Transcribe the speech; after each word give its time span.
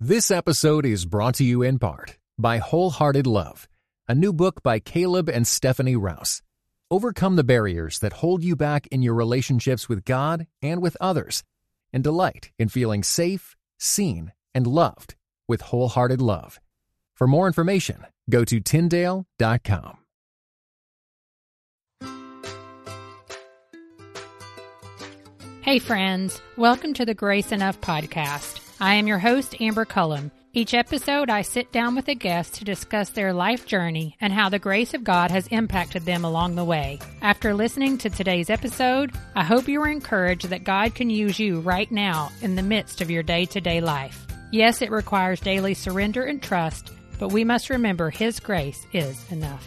This 0.00 0.30
episode 0.30 0.84
is 0.84 1.06
brought 1.06 1.36
to 1.36 1.42
you 1.42 1.62
in 1.62 1.78
part 1.78 2.18
by 2.36 2.58
Wholehearted 2.58 3.26
Love, 3.26 3.66
a 4.06 4.14
new 4.14 4.30
book 4.34 4.62
by 4.62 4.78
Caleb 4.78 5.30
and 5.30 5.46
Stephanie 5.46 5.96
Rouse. 5.96 6.42
Overcome 6.90 7.36
the 7.36 7.42
barriers 7.42 7.98
that 8.00 8.12
hold 8.12 8.44
you 8.44 8.56
back 8.56 8.86
in 8.88 9.00
your 9.00 9.14
relationships 9.14 9.88
with 9.88 10.04
God 10.04 10.48
and 10.60 10.82
with 10.82 10.98
others, 11.00 11.44
and 11.94 12.04
delight 12.04 12.50
in 12.58 12.68
feeling 12.68 13.02
safe, 13.02 13.56
seen, 13.78 14.32
and 14.54 14.66
loved 14.66 15.14
with 15.48 15.62
Wholehearted 15.62 16.20
Love. 16.20 16.60
For 17.14 17.26
more 17.26 17.46
information, 17.46 18.04
go 18.28 18.44
to 18.44 18.60
Tyndale.com. 18.60 19.96
Hey, 25.62 25.78
friends. 25.78 26.38
Welcome 26.58 26.92
to 26.92 27.06
the 27.06 27.14
Grace 27.14 27.50
Enough 27.50 27.80
podcast. 27.80 28.60
I 28.78 28.96
am 28.96 29.06
your 29.06 29.18
host, 29.18 29.58
Amber 29.58 29.86
Cullum. 29.86 30.30
Each 30.52 30.74
episode, 30.74 31.30
I 31.30 31.40
sit 31.40 31.72
down 31.72 31.94
with 31.94 32.08
a 32.08 32.14
guest 32.14 32.56
to 32.56 32.64
discuss 32.64 33.08
their 33.08 33.32
life 33.32 33.64
journey 33.64 34.16
and 34.20 34.34
how 34.34 34.50
the 34.50 34.58
grace 34.58 34.92
of 34.92 35.02
God 35.02 35.30
has 35.30 35.46
impacted 35.46 36.02
them 36.04 36.26
along 36.26 36.56
the 36.56 36.64
way. 36.64 36.98
After 37.22 37.54
listening 37.54 37.96
to 37.98 38.10
today's 38.10 38.50
episode, 38.50 39.12
I 39.34 39.44
hope 39.44 39.66
you 39.66 39.80
are 39.80 39.88
encouraged 39.88 40.50
that 40.50 40.64
God 40.64 40.94
can 40.94 41.08
use 41.08 41.38
you 41.38 41.60
right 41.60 41.90
now 41.90 42.30
in 42.42 42.54
the 42.54 42.62
midst 42.62 43.00
of 43.00 43.10
your 43.10 43.22
day 43.22 43.46
to 43.46 43.62
day 43.62 43.80
life. 43.80 44.26
Yes, 44.52 44.82
it 44.82 44.90
requires 44.90 45.40
daily 45.40 45.72
surrender 45.72 46.24
and 46.24 46.42
trust, 46.42 46.92
but 47.18 47.32
we 47.32 47.44
must 47.44 47.70
remember 47.70 48.10
His 48.10 48.40
grace 48.40 48.86
is 48.92 49.24
enough. 49.32 49.66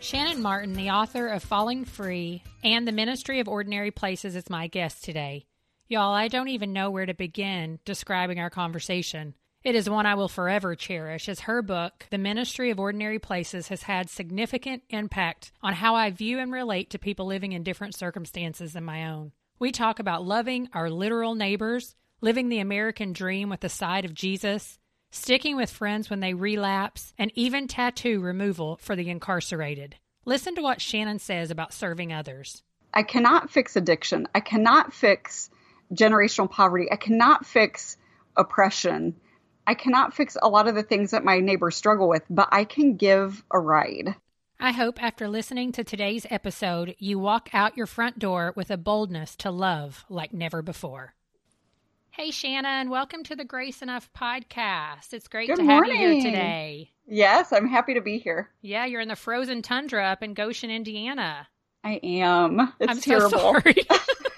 Shannan 0.00 0.38
Martin, 0.38 0.72
the 0.72 0.90
author 0.90 1.28
of 1.28 1.42
Falling 1.42 1.84
Free 1.84 2.42
and 2.62 2.88
The 2.88 2.92
Ministry 2.92 3.40
of 3.40 3.48
Ordinary 3.48 3.90
Places, 3.90 4.34
is 4.34 4.48
my 4.48 4.66
guest 4.66 5.04
today. 5.04 5.44
Y'all, 5.86 6.14
I 6.14 6.28
don't 6.28 6.48
even 6.48 6.72
know 6.72 6.90
where 6.90 7.04
to 7.04 7.12
begin 7.12 7.78
describing 7.84 8.40
our 8.40 8.48
conversation. 8.48 9.34
It 9.62 9.74
is 9.74 9.88
one 9.88 10.06
I 10.06 10.14
will 10.14 10.28
forever 10.28 10.74
cherish, 10.74 11.28
as 11.28 11.40
her 11.40 11.60
book, 11.60 12.06
The 12.08 12.16
Ministry 12.16 12.70
of 12.70 12.80
Ordinary 12.80 13.18
Places, 13.18 13.68
has 13.68 13.82
had 13.82 14.08
significant 14.08 14.82
impact 14.88 15.52
on 15.62 15.74
how 15.74 15.94
I 15.94 16.10
view 16.10 16.38
and 16.38 16.50
relate 16.50 16.88
to 16.90 16.98
people 16.98 17.26
living 17.26 17.52
in 17.52 17.62
different 17.62 17.94
circumstances 17.94 18.72
than 18.72 18.84
my 18.84 19.10
own. 19.10 19.32
We 19.58 19.72
talk 19.72 19.98
about 19.98 20.24
loving 20.24 20.70
our 20.72 20.88
literal 20.88 21.34
neighbors, 21.34 21.94
living 22.22 22.48
the 22.48 22.60
American 22.60 23.12
dream 23.12 23.50
with 23.50 23.60
the 23.60 23.68
side 23.68 24.06
of 24.06 24.14
Jesus, 24.14 24.78
sticking 25.10 25.54
with 25.54 25.70
friends 25.70 26.08
when 26.08 26.20
they 26.20 26.32
relapse, 26.32 27.12
and 27.18 27.30
even 27.34 27.68
tattoo 27.68 28.20
removal 28.20 28.78
for 28.78 28.96
the 28.96 29.10
incarcerated. 29.10 29.96
Listen 30.24 30.54
to 30.54 30.62
what 30.62 30.78
Shannan 30.78 31.20
says 31.20 31.50
about 31.50 31.74
serving 31.74 32.10
others. 32.10 32.62
I 32.94 33.02
cannot 33.02 33.50
fix 33.50 33.76
addiction. 33.76 34.28
I 34.34 34.40
cannot 34.40 34.94
fix 34.94 35.50
generational 35.92 36.50
poverty. 36.50 36.86
I 36.90 36.96
cannot 36.96 37.46
fix 37.46 37.96
oppression. 38.36 39.16
I 39.66 39.74
cannot 39.74 40.14
fix 40.14 40.36
a 40.40 40.48
lot 40.48 40.68
of 40.68 40.74
the 40.74 40.82
things 40.82 41.12
that 41.12 41.24
my 41.24 41.40
neighbors 41.40 41.76
struggle 41.76 42.08
with, 42.08 42.22
but 42.28 42.48
I 42.52 42.64
can 42.64 42.96
give 42.96 43.42
a 43.50 43.58
ride. 43.58 44.14
I 44.60 44.72
hope 44.72 45.02
after 45.02 45.28
listening 45.28 45.72
to 45.72 45.84
today's 45.84 46.26
episode, 46.30 46.94
you 46.98 47.18
walk 47.18 47.48
out 47.52 47.76
your 47.76 47.86
front 47.86 48.18
door 48.18 48.52
with 48.56 48.70
a 48.70 48.76
boldness 48.76 49.36
to 49.36 49.50
love 49.50 50.04
like 50.08 50.32
never 50.32 50.62
before. 50.62 51.14
Hey, 52.10 52.30
Shannan, 52.30 52.90
welcome 52.90 53.24
to 53.24 53.34
the 53.34 53.44
Grace 53.44 53.82
Enough 53.82 54.08
podcast. 54.16 55.12
It's 55.12 55.26
great 55.26 55.48
Good 55.48 55.56
to 55.56 55.62
morning. 55.64 55.96
have 55.96 56.00
you 56.00 56.12
here 56.20 56.22
today. 56.30 56.90
Yes, 57.06 57.52
I'm 57.52 57.66
happy 57.66 57.94
to 57.94 58.00
be 58.00 58.18
here. 58.18 58.50
Yeah, 58.62 58.86
you're 58.86 59.00
in 59.00 59.08
the 59.08 59.16
frozen 59.16 59.62
tundra 59.62 60.04
up 60.06 60.22
in 60.22 60.32
Goshen, 60.34 60.70
Indiana. 60.70 61.48
I 61.82 61.94
am. 62.04 62.72
It's 62.78 62.90
I'm 62.92 63.00
terrible. 63.00 63.30
so 63.30 63.38
sorry. 63.38 63.74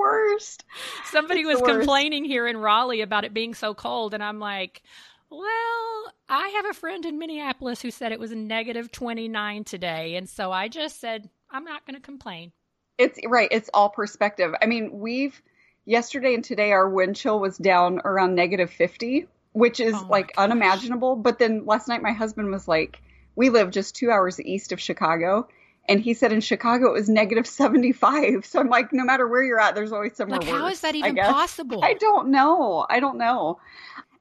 worst. 0.00 0.64
Somebody 1.04 1.40
It's 1.42 1.60
was 1.60 1.62
complaining 1.62 2.24
here 2.24 2.46
in 2.46 2.56
Raleigh 2.56 3.02
about 3.02 3.24
it 3.24 3.34
being 3.34 3.54
so 3.54 3.74
cold, 3.74 4.14
and 4.14 4.22
I'm 4.22 4.38
like, 4.40 4.82
well, 5.30 6.12
I 6.28 6.48
have 6.56 6.66
a 6.66 6.74
friend 6.74 7.04
in 7.06 7.18
Minneapolis 7.18 7.82
who 7.82 7.90
said 7.90 8.12
it 8.12 8.20
was 8.20 8.32
negative 8.32 8.90
29 8.90 9.64
today. 9.64 10.16
And 10.16 10.28
so 10.28 10.50
I 10.52 10.68
just 10.68 11.00
said, 11.00 11.28
I'm 11.50 11.64
not 11.64 11.86
going 11.86 11.94
to 11.94 12.02
complain. 12.02 12.52
It's 12.98 13.18
right. 13.26 13.48
It's 13.50 13.70
all 13.72 13.88
perspective. 13.88 14.52
I 14.60 14.66
mean, 14.66 14.98
we've 15.00 15.40
yesterday 15.86 16.34
and 16.34 16.44
today 16.44 16.72
our 16.72 16.88
wind 16.88 17.16
chill 17.16 17.40
was 17.40 17.56
down 17.56 18.00
around 18.04 18.34
negative 18.34 18.70
50, 18.70 19.26
which 19.52 19.80
is 19.80 19.94
Oh 19.94 20.06
like 20.08 20.28
gosh. 20.34 20.44
unimaginable. 20.44 21.16
But 21.16 21.38
then 21.38 21.64
last 21.64 21.88
night 21.88 22.02
my 22.02 22.12
husband 22.12 22.50
was 22.50 22.68
like, 22.68 23.00
we 23.36 23.50
live 23.50 23.70
just 23.70 23.94
two 23.94 24.10
hours 24.10 24.40
east 24.40 24.72
of 24.72 24.80
Chicago. 24.80 25.48
And 25.88 26.00
he 26.00 26.14
said 26.14 26.32
in 26.32 26.40
Chicago 26.40 26.88
it 26.88 26.92
was 26.92 27.08
negative 27.08 27.46
75. 27.46 28.46
So 28.46 28.60
I'm 28.60 28.68
like, 28.68 28.92
no 28.92 29.04
matter 29.04 29.26
where 29.26 29.42
you're 29.42 29.60
at, 29.60 29.74
there's 29.74 29.92
always 29.92 30.14
somewhere 30.16 30.38
Like, 30.38 30.48
worse. 30.48 30.58
how 30.60 30.66
is 30.68 30.80
that 30.82 30.94
even 30.94 31.14
guess. 31.16 31.30
possible? 31.32 31.82
I 31.84 31.94
don't 31.94 32.28
know. 32.28 32.86
I 32.88 33.00
don't 33.00 33.18
know. 33.18 33.58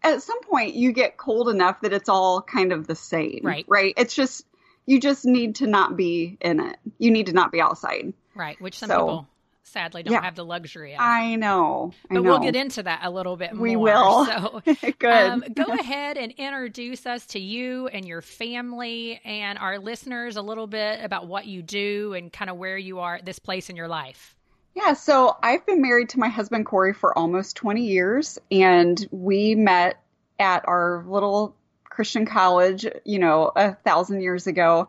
At 0.01 0.21
some 0.23 0.41
point, 0.43 0.75
you 0.75 0.93
get 0.93 1.17
cold 1.17 1.49
enough 1.49 1.81
that 1.81 1.91
it's 1.93 2.09
all 2.09 2.41
kind 2.41 2.71
of 2.71 2.87
the 2.87 2.95
same. 2.95 3.41
Right. 3.43 3.65
Right. 3.67 3.93
It's 3.97 4.15
just, 4.15 4.45
you 4.85 4.99
just 4.99 5.25
need 5.25 5.55
to 5.55 5.67
not 5.67 5.95
be 5.97 6.37
in 6.41 6.59
it. 6.61 6.77
You 6.97 7.11
need 7.11 7.25
to 7.27 7.33
not 7.33 7.51
be 7.51 7.59
outside. 7.61 8.13
Right. 8.33 8.59
Which 8.61 8.79
some 8.79 8.87
So- 8.89 8.95
people 8.99 9.27
sadly 9.69 10.03
don't 10.03 10.13
Yeah. 10.13 10.21
have 10.21 10.35
the 10.35 10.45
luxury 10.45 10.93
of. 10.93 10.99
I 11.01 11.35
know. 11.35 11.93
I 12.09 12.15
but 12.15 12.23
know. 12.23 12.29
we'll 12.29 12.39
get 12.39 12.55
into 12.55 12.83
that 12.83 13.01
a 13.03 13.09
little 13.09 13.37
bit 13.37 13.55
We 13.55 13.75
will. 13.75 14.25
So 14.25 14.61
Good. 14.99 15.05
Um, 15.05 15.43
go 15.53 15.63
ahead 15.79 16.17
and 16.17 16.31
introduce 16.33 17.05
us 17.05 17.25
to 17.27 17.39
you 17.39 17.87
and 17.87 18.05
your 18.05 18.21
family 18.21 19.21
and 19.23 19.57
our 19.59 19.79
listeners 19.79 20.35
a 20.35 20.41
little 20.41 20.67
bit 20.67 21.03
about 21.03 21.27
what 21.27 21.45
you 21.45 21.61
do 21.61 22.13
and 22.13 22.31
kind 22.31 22.49
of 22.49 22.57
where 22.57 22.77
you 22.77 22.99
are 22.99 23.15
at 23.15 23.25
this 23.25 23.39
place 23.39 23.69
in 23.69 23.75
your 23.75 23.87
life. 23.87 24.35
Yeah, 24.75 24.93
so 24.93 25.35
I've 25.41 25.65
been 25.65 25.81
married 25.81 26.09
to 26.09 26.19
my 26.19 26.27
husband 26.29 26.65
Corey 26.65 26.93
for 26.93 27.17
almost 27.17 27.55
20 27.57 27.85
years, 27.85 28.39
and 28.51 29.05
we 29.11 29.55
met 29.55 30.01
at 30.39 30.63
our 30.67 31.03
little 31.07 31.55
Christian 31.83 32.25
college, 32.25 32.85
you 33.03 33.19
know, 33.19 33.51
a 33.55 33.73
thousand 33.73 34.21
years 34.21 34.47
ago. 34.47 34.87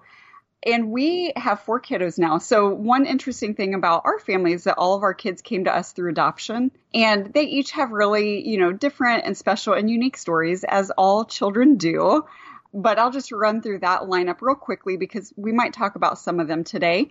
And 0.67 0.91
we 0.91 1.33
have 1.37 1.61
four 1.61 1.81
kiddos 1.81 2.19
now. 2.19 2.37
So, 2.37 2.69
one 2.69 3.07
interesting 3.07 3.55
thing 3.55 3.73
about 3.73 4.03
our 4.05 4.19
family 4.19 4.53
is 4.53 4.65
that 4.65 4.77
all 4.77 4.95
of 4.95 5.03
our 5.03 5.15
kids 5.15 5.41
came 5.41 5.65
to 5.65 5.75
us 5.75 5.93
through 5.93 6.11
adoption, 6.11 6.71
and 6.93 7.33
they 7.33 7.45
each 7.45 7.71
have 7.73 7.93
really, 7.93 8.47
you 8.47 8.59
know, 8.59 8.71
different 8.71 9.25
and 9.25 9.37
special 9.37 9.73
and 9.73 9.89
unique 9.89 10.19
stories, 10.19 10.65
as 10.65 10.91
all 10.91 11.25
children 11.25 11.77
do. 11.77 12.27
But 12.75 12.99
I'll 12.99 13.11
just 13.11 13.33
run 13.33 13.63
through 13.63 13.79
that 13.81 14.03
lineup 14.03 14.43
real 14.43 14.55
quickly 14.55 14.97
because 14.99 15.33
we 15.37 15.51
might 15.51 15.73
talk 15.73 15.97
about 15.97 16.19
some 16.19 16.41
of 16.41 16.47
them 16.47 16.63
today. 16.63 17.11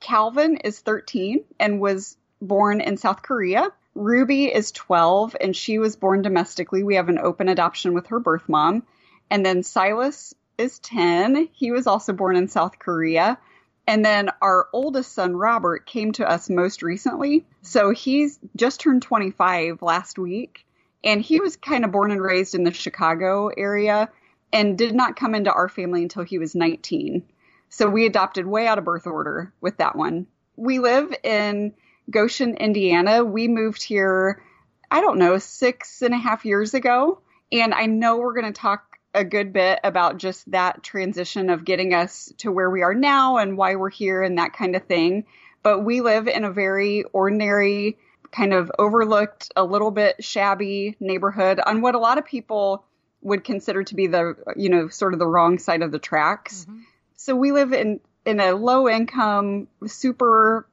Calvin 0.00 0.58
is 0.58 0.80
13 0.80 1.44
and 1.58 1.80
was 1.80 2.16
born 2.42 2.80
in 2.80 2.96
South 2.98 3.22
Korea. 3.22 3.70
Ruby 3.94 4.52
is 4.52 4.70
12 4.72 5.36
and 5.40 5.56
she 5.56 5.78
was 5.78 5.96
born 5.96 6.22
domestically. 6.22 6.82
We 6.82 6.96
have 6.96 7.08
an 7.08 7.18
open 7.18 7.48
adoption 7.48 7.94
with 7.94 8.08
her 8.08 8.20
birth 8.20 8.48
mom. 8.48 8.84
And 9.30 9.44
then 9.44 9.62
Silas 9.62 10.34
is 10.58 10.78
10. 10.80 11.48
He 11.52 11.72
was 11.72 11.86
also 11.86 12.12
born 12.12 12.36
in 12.36 12.48
South 12.48 12.78
Korea. 12.78 13.38
And 13.86 14.04
then 14.04 14.30
our 14.40 14.68
oldest 14.72 15.12
son, 15.12 15.36
Robert, 15.36 15.86
came 15.86 16.12
to 16.12 16.28
us 16.28 16.48
most 16.48 16.82
recently. 16.82 17.44
So 17.62 17.90
he's 17.90 18.38
just 18.54 18.80
turned 18.80 19.02
25 19.02 19.82
last 19.82 20.18
week. 20.18 20.64
And 21.04 21.20
he 21.20 21.40
was 21.40 21.56
kind 21.56 21.84
of 21.84 21.90
born 21.90 22.12
and 22.12 22.22
raised 22.22 22.54
in 22.54 22.62
the 22.62 22.72
Chicago 22.72 23.48
area 23.48 24.08
and 24.52 24.78
did 24.78 24.94
not 24.94 25.16
come 25.16 25.34
into 25.34 25.52
our 25.52 25.68
family 25.68 26.02
until 26.02 26.22
he 26.22 26.38
was 26.38 26.54
19. 26.54 27.24
So 27.70 27.88
we 27.88 28.06
adopted 28.06 28.46
way 28.46 28.66
out 28.66 28.78
of 28.78 28.84
birth 28.84 29.06
order 29.06 29.52
with 29.60 29.78
that 29.78 29.96
one. 29.96 30.26
We 30.56 30.78
live 30.78 31.12
in 31.24 31.72
Goshen, 32.10 32.56
Indiana. 32.56 33.24
We 33.24 33.48
moved 33.48 33.82
here, 33.82 34.42
I 34.90 35.00
don't 35.00 35.18
know, 35.18 35.38
six 35.38 36.02
and 36.02 36.14
a 36.14 36.18
half 36.18 36.44
years 36.44 36.74
ago. 36.74 37.20
And 37.50 37.74
I 37.74 37.86
know 37.86 38.18
we're 38.18 38.34
going 38.34 38.52
to 38.52 38.60
talk 38.60 38.91
a 39.14 39.24
good 39.24 39.52
bit 39.52 39.80
about 39.84 40.16
just 40.18 40.50
that 40.50 40.82
transition 40.82 41.50
of 41.50 41.64
getting 41.64 41.92
us 41.92 42.32
to 42.38 42.50
where 42.50 42.70
we 42.70 42.82
are 42.82 42.94
now 42.94 43.36
and 43.36 43.56
why 43.56 43.76
we're 43.76 43.90
here 43.90 44.22
and 44.22 44.38
that 44.38 44.54
kind 44.54 44.74
of 44.74 44.84
thing. 44.84 45.26
But 45.62 45.80
we 45.80 46.00
live 46.00 46.28
in 46.28 46.44
a 46.44 46.50
very 46.50 47.04
ordinary, 47.12 47.98
kind 48.30 48.54
of 48.54 48.72
overlooked, 48.78 49.52
a 49.54 49.64
little 49.64 49.90
bit 49.90 50.24
shabby 50.24 50.96
neighborhood 50.98 51.60
on 51.64 51.82
what 51.82 51.94
a 51.94 51.98
lot 51.98 52.18
of 52.18 52.24
people 52.24 52.84
would 53.20 53.44
consider 53.44 53.84
to 53.84 53.94
be 53.94 54.06
the, 54.06 54.34
you 54.56 54.68
know, 54.68 54.88
sort 54.88 55.12
of 55.12 55.18
the 55.18 55.26
wrong 55.26 55.58
side 55.58 55.82
of 55.82 55.92
the 55.92 55.98
tracks. 55.98 56.64
Mm-hmm. 56.64 56.80
So 57.16 57.36
we 57.36 57.52
live 57.52 57.72
in 57.72 58.00
in 58.24 58.40
a 58.40 58.52
low 58.52 58.88
income, 58.88 59.68
super 59.86 60.66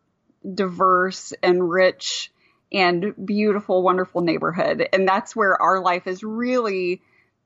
diverse 0.54 1.34
and 1.42 1.70
rich 1.70 2.32
and 2.72 3.14
beautiful, 3.26 3.82
wonderful 3.82 4.22
neighborhood. 4.22 4.88
And 4.94 5.08
that's 5.08 5.36
where 5.36 5.60
our 5.60 5.82
life 5.82 6.06
is 6.06 6.24
really 6.24 7.02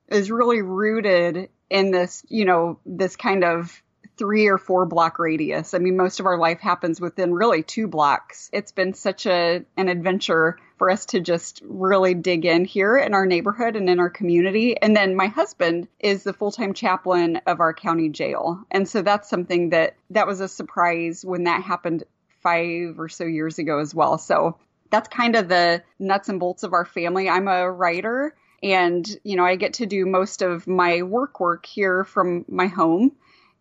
is 0.07 0.31
really 0.31 0.61
rooted 0.61 1.49
in 1.69 1.91
this, 1.91 2.25
you 2.29 2.45
know, 2.45 2.79
this 2.85 3.15
kind 3.15 3.43
of 3.43 3.81
three 4.17 4.47
or 4.47 4.57
four 4.57 4.85
block 4.85 5.17
radius. 5.17 5.73
I 5.73 5.79
mean, 5.79 5.97
most 5.97 6.19
of 6.19 6.25
our 6.25 6.37
life 6.37 6.59
happens 6.59 7.01
within 7.01 7.33
really 7.33 7.63
two 7.63 7.87
blocks. 7.87 8.49
It's 8.53 8.71
been 8.71 8.93
such 8.93 9.25
a 9.25 9.65
an 9.75 9.89
adventure 9.89 10.57
for 10.77 10.89
us 10.89 11.07
to 11.07 11.19
just 11.19 11.61
really 11.63 12.13
dig 12.13 12.45
in 12.45 12.65
here 12.65 12.97
in 12.97 13.13
our 13.13 13.25
neighborhood 13.25 13.75
and 13.75 13.89
in 13.89 13.99
our 13.99 14.09
community. 14.09 14.79
And 14.79 14.95
then 14.95 15.15
my 15.15 15.27
husband 15.27 15.87
is 15.99 16.23
the 16.23 16.33
full-time 16.33 16.73
chaplain 16.73 17.41
of 17.47 17.59
our 17.59 17.73
county 17.73 18.09
jail. 18.09 18.63
And 18.69 18.87
so 18.87 19.01
that's 19.01 19.29
something 19.29 19.69
that 19.69 19.95
that 20.11 20.27
was 20.27 20.41
a 20.41 20.47
surprise 20.47 21.25
when 21.25 21.45
that 21.45 21.63
happened 21.63 22.03
5 22.41 22.99
or 22.99 23.09
so 23.09 23.23
years 23.23 23.57
ago 23.57 23.79
as 23.79 23.95
well. 23.95 24.17
So 24.17 24.57
that's 24.91 25.07
kind 25.07 25.35
of 25.35 25.47
the 25.47 25.81
nuts 25.97 26.29
and 26.29 26.39
bolts 26.39 26.63
of 26.63 26.73
our 26.73 26.85
family. 26.85 27.29
I'm 27.29 27.47
a 27.47 27.71
writer 27.71 28.35
and, 28.63 29.05
you 29.23 29.35
know, 29.35 29.45
I 29.45 29.57
get 29.57 29.73
to 29.75 29.85
do 29.85 30.05
most 30.05 30.41
of 30.41 30.65
my 30.67 31.03
work 31.03 31.39
work 31.39 31.65
here 31.65 32.05
from 32.05 32.45
my 32.47 32.67
home 32.67 33.11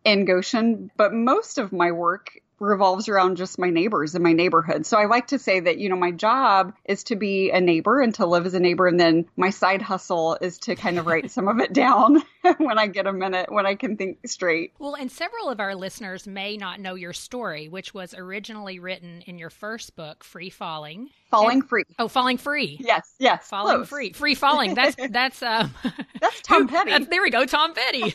in 0.04 0.24
Goshen, 0.24 0.90
but 0.96 1.12
most 1.12 1.58
of 1.58 1.72
my 1.72 1.90
work 1.90 2.40
revolves 2.60 3.08
around 3.08 3.36
just 3.36 3.58
my 3.58 3.70
neighbors 3.70 4.14
in 4.14 4.22
my 4.22 4.32
neighborhood. 4.32 4.86
So 4.86 4.96
I 4.96 5.06
like 5.06 5.28
to 5.28 5.38
say 5.38 5.58
that, 5.58 5.78
you 5.78 5.88
know, 5.88 5.96
my 5.96 6.12
job 6.12 6.74
is 6.84 7.02
to 7.04 7.16
be 7.16 7.50
a 7.50 7.60
neighbor 7.60 8.00
and 8.00 8.14
to 8.14 8.26
live 8.26 8.46
as 8.46 8.54
a 8.54 8.60
neighbor. 8.60 8.86
And 8.86 9.00
then 9.00 9.26
my 9.36 9.50
side 9.50 9.82
hustle 9.82 10.38
is 10.40 10.58
to 10.58 10.76
kind 10.76 10.98
of 10.98 11.06
write 11.06 11.30
some 11.32 11.48
of 11.48 11.58
it 11.58 11.72
down 11.72 12.22
when 12.58 12.78
I 12.78 12.86
get 12.88 13.06
a 13.06 13.12
minute, 13.12 13.50
when 13.52 13.66
I 13.66 13.74
can 13.74 13.96
think 13.96 14.18
straight. 14.26 14.72
Well, 14.78 14.94
and 14.94 15.10
several 15.10 15.48
of 15.48 15.60
our 15.60 15.74
listeners 15.74 16.26
may 16.26 16.56
not 16.56 16.80
know 16.80 16.94
your 16.94 17.12
story, 17.12 17.68
which 17.68 17.94
was 17.94 18.14
originally 18.14 18.78
written 18.78 19.22
in 19.26 19.38
your 19.38 19.50
first 19.50 19.94
book, 19.96 20.24
Free 20.24 20.50
Falling. 20.50 21.10
Falling 21.30 21.60
and, 21.60 21.68
free. 21.68 21.84
Oh, 21.98 22.08
falling 22.08 22.38
free. 22.38 22.78
Yes, 22.80 23.14
yes. 23.18 23.48
Falling 23.48 23.76
close. 23.76 23.88
free. 23.88 24.12
Free 24.12 24.34
falling. 24.34 24.74
That's 24.74 24.96
that's 25.10 25.42
um 25.42 25.72
That's 26.20 26.40
Tom 26.42 26.68
Petty. 26.68 26.90
That's, 26.90 27.06
there 27.08 27.22
we 27.22 27.30
go, 27.30 27.46
Tom 27.46 27.74
Petty. 27.74 28.14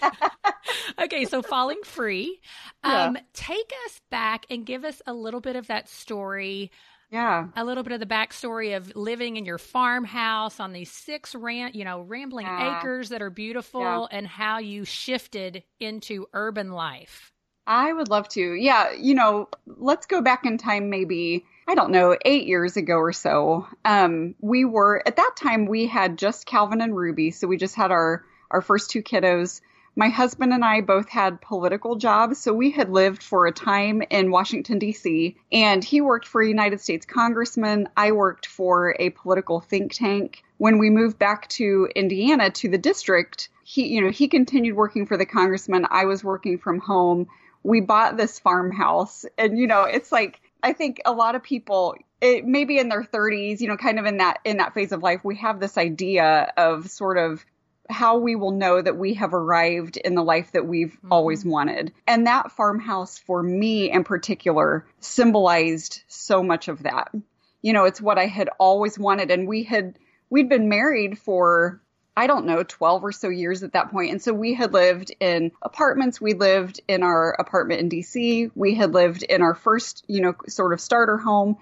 okay, 1.01 1.25
so 1.25 1.41
falling 1.41 1.79
free. 1.83 2.39
Um 2.83 3.15
Yeah. 3.15 3.21
take 3.33 3.71
us 3.85 4.01
back 4.11 4.45
and 4.49 4.65
give 4.65 4.83
us 4.83 5.01
a 5.07 5.13
little 5.13 5.41
bit 5.41 5.55
of 5.55 5.67
that 5.67 5.89
story. 5.89 6.71
Yeah. 7.09 7.47
A 7.55 7.63
little 7.63 7.83
bit 7.83 7.93
of 7.93 7.99
the 8.01 8.05
backstory 8.05 8.75
of 8.75 8.93
living 8.95 9.37
in 9.37 9.45
your 9.45 9.57
farmhouse 9.57 10.59
on 10.59 10.73
these 10.73 10.91
six 10.91 11.33
ran, 11.33 11.71
you 11.73 11.85
know, 11.85 12.01
rambling 12.01 12.45
Yeah. 12.45 12.79
acres 12.79 13.09
that 13.09 13.21
are 13.21 13.29
beautiful, 13.29 13.81
Yeah. 13.81 14.17
and 14.17 14.27
how 14.27 14.57
you 14.57 14.83
shifted 14.83 15.63
into 15.79 16.27
urban 16.33 16.71
life. 16.71 17.31
I 17.65 17.91
would 17.93 18.09
love 18.09 18.27
to. 18.29 18.53
Yeah, 18.53 18.91
you 18.91 19.13
know, 19.15 19.47
let's 19.65 20.05
go 20.05 20.21
back 20.21 20.45
in 20.45 20.57
time 20.57 20.89
maybe, 20.89 21.45
I 21.67 21.75
don't 21.75 21.91
know, 21.91 22.17
8 22.25 22.45
years 22.47 22.75
ago 22.77 22.95
or 22.97 23.13
so. 23.13 23.67
Um 23.85 24.35
we 24.41 24.65
were 24.65 25.01
at 25.05 25.15
that 25.15 25.33
time 25.37 25.65
we 25.65 25.85
had 25.87 26.17
just 26.17 26.45
Calvin 26.45 26.81
and 26.81 26.95
Ruby, 26.95 27.31
so 27.31 27.47
we 27.47 27.57
just 27.57 27.75
had 27.75 27.91
our 27.91 28.23
our 28.51 28.61
first 28.61 28.89
two 28.89 29.01
kiddos. 29.03 29.61
My 29.97 30.09
husband 30.09 30.53
and 30.53 30.63
I 30.63 30.81
both 30.81 31.09
had 31.09 31.41
political 31.41 31.95
jobs, 31.95 32.37
so 32.37 32.53
we 32.53 32.69
had 32.69 32.89
lived 32.89 33.23
for 33.23 33.47
a 33.47 33.51
time 33.51 34.03
in 34.09 34.31
Washington 34.31 34.77
D.C. 34.77 35.35
and 35.51 35.83
he 35.83 36.01
worked 36.01 36.27
for 36.27 36.39
a 36.39 36.47
United 36.47 36.79
States 36.79 37.05
congressman, 37.05 37.89
I 37.97 38.11
worked 38.11 38.45
for 38.45 38.95
a 38.99 39.09
political 39.09 39.59
think 39.59 39.93
tank. 39.93 40.43
When 40.59 40.77
we 40.77 40.91
moved 40.91 41.17
back 41.17 41.49
to 41.49 41.89
Indiana 41.95 42.51
to 42.51 42.69
the 42.69 42.77
district, 42.77 43.49
he 43.63 43.87
you 43.87 44.01
know, 44.01 44.11
he 44.11 44.27
continued 44.27 44.75
working 44.75 45.07
for 45.07 45.17
the 45.17 45.25
congressman, 45.25 45.87
I 45.89 46.05
was 46.05 46.23
working 46.23 46.59
from 46.59 46.79
home 46.79 47.27
we 47.63 47.81
bought 47.81 48.15
this 48.15 48.39
farmhouse 48.39 49.25
and 49.37 49.57
you 49.57 49.67
know 49.67 49.83
it's 49.83 50.11
like 50.11 50.39
i 50.63 50.71
think 50.71 51.01
a 51.05 51.11
lot 51.11 51.35
of 51.35 51.43
people 51.43 51.95
it, 52.21 52.45
maybe 52.45 52.79
in 52.79 52.87
their 52.87 53.03
30s 53.03 53.59
you 53.59 53.67
know 53.67 53.75
kind 53.75 53.99
of 53.99 54.05
in 54.05 54.17
that 54.17 54.39
in 54.45 54.57
that 54.57 54.73
phase 54.73 54.91
of 54.91 55.03
life 55.03 55.23
we 55.23 55.35
have 55.35 55.59
this 55.59 55.77
idea 55.77 56.53
of 56.55 56.89
sort 56.89 57.17
of 57.17 57.45
how 57.89 58.17
we 58.17 58.35
will 58.35 58.51
know 58.51 58.81
that 58.81 58.97
we 58.97 59.13
have 59.13 59.33
arrived 59.33 59.97
in 59.97 60.15
the 60.15 60.23
life 60.23 60.51
that 60.51 60.67
we've 60.67 60.93
mm-hmm. 60.93 61.11
always 61.11 61.45
wanted 61.45 61.93
and 62.07 62.27
that 62.27 62.51
farmhouse 62.51 63.17
for 63.17 63.41
me 63.41 63.91
in 63.91 64.03
particular 64.03 64.85
symbolized 64.99 66.03
so 66.07 66.43
much 66.43 66.67
of 66.67 66.83
that 66.83 67.13
you 67.61 67.73
know 67.73 67.85
it's 67.85 68.01
what 68.01 68.17
i 68.17 68.25
had 68.25 68.49
always 68.59 68.97
wanted 68.97 69.31
and 69.31 69.47
we 69.47 69.63
had 69.63 69.97
we'd 70.29 70.49
been 70.49 70.69
married 70.69 71.17
for 71.17 71.81
I 72.17 72.25
don't 72.25 72.47
know, 72.47 72.63
12 72.63 73.03
or 73.03 73.11
so 73.11 73.29
years 73.29 73.61
at 73.61 73.73
that 73.73 73.91
point. 73.91 74.09
And 74.09 74.19
so 74.19 74.33
we 74.33 74.55
had 74.55 74.73
lived 74.73 75.11
in 75.19 75.51
apartments. 75.61 76.19
We 76.19 76.33
lived 76.33 76.81
in 76.87 77.03
our 77.03 77.33
apartment 77.33 77.79
in 77.79 77.89
DC. 77.89 78.49
We 78.55 78.73
had 78.73 78.91
lived 78.91 79.21
in 79.21 79.43
our 79.43 79.53
first, 79.53 80.03
you 80.07 80.21
know, 80.21 80.33
sort 80.47 80.73
of 80.73 80.81
starter 80.81 81.17
home. 81.17 81.57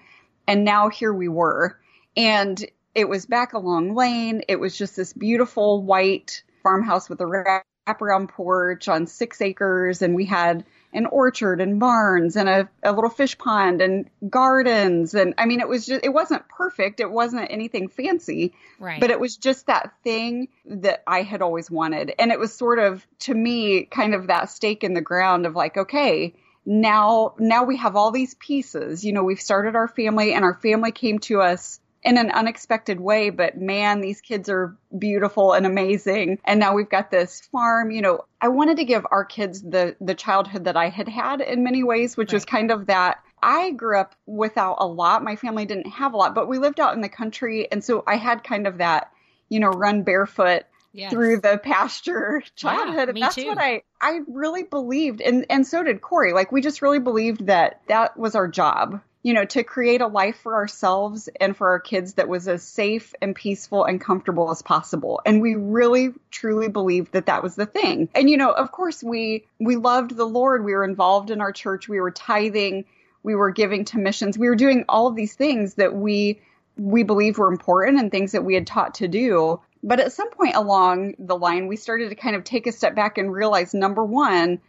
And 0.48 0.64
now 0.64 0.88
here 0.88 1.12
we 1.12 1.28
were. 1.28 1.78
And 2.16 2.64
it 2.96 3.08
was 3.10 3.26
back 3.26 3.52
along 3.52 3.94
lane. 3.94 4.42
It 4.48 4.56
was 4.58 4.76
just 4.76 4.96
this 4.96 5.12
beautiful 5.12 5.82
white 5.82 6.42
farmhouse 6.62 7.10
with 7.10 7.20
a 7.20 7.24
wraparound 7.24 8.30
porch 8.30 8.88
on 8.88 9.06
six 9.06 9.42
acres. 9.42 10.00
And 10.00 10.14
we 10.14 10.24
had 10.24 10.64
an 10.94 11.04
orchard 11.04 11.60
and 11.60 11.78
barns 11.78 12.36
and 12.36 12.48
a, 12.48 12.70
a 12.82 12.92
little 12.92 13.10
fish 13.10 13.36
pond 13.36 13.82
and 13.82 14.08
gardens. 14.30 15.12
And 15.12 15.34
I 15.36 15.44
mean, 15.44 15.60
it 15.60 15.68
was 15.68 15.84
just, 15.84 16.06
it 16.06 16.08
wasn't 16.08 16.48
perfect. 16.48 17.00
It 17.00 17.10
wasn't 17.10 17.50
anything 17.50 17.88
fancy, 17.88 18.54
Right. 18.78 18.98
but 18.98 19.10
it 19.10 19.20
was 19.20 19.36
just 19.36 19.66
that 19.66 19.92
thing 20.02 20.48
that 20.64 21.02
I 21.06 21.20
had 21.20 21.42
always 21.42 21.70
wanted. 21.70 22.14
And 22.18 22.32
it 22.32 22.40
was 22.40 22.54
sort 22.54 22.78
of, 22.78 23.06
to 23.20 23.34
me, 23.34 23.84
kind 23.84 24.14
of 24.14 24.28
that 24.28 24.48
stake 24.48 24.84
in 24.84 24.94
the 24.94 25.02
ground 25.02 25.44
of 25.44 25.54
like, 25.54 25.76
okay, 25.76 26.32
now, 26.64 27.34
now 27.38 27.64
we 27.64 27.76
have 27.76 27.94
all 27.94 28.10
these 28.10 28.32
pieces. 28.32 29.04
You 29.04 29.12
know, 29.12 29.22
we've 29.22 29.38
started 29.40 29.76
our 29.76 29.86
family 29.86 30.32
and 30.32 30.46
our 30.46 30.54
family 30.54 30.92
came 30.92 31.18
to 31.20 31.42
us 31.42 31.78
in 32.06 32.16
an 32.16 32.30
unexpected 32.30 33.00
way, 33.00 33.30
but 33.30 33.58
man, 33.60 34.00
these 34.00 34.20
kids 34.20 34.48
are 34.48 34.76
beautiful 34.96 35.52
and 35.52 35.66
amazing. 35.66 36.38
And 36.44 36.60
now 36.60 36.72
we've 36.72 36.88
got 36.88 37.10
this 37.10 37.40
farm, 37.52 37.90
you 37.90 38.00
know, 38.00 38.24
I 38.40 38.48
wanted 38.48 38.76
to 38.78 38.84
give 38.84 39.04
our 39.10 39.24
kids 39.24 39.60
the, 39.60 39.96
the 40.00 40.14
childhood 40.14 40.64
that 40.64 40.76
I 40.76 40.88
had 40.88 41.08
had 41.08 41.40
in 41.40 41.64
many 41.64 41.82
ways, 41.82 42.16
which 42.16 42.32
was 42.32 42.44
kind 42.44 42.70
of 42.70 42.86
that 42.86 43.18
I 43.42 43.72
grew 43.72 43.98
up 43.98 44.14
without 44.24 44.76
a 44.78 44.86
lot. 44.86 45.22
My 45.24 45.36
family 45.36 45.66
didn't 45.66 45.88
have 45.88 46.14
a 46.14 46.16
lot, 46.16 46.34
but 46.34 46.48
we 46.48 46.58
lived 46.58 46.80
out 46.80 46.94
in 46.94 47.00
the 47.00 47.08
country. 47.08 47.70
And 47.70 47.82
so 47.84 48.02
I 48.06 48.16
had 48.16 48.42
kind 48.44 48.66
of 48.66 48.78
that, 48.78 49.10
you 49.48 49.60
know, 49.60 49.68
run 49.68 50.02
barefoot 50.02 50.62
Yes. 50.92 51.12
through 51.12 51.40
the 51.42 51.58
pasture 51.62 52.42
childhood. 52.56 53.10
and 53.10 53.14
me 53.16 53.20
that's 53.20 53.34
too. 53.34 53.46
what 53.48 53.58
I, 53.58 53.82
I 54.00 54.20
really 54.28 54.62
believed. 54.62 55.20
And, 55.20 55.44
and 55.50 55.66
so 55.66 55.82
did 55.82 56.00
Corey. 56.00 56.32
Like 56.32 56.50
we 56.52 56.62
just 56.62 56.80
really 56.80 57.00
believed 57.00 57.48
that 57.48 57.82
that 57.88 58.16
was 58.16 58.34
our 58.34 58.48
job, 58.48 59.02
you 59.26 59.32
know, 59.32 59.44
to 59.44 59.64
create 59.64 60.00
a 60.00 60.06
life 60.06 60.36
for 60.36 60.54
ourselves 60.54 61.28
and 61.40 61.56
for 61.56 61.70
our 61.70 61.80
kids 61.80 62.14
that 62.14 62.28
was 62.28 62.46
as 62.46 62.62
safe 62.62 63.12
and 63.20 63.34
peaceful 63.34 63.82
and 63.82 64.00
comfortable 64.00 64.52
as 64.52 64.62
possible. 64.62 65.20
And 65.26 65.42
we 65.42 65.56
really 65.56 66.10
truly 66.30 66.68
believed 66.68 67.10
that 67.10 67.26
that 67.26 67.42
was 67.42 67.56
the 67.56 67.66
thing. 67.66 68.08
And, 68.14 68.30
you 68.30 68.36
know, 68.36 68.52
of 68.52 68.70
course 68.70 69.02
we, 69.02 69.44
we 69.58 69.74
loved 69.74 70.16
the 70.16 70.24
Lord. 70.24 70.64
We 70.64 70.74
were 70.74 70.84
involved 70.84 71.32
in 71.32 71.40
our 71.40 71.50
church. 71.50 71.88
We 71.88 72.00
were 72.00 72.12
tithing. 72.12 72.84
We 73.24 73.34
were 73.34 73.50
giving 73.50 73.84
to 73.86 73.98
missions. 73.98 74.38
We 74.38 74.48
were 74.48 74.54
doing 74.54 74.84
all 74.88 75.08
of 75.08 75.16
these 75.16 75.34
things 75.34 75.74
that 75.74 75.92
we, 75.92 76.40
we 76.76 77.02
believed 77.02 77.36
were 77.36 77.50
important 77.50 77.98
and 77.98 78.12
things 78.12 78.30
that 78.30 78.44
we 78.44 78.54
had 78.54 78.68
taught 78.68 78.94
to 78.94 79.08
do. 79.08 79.60
But 79.82 79.98
at 79.98 80.12
some 80.12 80.30
point 80.30 80.54
along 80.54 81.16
the 81.18 81.36
line, 81.36 81.66
we 81.66 81.74
started 81.74 82.10
to 82.10 82.14
kind 82.14 82.36
of 82.36 82.44
take 82.44 82.68
a 82.68 82.72
step 82.72 82.94
back 82.94 83.18
and 83.18 83.32
realize 83.32 83.74
number 83.74 84.04
one, 84.04 84.60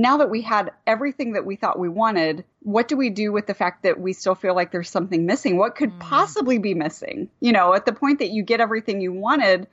now 0.00 0.16
that 0.18 0.30
we 0.30 0.42
had 0.42 0.72
everything 0.86 1.32
that 1.32 1.44
we 1.44 1.56
thought 1.56 1.78
we 1.78 1.88
wanted, 1.88 2.44
what 2.60 2.88
do 2.88 2.96
we 2.96 3.10
do 3.10 3.32
with 3.32 3.46
the 3.46 3.54
fact 3.54 3.82
that 3.82 4.00
we 4.00 4.12
still 4.12 4.34
feel 4.34 4.54
like 4.54 4.72
there's 4.72 4.90
something 4.90 5.26
missing? 5.26 5.56
What 5.56 5.76
could 5.76 5.92
mm. 5.92 6.00
possibly 6.00 6.58
be 6.58 6.74
missing? 6.74 7.28
You 7.40 7.52
know, 7.52 7.74
at 7.74 7.86
the 7.86 7.92
point 7.92 8.20
that 8.20 8.30
you 8.30 8.42
get 8.42 8.60
everything 8.60 9.00
you 9.00 9.12
wanted, 9.12 9.66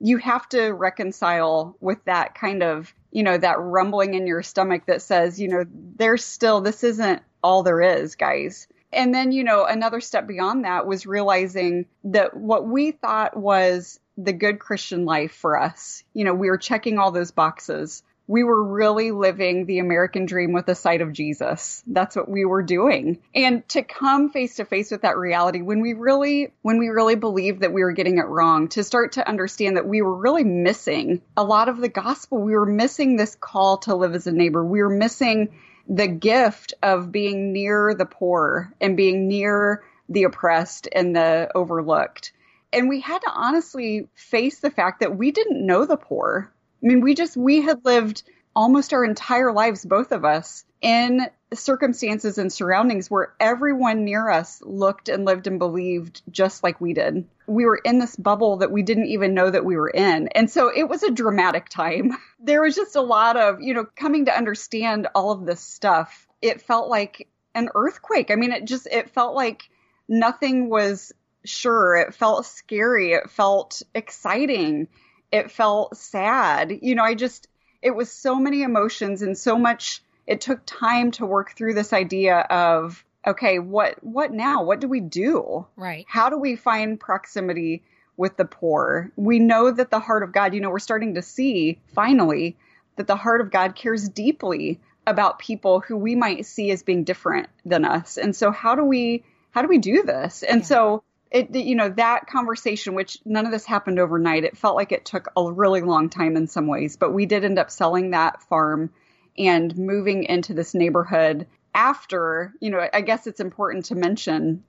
you 0.00 0.18
have 0.18 0.48
to 0.50 0.70
reconcile 0.70 1.76
with 1.80 2.04
that 2.04 2.34
kind 2.34 2.62
of, 2.62 2.94
you 3.10 3.22
know, 3.22 3.36
that 3.36 3.60
rumbling 3.60 4.14
in 4.14 4.26
your 4.26 4.42
stomach 4.42 4.86
that 4.86 5.02
says, 5.02 5.40
you 5.40 5.48
know, 5.48 5.64
there's 5.96 6.24
still, 6.24 6.60
this 6.60 6.84
isn't 6.84 7.22
all 7.42 7.62
there 7.62 7.80
is, 7.80 8.16
guys. 8.16 8.66
And 8.92 9.14
then, 9.14 9.30
you 9.30 9.44
know, 9.44 9.64
another 9.66 10.00
step 10.00 10.26
beyond 10.26 10.64
that 10.64 10.86
was 10.86 11.06
realizing 11.06 11.86
that 12.04 12.36
what 12.36 12.66
we 12.66 12.92
thought 12.92 13.36
was 13.36 14.00
the 14.16 14.32
good 14.32 14.58
Christian 14.58 15.04
life 15.04 15.32
for 15.32 15.58
us, 15.58 16.02
you 16.12 16.24
know, 16.24 16.34
we 16.34 16.50
were 16.50 16.58
checking 16.58 16.98
all 16.98 17.12
those 17.12 17.30
boxes. 17.30 18.02
We 18.30 18.44
were 18.44 18.62
really 18.62 19.10
living 19.10 19.66
the 19.66 19.80
American 19.80 20.24
dream 20.24 20.52
with 20.52 20.64
the 20.64 20.76
sight 20.76 21.00
of 21.00 21.12
Jesus. 21.12 21.82
That's 21.84 22.14
what 22.14 22.28
we 22.28 22.44
were 22.44 22.62
doing. 22.62 23.18
And 23.34 23.68
to 23.70 23.82
come 23.82 24.30
face 24.30 24.54
to 24.54 24.64
face 24.64 24.92
with 24.92 25.02
that 25.02 25.16
reality 25.16 25.62
when 25.62 25.80
we 25.80 25.94
really, 25.94 26.52
when 26.62 26.78
we 26.78 26.90
really 26.90 27.16
believed 27.16 27.62
that 27.62 27.72
we 27.72 27.82
were 27.82 27.90
getting 27.90 28.18
it 28.18 28.28
wrong, 28.28 28.68
to 28.68 28.84
start 28.84 29.12
to 29.14 29.28
understand 29.28 29.78
that 29.78 29.88
we 29.88 30.00
were 30.00 30.14
really 30.14 30.44
missing 30.44 31.22
a 31.36 31.42
lot 31.42 31.68
of 31.68 31.80
the 31.80 31.88
gospel. 31.88 32.40
We 32.40 32.54
were 32.54 32.66
missing 32.66 33.16
this 33.16 33.34
call 33.34 33.78
to 33.78 33.96
live 33.96 34.14
as 34.14 34.28
a 34.28 34.32
neighbor. 34.32 34.64
We 34.64 34.80
were 34.80 34.90
missing 34.90 35.58
the 35.88 36.06
gift 36.06 36.74
of 36.84 37.10
being 37.10 37.52
near 37.52 37.94
the 37.94 38.06
poor 38.06 38.72
and 38.80 38.96
being 38.96 39.26
near 39.26 39.82
the 40.08 40.22
oppressed 40.22 40.86
and 40.92 41.16
the 41.16 41.50
overlooked. 41.52 42.30
And 42.72 42.88
we 42.88 43.00
had 43.00 43.22
to 43.22 43.30
honestly 43.32 44.06
face 44.14 44.60
the 44.60 44.70
fact 44.70 45.00
that 45.00 45.16
we 45.16 45.32
didn't 45.32 45.66
know 45.66 45.84
the 45.84 45.96
poor. 45.96 46.52
I 46.82 46.86
mean, 46.86 47.00
we 47.00 47.14
just, 47.14 47.36
we 47.36 47.62
had 47.62 47.84
lived 47.84 48.22
almost 48.54 48.92
our 48.92 49.04
entire 49.04 49.52
lives, 49.52 49.84
both 49.84 50.12
of 50.12 50.24
us, 50.24 50.64
in 50.80 51.26
circumstances 51.52 52.38
and 52.38 52.52
surroundings 52.52 53.10
where 53.10 53.34
everyone 53.38 54.04
near 54.04 54.30
us 54.30 54.62
looked 54.64 55.08
and 55.08 55.24
lived 55.24 55.46
and 55.46 55.58
believed 55.58 56.22
just 56.30 56.62
like 56.62 56.80
we 56.80 56.94
did. 56.94 57.26
We 57.46 57.66
were 57.66 57.80
in 57.84 57.98
this 57.98 58.16
bubble 58.16 58.58
that 58.58 58.70
we 58.70 58.82
didn't 58.82 59.06
even 59.06 59.34
know 59.34 59.50
that 59.50 59.64
we 59.64 59.76
were 59.76 59.90
in. 59.90 60.28
And 60.28 60.50
so 60.50 60.70
it 60.74 60.88
was 60.88 61.02
a 61.02 61.10
dramatic 61.10 61.68
time. 61.68 62.12
There 62.42 62.62
was 62.62 62.74
just 62.74 62.96
a 62.96 63.02
lot 63.02 63.36
of, 63.36 63.60
you 63.60 63.74
know, 63.74 63.84
coming 63.96 64.24
to 64.24 64.34
understand 64.34 65.08
all 65.14 65.30
of 65.30 65.44
this 65.44 65.60
stuff. 65.60 66.26
It 66.40 66.62
felt 66.62 66.88
like 66.88 67.28
an 67.54 67.68
earthquake. 67.74 68.30
I 68.30 68.36
mean, 68.36 68.50
it 68.50 68.64
just, 68.64 68.86
it 68.86 69.10
felt 69.10 69.34
like 69.34 69.68
nothing 70.08 70.70
was 70.70 71.12
sure. 71.44 71.96
It 71.96 72.14
felt 72.14 72.46
scary. 72.46 73.12
It 73.12 73.28
felt 73.28 73.82
exciting. 73.94 74.88
It 75.32 75.50
felt 75.50 75.96
sad. 75.96 76.78
You 76.82 76.94
know, 76.94 77.04
I 77.04 77.14
just, 77.14 77.48
it 77.82 77.94
was 77.94 78.10
so 78.10 78.36
many 78.36 78.62
emotions 78.62 79.22
and 79.22 79.36
so 79.36 79.58
much, 79.58 80.02
it 80.26 80.40
took 80.40 80.60
time 80.66 81.10
to 81.12 81.26
work 81.26 81.52
through 81.52 81.74
this 81.74 81.92
idea 81.92 82.38
of 82.38 83.04
okay, 83.26 83.58
what 83.58 84.02
what 84.02 84.32
now? 84.32 84.62
What 84.62 84.80
do 84.80 84.88
we 84.88 85.00
do? 85.00 85.66
Right. 85.76 86.04
How 86.08 86.30
do 86.30 86.38
we 86.38 86.56
find 86.56 86.98
proximity 86.98 87.82
with 88.16 88.36
the 88.36 88.44
poor? 88.44 89.10
We 89.16 89.38
know 89.38 89.70
that 89.70 89.90
the 89.90 90.00
heart 90.00 90.22
of 90.22 90.32
God, 90.32 90.54
you 90.54 90.60
know, 90.60 90.70
we're 90.70 90.78
starting 90.78 91.14
to 91.14 91.22
see 91.22 91.78
finally 91.94 92.56
that 92.96 93.06
the 93.06 93.16
heart 93.16 93.40
of 93.40 93.50
God 93.50 93.76
cares 93.76 94.08
deeply 94.08 94.80
about 95.06 95.38
people 95.38 95.80
who 95.80 95.96
we 95.96 96.14
might 96.14 96.46
see 96.46 96.70
as 96.70 96.82
being 96.82 97.04
different 97.04 97.48
than 97.64 97.84
us. 97.84 98.18
And 98.18 98.34
so 98.34 98.50
how 98.50 98.74
do 98.74 98.84
we 98.84 99.24
how 99.50 99.62
do 99.62 99.68
we 99.68 99.78
do 99.78 100.02
this? 100.02 100.42
And 100.42 100.60
yeah. 100.60 100.66
so 100.66 101.02
it 101.30 101.54
you 101.54 101.76
know 101.76 101.88
that 101.90 102.26
conversation 102.26 102.94
which 102.94 103.18
none 103.24 103.46
of 103.46 103.52
this 103.52 103.64
happened 103.64 103.98
overnight. 103.98 104.44
It 104.44 104.56
felt 104.56 104.76
like 104.76 104.92
it 104.92 105.04
took 105.04 105.28
a 105.36 105.52
really 105.52 105.80
long 105.80 106.08
time 106.08 106.36
in 106.36 106.46
some 106.46 106.66
ways, 106.66 106.96
but 106.96 107.12
we 107.12 107.26
did 107.26 107.44
end 107.44 107.58
up 107.58 107.70
selling 107.70 108.10
that 108.10 108.42
farm 108.42 108.90
and 109.38 109.76
moving 109.76 110.24
into 110.24 110.54
this 110.54 110.74
neighborhood 110.74 111.46
after, 111.74 112.52
you 112.60 112.70
know, 112.70 112.86
I 112.92 113.00
guess 113.00 113.26
it's 113.26 113.40
important 113.40 113.86
to 113.86 113.94
mention 113.94 114.64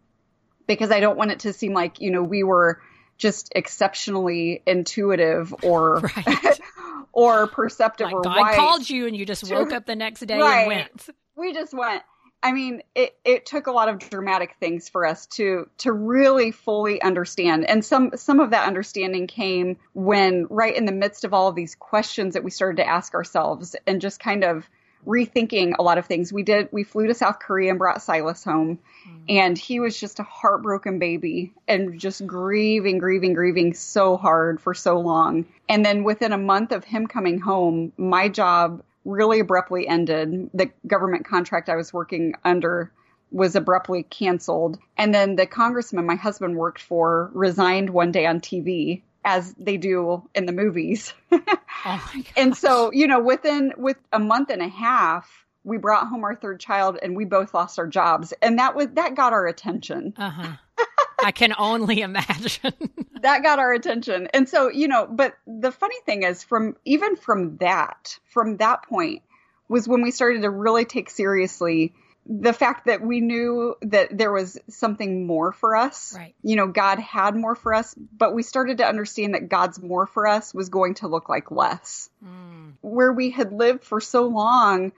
because 0.67 0.91
I 0.91 0.99
don't 0.99 1.17
want 1.17 1.31
it 1.31 1.39
to 1.41 1.53
seem 1.53 1.73
like, 1.73 1.99
you 1.99 2.11
know, 2.11 2.23
we 2.23 2.43
were 2.43 2.81
just 3.17 3.51
exceptionally 3.55 4.61
intuitive 4.65 5.53
or 5.63 5.99
right. 6.15 6.59
or 7.13 7.47
perceptive 7.47 8.05
like 8.05 8.15
or 8.15 8.21
God 8.21 8.37
wise. 8.37 8.55
called 8.55 8.89
you 8.89 9.07
and 9.07 9.15
you 9.15 9.25
just 9.25 9.49
woke 9.49 9.73
up 9.73 9.85
the 9.85 9.95
next 9.95 10.21
day 10.21 10.39
right. 10.39 10.59
and 10.59 10.67
went. 10.67 11.09
We 11.35 11.53
just 11.53 11.73
went. 11.73 12.03
I 12.43 12.53
mean, 12.53 12.81
it, 12.95 13.15
it 13.23 13.45
took 13.45 13.67
a 13.67 13.71
lot 13.71 13.87
of 13.87 13.99
dramatic 13.99 14.55
things 14.59 14.89
for 14.89 15.05
us 15.05 15.27
to 15.27 15.69
to 15.79 15.91
really 15.91 16.51
fully 16.51 17.01
understand. 17.01 17.69
And 17.69 17.85
some 17.85 18.11
some 18.15 18.39
of 18.39 18.49
that 18.49 18.67
understanding 18.67 19.27
came 19.27 19.77
when 19.93 20.47
right 20.49 20.75
in 20.75 20.85
the 20.85 20.91
midst 20.91 21.23
of 21.23 21.33
all 21.33 21.47
of 21.47 21.55
these 21.55 21.75
questions 21.75 22.33
that 22.33 22.43
we 22.43 22.49
started 22.49 22.77
to 22.77 22.87
ask 22.87 23.13
ourselves 23.13 23.75
and 23.85 24.01
just 24.01 24.19
kind 24.19 24.43
of 24.43 24.67
rethinking 25.05 25.73
a 25.77 25.83
lot 25.83 25.97
of 25.97 26.05
things. 26.05 26.33
We 26.33 26.43
did 26.43 26.69
we 26.71 26.83
flew 26.83 27.07
to 27.07 27.13
South 27.13 27.39
Korea 27.39 27.69
and 27.69 27.79
brought 27.79 28.01
Silas 28.01 28.43
home 28.43 28.79
mm. 29.07 29.23
and 29.29 29.57
he 29.57 29.79
was 29.79 29.99
just 29.99 30.19
a 30.19 30.23
heartbroken 30.23 30.99
baby 30.99 31.53
and 31.67 31.99
just 31.99 32.25
grieving, 32.25 32.97
grieving, 32.97 33.33
grieving 33.33 33.73
so 33.73 34.17
hard 34.17 34.59
for 34.61 34.73
so 34.73 34.99
long. 34.99 35.45
And 35.69 35.85
then 35.85 36.03
within 36.03 36.33
a 36.33 36.37
month 36.37 36.71
of 36.71 36.83
him 36.83 37.07
coming 37.07 37.39
home, 37.39 37.93
my 37.97 38.29
job 38.29 38.83
really 39.05 39.39
abruptly 39.39 39.87
ended. 39.87 40.49
The 40.53 40.71
government 40.87 41.25
contract 41.25 41.69
I 41.69 41.75
was 41.75 41.93
working 41.93 42.33
under 42.43 42.91
was 43.31 43.55
abruptly 43.55 44.03
canceled. 44.03 44.77
And 44.97 45.13
then 45.13 45.35
the 45.35 45.45
congressman 45.45 46.05
my 46.05 46.15
husband 46.15 46.57
worked 46.57 46.81
for 46.81 47.31
resigned 47.33 47.89
one 47.89 48.11
day 48.11 48.25
on 48.25 48.41
TV 48.41 49.01
as 49.23 49.53
they 49.53 49.77
do 49.77 50.27
in 50.35 50.45
the 50.45 50.51
movies. 50.51 51.13
oh 51.31 52.13
and 52.35 52.55
so, 52.55 52.91
you 52.91 53.07
know, 53.07 53.19
within 53.19 53.73
with 53.77 53.97
a 54.11 54.19
month 54.19 54.49
and 54.49 54.61
a 54.61 54.67
half, 54.67 55.45
we 55.63 55.77
brought 55.77 56.07
home 56.07 56.23
our 56.23 56.35
third 56.35 56.59
child 56.59 56.97
and 57.01 57.15
we 57.15 57.25
both 57.25 57.53
lost 57.53 57.79
our 57.79 57.87
jobs. 57.87 58.33
And 58.41 58.59
that 58.59 58.75
was 58.75 58.87
that 58.93 59.15
got 59.15 59.33
our 59.33 59.47
attention. 59.47 60.13
Uh-huh. 60.17 60.55
I 61.23 61.31
can 61.31 61.53
only 61.57 62.01
imagine. 62.01 62.73
that 63.21 63.43
got 63.43 63.59
our 63.59 63.73
attention. 63.73 64.27
And 64.33 64.47
so, 64.47 64.69
you 64.69 64.87
know, 64.87 65.07
but 65.09 65.35
the 65.45 65.71
funny 65.71 65.99
thing 66.05 66.23
is 66.23 66.43
from 66.43 66.75
even 66.85 67.15
from 67.15 67.57
that, 67.57 68.17
from 68.25 68.57
that 68.57 68.83
point 68.83 69.21
was 69.67 69.87
when 69.87 70.01
we 70.01 70.11
started 70.11 70.41
to 70.41 70.49
really 70.49 70.85
take 70.85 71.09
seriously 71.09 71.93
the 72.25 72.53
fact 72.53 72.85
that 72.85 73.01
we 73.01 73.19
knew 73.19 73.75
that 73.81 74.15
there 74.15 74.31
was 74.31 74.57
something 74.69 75.25
more 75.25 75.51
for 75.51 75.75
us. 75.75 76.13
Right. 76.15 76.35
You 76.43 76.55
know, 76.55 76.67
God 76.67 76.99
had 76.99 77.35
more 77.35 77.55
for 77.55 77.73
us, 77.73 77.95
but 77.95 78.35
we 78.35 78.43
started 78.43 78.77
to 78.77 78.87
understand 78.87 79.33
that 79.33 79.49
God's 79.49 79.81
more 79.81 80.05
for 80.05 80.27
us 80.27 80.53
was 80.53 80.69
going 80.69 80.95
to 80.95 81.07
look 81.07 81.29
like 81.29 81.49
less. 81.49 82.09
Mm. 82.23 82.73
Where 82.81 83.11
we 83.11 83.31
had 83.31 83.51
lived 83.51 83.83
for 83.83 83.99
so 83.99 84.27
long 84.27 84.91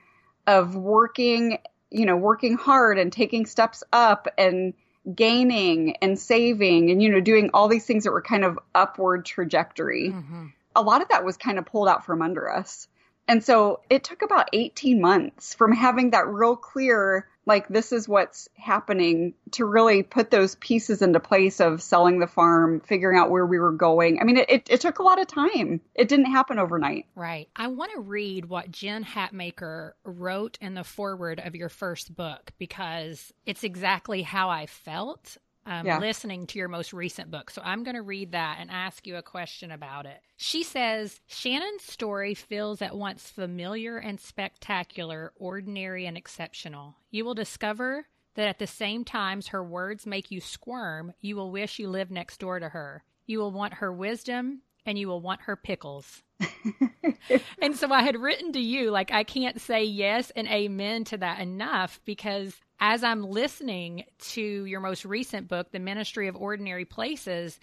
of 0.46 0.76
working, 0.76 1.60
you 1.90 2.06
know, 2.06 2.18
working 2.18 2.58
hard 2.58 3.00
and 3.00 3.12
taking 3.12 3.46
steps 3.46 3.84
up 3.94 4.28
and 4.38 4.74
gaining 5.14 5.98
and 5.98 6.18
saving 6.18 6.92
and, 6.92 7.02
you 7.02 7.10
know, 7.10 7.20
doing 7.20 7.50
all 7.54 7.68
these 7.68 7.86
things 7.86 8.06
that 8.06 8.12
were 8.12 8.22
kind 8.22 8.44
of 8.44 8.60
upward 8.74 9.26
trajectory. 9.26 10.10
Mm-hmm. 10.10 10.48
A 10.76 10.82
lot 10.82 11.02
of 11.02 11.10
that 11.10 11.26
was 11.26 11.38
kind 11.38 11.60
of 11.60 11.66
pulled 11.66 11.88
out 11.88 12.06
from 12.06 12.22
under 12.22 12.50
us. 12.52 12.88
And 13.28 13.44
so 13.44 13.82
it 13.90 14.04
took 14.04 14.22
about 14.22 14.50
18 14.54 15.00
months 15.00 15.54
from 15.54 15.72
having 15.72 16.12
that 16.12 16.28
real 16.28 16.56
clear, 16.56 17.28
like, 17.46 17.68
this 17.68 17.92
is 17.92 18.08
what's 18.08 18.48
happening 18.58 19.34
to 19.52 19.66
really 19.66 20.04
put 20.04 20.32
those 20.32 20.56
pieces 20.56 21.02
into 21.02 21.20
place 21.20 21.60
of 21.60 21.82
selling 21.82 22.20
the 22.20 22.28
farm, 22.28 22.80
figuring 22.80 23.18
out 23.18 23.30
where 23.30 23.46
we 23.46 23.60
were 23.60 23.72
going. 23.72 24.20
I 24.20 24.24
mean, 24.24 24.38
it, 24.38 24.50
it, 24.50 24.68
it 24.70 24.82
took 24.82 25.00
a 25.00 25.04
lot 25.04 25.20
of 25.20 25.28
time. 25.28 25.82
It 25.96 26.08
didn't 26.08 26.32
happen 26.32 26.60
overnight. 26.60 27.08
Right. 27.16 27.50
I 27.56 27.68
want 27.68 27.92
to 27.94 28.00
read 28.00 28.46
what 28.46 28.72
Jen 28.72 29.04
Hatmaker 29.04 29.92
wrote 30.04 30.58
in 30.62 30.74
the 30.74 30.84
foreword 30.84 31.42
of 31.44 31.56
your 31.56 31.70
first 31.70 32.16
book 32.16 32.52
because 32.58 33.34
it's 33.46 33.64
exactly 33.64 34.22
how 34.22 34.50
I 34.50 34.66
felt 34.66 35.38
um, 35.66 35.86
yeah. 35.86 36.00
listening 36.00 36.48
to 36.48 36.60
your 36.60 36.68
most 36.68 36.94
recent 36.94 37.32
book. 37.32 37.50
So 37.50 37.62
I'm 37.64 37.84
going 37.84 37.96
to 37.96 38.02
read 38.02 38.32
that 38.34 38.58
and 38.60 38.70
ask 38.70 39.08
you 39.08 39.16
a 39.16 39.22
question 39.22 39.72
about 39.72 40.06
it. 40.06 40.20
She 40.38 40.64
says 40.64 41.22
Shannan's 41.30 41.84
story 41.84 42.34
feels 42.34 42.82
at 42.82 42.96
once 42.96 43.30
familiar 43.30 43.98
and 43.98 44.20
spectacular, 44.20 45.34
ordinary 45.36 46.06
and 46.06 46.18
exceptional. 46.18 46.96
You 47.12 47.26
will 47.26 47.36
discover 47.36 48.08
that 48.36 48.48
at 48.48 48.60
the 48.60 48.68
same 48.68 49.06
times 49.06 49.48
her 49.48 49.64
words 49.64 50.06
make 50.06 50.32
you 50.32 50.42
squirm, 50.42 51.14
you 51.22 51.36
will 51.36 51.52
wish 51.52 51.80
you 51.80 51.88
lived 51.88 52.12
next 52.12 52.40
door 52.40 52.60
to 52.60 52.70
her. 52.70 53.04
You 53.26 53.40
will 53.40 53.52
want 53.52 53.76
her 53.76 53.94
wisdom 53.94 54.62
and 54.86 54.98
you 54.98 55.08
will 55.08 55.22
want 55.22 55.42
her 55.42 55.56
pickles. 55.56 56.24
and 57.62 57.76
so 57.76 57.92
I 57.92 58.02
had 58.02 58.20
written 58.20 58.52
to 58.54 58.60
you, 58.60 58.92
like, 58.92 59.12
I 59.12 59.24
can't 59.24 59.62
say 59.62 59.84
yes 59.84 60.32
and 60.36 60.48
amen 60.48 61.06
to 61.06 61.18
that 61.18 61.40
enough 61.40 62.02
because 62.06 62.56
as 62.86 63.02
I'm 63.02 63.24
listening 63.24 64.04
to 64.34 64.42
your 64.42 64.82
most 64.82 65.06
recent 65.06 65.48
book, 65.48 65.72
The 65.72 65.80
Ministry 65.80 66.28
of 66.28 66.36
Ordinary 66.36 66.84
Places, 66.84 67.58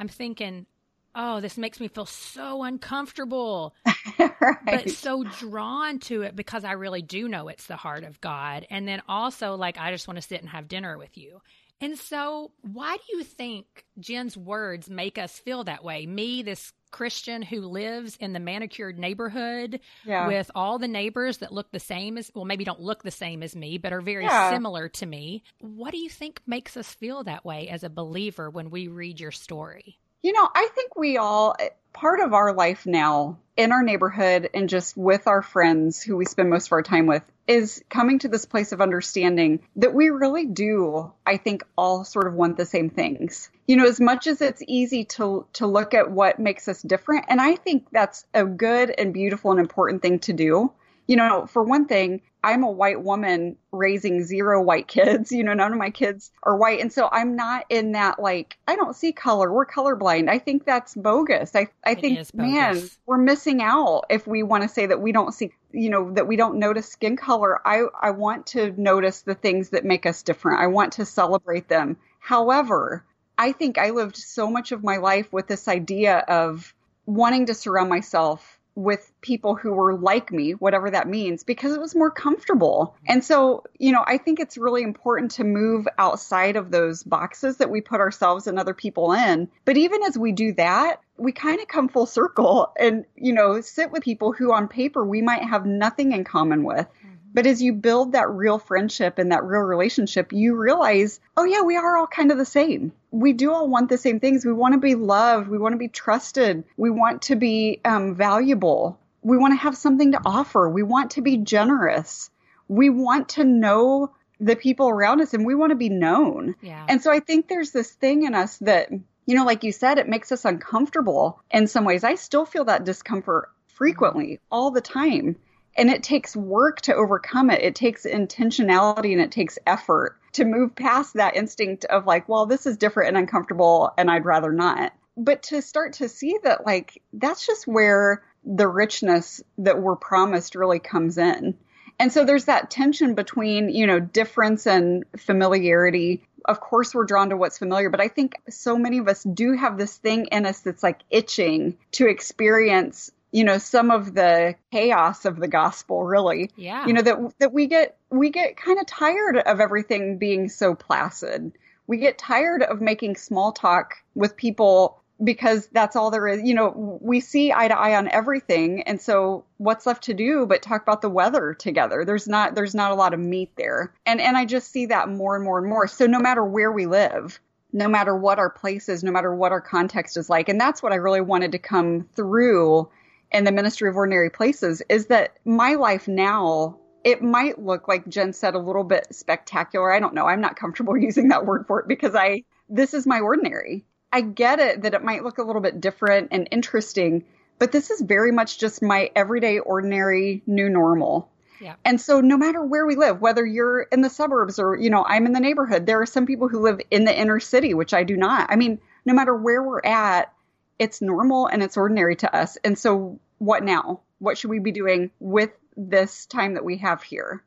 I'm 0.00 0.08
thinking, 0.08 0.66
oh, 1.14 1.40
this 1.40 1.56
makes 1.56 1.78
me 1.78 1.86
feel 1.86 2.06
so 2.06 2.64
uncomfortable, 2.64 3.72
right. 4.18 4.58
but 4.66 4.90
so 4.90 5.22
drawn 5.22 6.00
to 6.00 6.22
it 6.22 6.34
because 6.34 6.64
I 6.64 6.72
really 6.72 7.02
do 7.02 7.28
know 7.28 7.46
it's 7.46 7.68
the 7.68 7.76
heart 7.76 8.02
of 8.02 8.20
God. 8.20 8.66
And 8.68 8.88
then 8.88 9.00
also, 9.08 9.54
like, 9.54 9.78
I 9.78 9.92
just 9.92 10.08
want 10.08 10.16
to 10.20 10.26
sit 10.26 10.40
and 10.40 10.48
have 10.48 10.66
dinner 10.66 10.98
with 10.98 11.16
you. 11.16 11.40
And 11.80 11.96
so, 11.96 12.50
why 12.62 12.96
do 12.96 13.16
you 13.16 13.22
think 13.22 13.84
Jen's 14.00 14.36
words 14.36 14.90
make 14.90 15.18
us 15.18 15.38
feel 15.38 15.62
that 15.64 15.84
way? 15.84 16.04
Me, 16.04 16.42
this 16.42 16.72
Christian 16.94 17.42
who 17.42 17.62
lives 17.62 18.16
in 18.20 18.32
the 18.32 18.38
manicured 18.38 19.00
neighborhood 19.00 19.80
yeah. 20.04 20.28
with 20.28 20.48
all 20.54 20.78
the 20.78 20.86
neighbors 20.86 21.38
that 21.38 21.52
look 21.52 21.72
the 21.72 21.80
same 21.80 22.16
as, 22.16 22.30
well, 22.36 22.44
maybe 22.44 22.62
don't 22.62 22.78
look 22.78 23.02
the 23.02 23.10
same 23.10 23.42
as 23.42 23.56
me, 23.56 23.78
but 23.78 23.92
are 23.92 24.00
very 24.00 24.22
yeah. 24.22 24.50
similar 24.50 24.88
to 24.90 25.04
me. 25.04 25.42
What 25.58 25.90
do 25.90 25.98
you 25.98 26.08
think 26.08 26.40
makes 26.46 26.76
us 26.76 26.94
feel 26.94 27.24
that 27.24 27.44
way 27.44 27.66
as 27.68 27.82
a 27.82 27.90
believer 27.90 28.48
when 28.48 28.70
we 28.70 28.86
read 28.86 29.18
your 29.18 29.32
story? 29.32 29.98
You 30.24 30.32
know, 30.32 30.48
I 30.54 30.70
think 30.74 30.96
we 30.96 31.18
all, 31.18 31.54
eh, 31.58 31.68
part 31.92 32.18
of 32.20 32.32
our 32.32 32.54
life 32.54 32.86
now 32.86 33.40
in 33.58 33.72
our 33.72 33.82
neighborhood 33.82 34.48
and 34.54 34.70
just 34.70 34.96
with 34.96 35.26
our 35.26 35.42
friends 35.42 36.02
who 36.02 36.16
we 36.16 36.24
spend 36.24 36.48
most 36.48 36.68
of 36.68 36.72
our 36.72 36.82
time 36.82 37.04
with 37.04 37.22
is 37.46 37.84
coming 37.90 38.18
to 38.20 38.28
this 38.28 38.46
place 38.46 38.72
of 38.72 38.80
understanding 38.80 39.60
that 39.76 39.92
we 39.92 40.08
really 40.08 40.46
do, 40.46 41.12
I 41.26 41.36
think, 41.36 41.62
all 41.76 42.04
sort 42.04 42.26
of 42.26 42.32
want 42.32 42.56
the 42.56 42.64
same 42.64 42.88
things. 42.88 43.50
You 43.66 43.76
know, 43.76 43.84
as 43.84 44.00
much 44.00 44.26
as 44.26 44.40
it's 44.40 44.62
easy 44.66 45.04
to 45.16 45.46
to 45.52 45.66
look 45.66 45.92
at 45.92 46.10
what 46.10 46.38
makes 46.38 46.68
us 46.68 46.80
different, 46.80 47.26
and 47.28 47.38
I 47.38 47.56
think 47.56 47.88
that's 47.92 48.24
a 48.32 48.46
good 48.46 48.94
and 48.96 49.12
beautiful 49.12 49.50
and 49.50 49.60
important 49.60 50.00
thing 50.00 50.20
to 50.20 50.32
do 50.32 50.72
you 51.06 51.16
know, 51.16 51.46
for 51.46 51.62
one 51.62 51.86
thing, 51.86 52.22
I'm 52.44 52.62
a 52.62 52.70
white 52.70 53.02
woman 53.02 53.56
raising 53.72 54.22
zero 54.22 54.62
white 54.62 54.86
kids. 54.86 55.32
You 55.34 55.42
know, 55.42 55.54
none 55.54 55.72
of 55.72 55.78
my 55.78 55.90
kids 55.90 56.30
are 56.42 56.56
white. 56.56 56.80
And 56.80 56.92
so 56.92 57.08
I'm 57.10 57.34
not 57.34 57.64
in 57.68 57.92
that, 57.92 58.20
like, 58.20 58.56
I 58.68 58.76
don't 58.76 58.94
see 58.94 59.12
color. 59.12 59.52
We're 59.52 59.66
colorblind. 59.66 60.28
I 60.28 60.38
think 60.38 60.64
that's 60.64 60.94
bogus. 60.94 61.56
I, 61.56 61.68
I 61.84 61.94
think, 61.94 62.32
man, 62.34 62.88
we're 63.06 63.18
missing 63.18 63.62
out 63.62 64.04
if 64.10 64.26
we 64.26 64.42
want 64.42 64.62
to 64.62 64.68
say 64.68 64.86
that 64.86 65.00
we 65.00 65.12
don't 65.12 65.32
see, 65.32 65.52
you 65.72 65.90
know, 65.90 66.12
that 66.12 66.28
we 66.28 66.36
don't 66.36 66.58
notice 66.58 66.88
skin 66.88 67.16
color. 67.16 67.66
I, 67.66 67.84
I 68.00 68.10
want 68.10 68.46
to 68.48 68.72
notice 68.80 69.22
the 69.22 69.34
things 69.34 69.70
that 69.70 69.84
make 69.84 70.06
us 70.06 70.22
different. 70.22 70.60
I 70.60 70.68
want 70.68 70.94
to 70.94 71.04
celebrate 71.04 71.68
them. 71.68 71.96
However, 72.20 73.04
I 73.36 73.52
think 73.52 73.78
I 73.78 73.90
lived 73.90 74.16
so 74.16 74.48
much 74.48 74.72
of 74.72 74.84
my 74.84 74.98
life 74.98 75.32
with 75.32 75.48
this 75.48 75.66
idea 75.66 76.18
of 76.18 76.72
wanting 77.06 77.46
to 77.46 77.54
surround 77.54 77.90
myself 77.90 78.60
with 78.74 79.12
people 79.20 79.54
who 79.54 79.72
were 79.72 79.94
like 79.94 80.32
me, 80.32 80.52
whatever 80.52 80.90
that 80.90 81.08
means, 81.08 81.44
because 81.44 81.74
it 81.74 81.80
was 81.80 81.94
more 81.94 82.10
comfortable. 82.10 82.96
And 83.06 83.24
so, 83.24 83.64
you 83.78 83.92
know, 83.92 84.02
I 84.04 84.18
think 84.18 84.40
it's 84.40 84.58
really 84.58 84.82
important 84.82 85.32
to 85.32 85.44
move 85.44 85.86
outside 85.96 86.56
of 86.56 86.70
those 86.70 87.04
boxes 87.04 87.58
that 87.58 87.70
we 87.70 87.80
put 87.80 88.00
ourselves 88.00 88.46
and 88.46 88.58
other 88.58 88.74
people 88.74 89.12
in. 89.12 89.48
But 89.64 89.76
even 89.76 90.02
as 90.02 90.18
we 90.18 90.32
do 90.32 90.52
that, 90.54 91.00
we 91.16 91.30
kind 91.32 91.60
of 91.60 91.68
come 91.68 91.88
full 91.88 92.06
circle 92.06 92.72
and, 92.78 93.04
you 93.14 93.32
know, 93.32 93.60
sit 93.60 93.92
with 93.92 94.02
people 94.02 94.32
who 94.32 94.52
on 94.52 94.66
paper 94.66 95.04
we 95.04 95.22
might 95.22 95.44
have 95.44 95.64
nothing 95.64 96.12
in 96.12 96.24
common 96.24 96.64
with. 96.64 96.86
But 97.34 97.46
as 97.46 97.60
you 97.60 97.72
build 97.72 98.12
that 98.12 98.30
real 98.30 98.60
friendship 98.60 99.18
and 99.18 99.32
that 99.32 99.44
real 99.44 99.60
relationship, 99.60 100.32
you 100.32 100.54
realize, 100.54 101.18
oh 101.36 101.44
yeah, 101.44 101.62
we 101.62 101.76
are 101.76 101.96
all 101.96 102.06
kind 102.06 102.30
of 102.30 102.38
the 102.38 102.44
same. 102.44 102.92
We 103.10 103.32
do 103.32 103.52
all 103.52 103.68
want 103.68 103.88
the 103.88 103.98
same 103.98 104.20
things. 104.20 104.46
We 104.46 104.52
want 104.52 104.74
to 104.74 104.80
be 104.80 104.94
loved. 104.94 105.48
We 105.48 105.58
want 105.58 105.72
to 105.72 105.78
be 105.78 105.88
trusted. 105.88 106.62
We 106.76 106.90
want 106.90 107.22
to 107.22 107.34
be 107.34 107.80
um, 107.84 108.14
valuable. 108.14 109.00
We 109.22 109.36
want 109.36 109.52
to 109.52 109.62
have 109.62 109.76
something 109.76 110.12
to 110.12 110.20
offer. 110.24 110.68
We 110.68 110.84
want 110.84 111.12
to 111.12 111.22
be 111.22 111.38
generous. 111.38 112.30
We 112.68 112.88
want 112.88 113.30
to 113.30 113.44
know 113.44 114.12
the 114.38 114.56
people 114.56 114.88
around 114.88 115.20
us 115.20 115.34
and 115.34 115.44
we 115.44 115.54
want 115.54 115.70
to 115.70 115.76
be 115.76 115.88
known. 115.88 116.54
Yeah. 116.60 116.86
And 116.88 117.02
so 117.02 117.10
I 117.10 117.20
think 117.20 117.48
there's 117.48 117.72
this 117.72 117.90
thing 117.90 118.24
in 118.24 118.34
us 118.34 118.58
that, 118.58 118.90
you 118.90 119.34
know, 119.34 119.44
like 119.44 119.64
you 119.64 119.72
said, 119.72 119.98
it 119.98 120.08
makes 120.08 120.30
us 120.30 120.44
uncomfortable 120.44 121.40
in 121.50 121.66
some 121.66 121.84
ways. 121.84 122.04
I 122.04 122.14
still 122.14 122.44
feel 122.44 122.64
that 122.66 122.84
discomfort 122.84 123.50
frequently 123.66 124.40
all 124.50 124.70
the 124.70 124.80
time. 124.80 125.36
And 125.76 125.90
it 125.90 126.02
takes 126.02 126.36
work 126.36 126.80
to 126.82 126.94
overcome 126.94 127.50
it. 127.50 127.62
It 127.62 127.74
takes 127.74 128.04
intentionality 128.04 129.12
and 129.12 129.20
it 129.20 129.32
takes 129.32 129.58
effort 129.66 130.16
to 130.34 130.44
move 130.44 130.74
past 130.74 131.14
that 131.14 131.36
instinct 131.36 131.84
of 131.84 132.06
like, 132.06 132.28
well, 132.28 132.46
this 132.46 132.66
is 132.66 132.76
different 132.76 133.08
and 133.08 133.18
uncomfortable 133.18 133.92
and 133.96 134.10
I'd 134.10 134.24
rather 134.24 134.52
not. 134.52 134.92
But 135.16 135.44
to 135.44 135.62
start 135.62 135.94
to 135.94 136.08
see 136.08 136.38
that, 136.42 136.66
like, 136.66 137.00
that's 137.12 137.46
just 137.46 137.66
where 137.66 138.24
the 138.44 138.66
richness 138.66 139.42
that 139.58 139.80
we're 139.80 139.96
promised 139.96 140.54
really 140.54 140.80
comes 140.80 141.18
in. 141.18 141.56
And 141.98 142.12
so 142.12 142.24
there's 142.24 142.46
that 142.46 142.70
tension 142.70 143.14
between, 143.14 143.68
you 143.68 143.86
know, 143.86 144.00
difference 144.00 144.66
and 144.66 145.04
familiarity. 145.16 146.26
Of 146.44 146.60
course, 146.60 146.94
we're 146.94 147.04
drawn 147.04 147.30
to 147.30 147.36
what's 147.36 147.58
familiar, 147.58 147.88
but 147.88 148.00
I 148.00 148.08
think 148.08 148.34
so 148.50 148.76
many 148.76 148.98
of 148.98 149.08
us 149.08 149.22
do 149.22 149.52
have 149.52 149.78
this 149.78 149.96
thing 149.96 150.26
in 150.26 150.44
us 150.44 150.60
that's 150.60 150.82
like 150.82 151.00
itching 151.10 151.78
to 151.92 152.08
experience 152.08 153.12
you 153.34 153.42
know 153.42 153.58
some 153.58 153.90
of 153.90 154.14
the 154.14 154.54
chaos 154.70 155.24
of 155.24 155.40
the 155.40 155.48
gospel 155.48 156.04
really. 156.04 156.50
Yeah. 156.56 156.86
You 156.86 156.92
know 156.92 157.02
that 157.02 157.38
that 157.40 157.52
we 157.52 157.66
get 157.66 157.98
we 158.08 158.30
get 158.30 158.56
kind 158.56 158.78
of 158.78 158.86
tired 158.86 159.36
of 159.36 159.60
everything 159.60 160.18
being 160.18 160.48
so 160.48 160.76
placid. 160.76 161.52
We 161.88 161.98
get 161.98 162.16
tired 162.16 162.62
of 162.62 162.80
making 162.80 163.16
small 163.16 163.50
talk 163.50 163.96
with 164.14 164.36
people 164.36 165.00
because 165.22 165.66
that's 165.72 165.96
all 165.96 166.12
there 166.12 166.28
is. 166.28 166.42
You 166.44 166.54
know 166.54 166.98
we 167.02 167.18
see 167.18 167.52
eye 167.52 167.66
to 167.66 167.76
eye 167.76 167.96
on 167.96 168.08
everything 168.08 168.82
and 168.82 169.00
so 169.00 169.44
what's 169.56 169.84
left 169.84 170.04
to 170.04 170.14
do 170.14 170.46
but 170.46 170.62
talk 170.62 170.82
about 170.82 171.02
the 171.02 171.10
weather 171.10 171.54
together? 171.54 172.04
There's 172.04 172.28
not 172.28 172.54
there's 172.54 172.74
not 172.74 172.92
a 172.92 172.94
lot 172.94 173.14
of 173.14 173.20
meat 173.20 173.50
there. 173.56 173.92
And 174.06 174.20
and 174.20 174.36
i 174.36 174.44
just 174.44 174.70
see 174.70 174.86
that 174.86 175.08
more 175.08 175.34
and 175.34 175.44
more 175.44 175.58
and 175.58 175.68
more. 175.68 175.88
So 175.88 176.06
no 176.06 176.20
matter 176.20 176.44
where 176.44 176.70
we 176.70 176.86
live 176.86 177.40
no 177.76 177.88
matter 177.88 178.16
what 178.16 178.38
our 178.38 178.50
place 178.50 178.88
is 178.88 179.02
no 179.02 179.10
matter 179.10 179.34
what 179.34 179.50
our 179.50 179.60
context 179.60 180.16
is 180.16 180.30
like 180.30 180.48
and 180.48 180.60
that's 180.60 180.80
what 180.80 180.92
i 180.92 180.94
really 180.94 181.20
wanted 181.20 181.50
to 181.50 181.58
come 181.58 182.08
through 182.14 182.88
in 183.34 183.44
the 183.44 183.52
ministry 183.52 183.88
of 183.88 183.96
ordinary 183.96 184.30
places 184.30 184.82
is 184.88 185.06
that 185.06 185.36
my 185.44 185.74
life 185.74 186.08
now 186.08 186.78
it 187.02 187.22
might 187.22 187.62
look 187.62 187.86
like 187.86 188.08
Jen 188.08 188.32
said 188.32 188.54
a 188.54 188.58
little 188.58 188.84
bit 188.84 189.08
spectacular. 189.10 189.92
I 189.92 190.00
don't 190.00 190.14
know. 190.14 190.26
I'm 190.26 190.40
not 190.40 190.56
comfortable 190.56 190.96
using 191.08 191.28
that 191.28 191.44
word 191.44 191.66
for 191.66 191.80
it 191.80 191.88
because 191.88 192.14
I 192.14 192.44
this 192.68 192.94
is 192.94 193.06
my 193.06 193.20
ordinary. 193.20 193.84
I 194.10 194.22
get 194.22 194.60
it 194.60 194.82
that 194.82 194.94
it 194.94 195.04
might 195.04 195.24
look 195.24 195.38
a 195.38 195.42
little 195.42 195.60
bit 195.60 195.80
different 195.80 196.28
and 196.30 196.48
interesting, 196.50 197.24
but 197.58 197.72
this 197.72 197.90
is 197.90 198.00
very 198.00 198.32
much 198.32 198.58
just 198.58 198.80
my 198.80 199.10
everyday 199.14 199.58
ordinary 199.58 200.42
new 200.46 200.70
normal. 200.70 201.28
Yeah. 201.60 201.74
And 201.84 202.00
so 202.00 202.20
no 202.20 202.36
matter 202.36 202.64
where 202.64 202.86
we 202.86 202.94
live, 202.96 203.20
whether 203.20 203.44
you're 203.44 203.82
in 203.82 204.00
the 204.00 204.10
suburbs 204.10 204.58
or, 204.58 204.76
you 204.76 204.90
know, 204.90 205.04
I'm 205.04 205.26
in 205.26 205.32
the 205.32 205.40
neighborhood, 205.40 205.86
there 205.86 206.00
are 206.00 206.06
some 206.06 206.26
people 206.26 206.48
who 206.48 206.60
live 206.60 206.80
in 206.90 207.04
the 207.04 207.18
inner 207.18 207.40
city, 207.40 207.74
which 207.74 207.92
I 207.92 208.04
do 208.04 208.16
not. 208.16 208.50
I 208.50 208.56
mean, 208.56 208.80
no 209.04 209.14
matter 209.14 209.34
where 209.34 209.62
we're 209.62 209.80
at, 209.84 210.32
it's 210.78 211.00
normal 211.00 211.46
and 211.46 211.62
it's 211.62 211.76
ordinary 211.76 212.16
to 212.16 212.34
us. 212.34 212.56
And 212.64 212.78
so 212.78 213.20
what 213.38 213.62
now? 213.62 214.00
What 214.18 214.38
should 214.38 214.50
we 214.50 214.58
be 214.58 214.72
doing 214.72 215.10
with 215.20 215.50
this 215.76 216.26
time 216.26 216.54
that 216.54 216.64
we 216.64 216.78
have 216.78 217.02
here? 217.02 217.44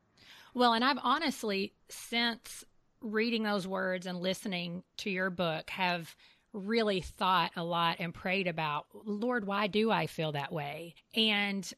Well, 0.54 0.74
and 0.74 0.84
I've 0.84 1.00
honestly, 1.02 1.74
since 1.90 2.64
reading 3.02 3.44
those 3.44 3.68
words 3.68 4.06
and 4.06 4.20
listening 4.20 4.84
to 4.98 5.10
your 5.10 5.30
book, 5.30 5.70
have 5.70 6.16
really 6.54 7.02
thought 7.02 7.52
a 7.56 7.64
lot 7.64 7.98
and 8.00 8.14
prayed 8.14 8.48
about, 8.48 8.88
Lord, 8.94 9.46
why 9.46 9.68
do 9.68 9.92
I 9.92 10.08
feel 10.08 10.32
that 10.32 10.52
way? 10.52 10.96
And 11.16 11.72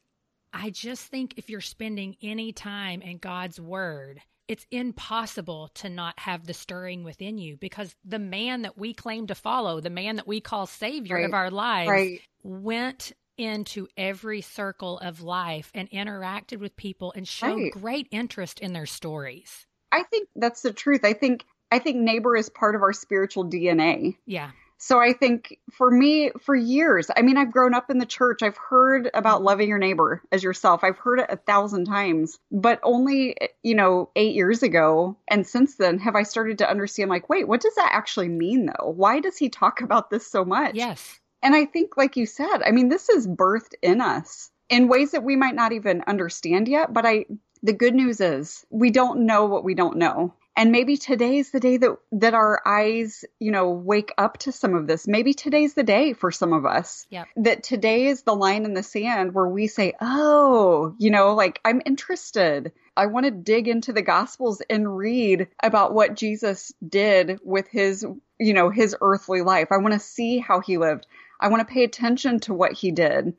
I 0.52 0.70
just 0.70 1.06
think 1.06 1.34
if 1.36 1.50
you're 1.50 1.60
spending 1.60 2.16
any 2.22 2.52
time 2.52 3.02
in 3.02 3.18
God's 3.18 3.60
word, 3.60 4.20
it's 4.48 4.66
impossible 4.70 5.68
to 5.74 5.88
not 5.88 6.18
have 6.18 6.46
the 6.46 6.54
stirring 6.54 7.04
within 7.04 7.38
you 7.38 7.56
because 7.56 7.94
the 8.04 8.18
man 8.18 8.62
that 8.62 8.76
we 8.76 8.92
claim 8.94 9.26
to 9.28 9.34
follow, 9.34 9.80
the 9.80 9.90
man 9.90 10.16
that 10.16 10.26
we 10.26 10.40
call 10.40 10.66
savior 10.66 11.16
Right. 11.16 11.26
of 11.26 11.34
our 11.34 11.50
lives, 11.50 11.90
Right. 11.90 12.22
went 12.42 13.12
into 13.40 13.88
every 13.96 14.40
circle 14.40 14.98
of 14.98 15.22
life 15.22 15.70
and 15.74 15.90
interacted 15.90 16.58
with 16.58 16.76
people 16.76 17.12
and 17.16 17.26
showed 17.26 17.56
Right. 17.56 17.72
great 17.72 18.08
interest 18.10 18.60
in 18.60 18.72
their 18.72 18.86
stories. 18.86 19.66
I 19.90 20.02
think 20.04 20.28
that's 20.36 20.62
the 20.62 20.72
truth. 20.72 21.04
I 21.04 21.12
think 21.14 21.44
I 21.72 21.78
think 21.78 21.96
neighbor 21.98 22.36
is 22.36 22.48
part 22.48 22.74
of 22.74 22.82
our 22.82 22.92
spiritual 22.92 23.44
DNA. 23.44 24.16
Yeah. 24.26 24.50
So 24.82 24.98
I 24.98 25.12
think 25.12 25.58
for 25.70 25.90
me, 25.90 26.30
for 26.40 26.56
years, 26.56 27.10
I 27.14 27.20
mean, 27.22 27.36
I've 27.36 27.52
grown 27.52 27.74
up 27.74 27.90
in 27.90 27.98
the 27.98 28.06
church. 28.06 28.42
I've 28.42 28.56
heard 28.56 29.10
about 29.12 29.42
loving 29.42 29.68
your 29.68 29.78
neighbor 29.78 30.22
as 30.32 30.42
yourself. 30.42 30.82
I've 30.82 30.96
heard 30.96 31.20
it 31.20 31.26
a 31.28 31.36
thousand 31.36 31.84
times, 31.84 32.38
but 32.50 32.80
only, 32.82 33.36
you 33.62 33.74
know, 33.74 34.08
eight 34.16 34.34
years 34.34 34.62
ago. 34.62 35.16
And 35.28 35.46
since 35.46 35.76
then 35.76 35.98
have 35.98 36.16
I 36.16 36.22
started 36.22 36.58
to 36.58 36.68
understand 36.70 37.10
like, 37.10 37.28
wait, 37.28 37.46
what 37.46 37.60
does 37.60 37.74
that 37.76 37.90
actually 37.92 38.28
mean 38.28 38.66
though? 38.66 38.88
Why 38.96 39.20
does 39.20 39.36
he 39.36 39.48
talk 39.50 39.80
about 39.82 40.10
this 40.10 40.26
so 40.26 40.44
much? 40.44 40.74
Yes. 40.74 41.19
And 41.42 41.54
I 41.54 41.64
think, 41.64 41.96
like 41.96 42.16
you 42.16 42.26
said, 42.26 42.62
I 42.64 42.70
mean, 42.70 42.88
this 42.88 43.08
is 43.08 43.26
birthed 43.26 43.74
in 43.82 44.00
us 44.00 44.50
in 44.68 44.88
ways 44.88 45.12
that 45.12 45.24
we 45.24 45.36
might 45.36 45.54
not 45.54 45.72
even 45.72 46.02
understand 46.06 46.68
yet. 46.68 46.92
But 46.92 47.06
I, 47.06 47.26
the 47.62 47.72
good 47.72 47.94
news 47.94 48.20
is 48.20 48.64
we 48.70 48.90
don't 48.90 49.26
know 49.26 49.46
what 49.46 49.64
we 49.64 49.74
don't 49.74 49.96
know. 49.96 50.34
And 50.56 50.72
maybe 50.72 50.96
today's 50.96 51.52
the 51.52 51.60
day 51.60 51.76
that, 51.78 51.96
that 52.12 52.34
our 52.34 52.60
eyes, 52.66 53.24
you 53.38 53.50
know, 53.50 53.70
wake 53.70 54.12
up 54.18 54.36
to 54.38 54.52
some 54.52 54.74
of 54.74 54.86
this. 54.86 55.06
Maybe 55.06 55.32
today's 55.32 55.74
the 55.74 55.82
day 55.82 56.12
for 56.12 56.30
some 56.30 56.52
of 56.52 56.66
us. 56.66 57.06
Yep. 57.08 57.28
That 57.36 57.62
today 57.62 58.06
is 58.06 58.22
the 58.22 58.34
line 58.34 58.64
in 58.64 58.74
the 58.74 58.82
sand 58.82 59.32
where 59.32 59.48
we 59.48 59.68
say, 59.68 59.94
oh, 60.00 60.94
you 60.98 61.10
know, 61.10 61.34
like 61.34 61.60
I'm 61.64 61.80
interested. 61.86 62.72
I 62.96 63.06
want 63.06 63.24
to 63.24 63.30
dig 63.30 63.68
into 63.68 63.92
the 63.92 64.02
gospels 64.02 64.60
and 64.68 64.96
read 64.96 65.48
about 65.62 65.94
what 65.94 66.16
Jesus 66.16 66.72
did 66.86 67.38
with 67.42 67.68
his, 67.68 68.04
you 68.38 68.52
know, 68.52 68.68
his 68.68 68.94
earthly 69.00 69.40
life. 69.40 69.68
I 69.70 69.78
want 69.78 69.94
to 69.94 70.00
see 70.00 70.38
how 70.38 70.60
he 70.60 70.76
lived. 70.76 71.06
I 71.40 71.48
want 71.48 71.66
to 71.66 71.72
pay 71.72 71.84
attention 71.84 72.40
to 72.40 72.54
what 72.54 72.72
he 72.72 72.90
did. 72.90 73.34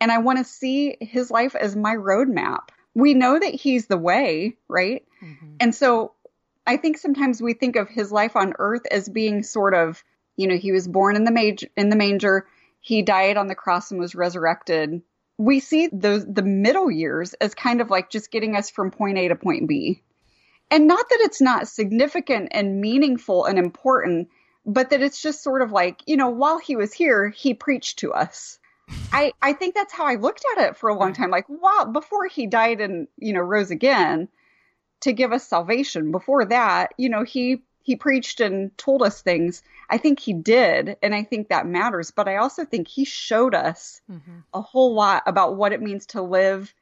And 0.00 0.10
I 0.10 0.18
want 0.18 0.38
to 0.38 0.44
see 0.44 0.96
his 1.00 1.30
life 1.30 1.54
as 1.54 1.76
my 1.76 1.94
roadmap. 1.94 2.70
We 2.94 3.14
know 3.14 3.38
that 3.38 3.54
he's 3.54 3.86
the 3.86 3.98
way, 3.98 4.56
right? 4.68 5.04
Mhm. 5.22 5.56
And 5.60 5.74
so 5.74 6.12
I 6.66 6.76
think 6.76 6.98
sometimes 6.98 7.42
we 7.42 7.54
think 7.54 7.76
of 7.76 7.88
his 7.88 8.10
life 8.12 8.36
on 8.36 8.54
earth 8.58 8.82
as 8.90 9.08
being 9.08 9.42
sort 9.42 9.74
of, 9.74 10.02
you 10.36 10.46
know, 10.46 10.56
he 10.56 10.72
was 10.72 10.88
born 10.88 11.16
in 11.16 11.24
the 11.24 11.30
manger, 11.30 11.68
in 11.76 11.88
the 11.88 11.96
manger, 11.96 12.46
he 12.80 13.02
died 13.02 13.36
on 13.36 13.46
the 13.46 13.54
cross 13.54 13.90
and 13.90 14.00
was 14.00 14.14
resurrected. 14.14 15.02
We 15.38 15.60
see 15.60 15.88
those 15.92 16.26
the 16.26 16.42
middle 16.42 16.90
years 16.90 17.34
as 17.34 17.54
kind 17.54 17.80
of 17.80 17.90
like 17.90 18.10
just 18.10 18.30
getting 18.30 18.56
us 18.56 18.70
from 18.70 18.90
point 18.90 19.18
A 19.18 19.28
to 19.28 19.36
point 19.36 19.68
B. 19.68 20.02
And 20.70 20.86
not 20.86 21.08
that 21.08 21.20
it's 21.20 21.40
not 21.40 21.68
significant 21.68 22.48
and 22.52 22.80
meaningful 22.80 23.44
and 23.44 23.58
important, 23.58 24.28
but 24.64 24.90
that 24.90 25.02
it's 25.02 25.20
just 25.20 25.42
sort 25.42 25.62
of 25.62 25.72
like, 25.72 26.02
you 26.06 26.16
know, 26.16 26.30
while 26.30 26.58
he 26.58 26.76
was 26.76 26.92
here, 26.92 27.28
he 27.28 27.54
preached 27.54 27.98
to 28.00 28.12
us. 28.12 28.58
I, 29.12 29.32
I 29.40 29.52
think 29.52 29.74
that's 29.74 29.92
how 29.92 30.04
I 30.06 30.16
looked 30.16 30.44
at 30.56 30.68
it 30.68 30.76
for 30.76 30.88
a 30.88 30.94
long 30.94 31.12
time. 31.12 31.30
Like, 31.30 31.48
wow, 31.48 31.88
before 31.92 32.26
he 32.26 32.46
died 32.46 32.80
and, 32.80 33.08
you 33.16 33.32
know, 33.32 33.40
rose 33.40 33.70
again 33.70 34.28
to 35.00 35.12
give 35.12 35.32
us 35.32 35.46
salvation. 35.46 36.12
Before 36.12 36.44
that, 36.44 36.92
you 36.98 37.08
know, 37.08 37.24
he, 37.24 37.62
he 37.82 37.96
preached 37.96 38.40
and 38.40 38.76
told 38.78 39.02
us 39.02 39.22
things. 39.22 39.62
I 39.90 39.98
think 39.98 40.20
he 40.20 40.32
did. 40.32 40.96
And 41.02 41.14
I 41.14 41.24
think 41.24 41.48
that 41.48 41.66
matters. 41.66 42.10
But 42.10 42.28
I 42.28 42.36
also 42.36 42.64
think 42.64 42.86
he 42.86 43.04
showed 43.04 43.54
us 43.54 44.00
Mhm. 44.10 44.44
a 44.54 44.60
whole 44.60 44.94
lot 44.94 45.22
about 45.26 45.56
what 45.56 45.72
it 45.72 45.82
means 45.82 46.06
to 46.06 46.22
live 46.22 46.74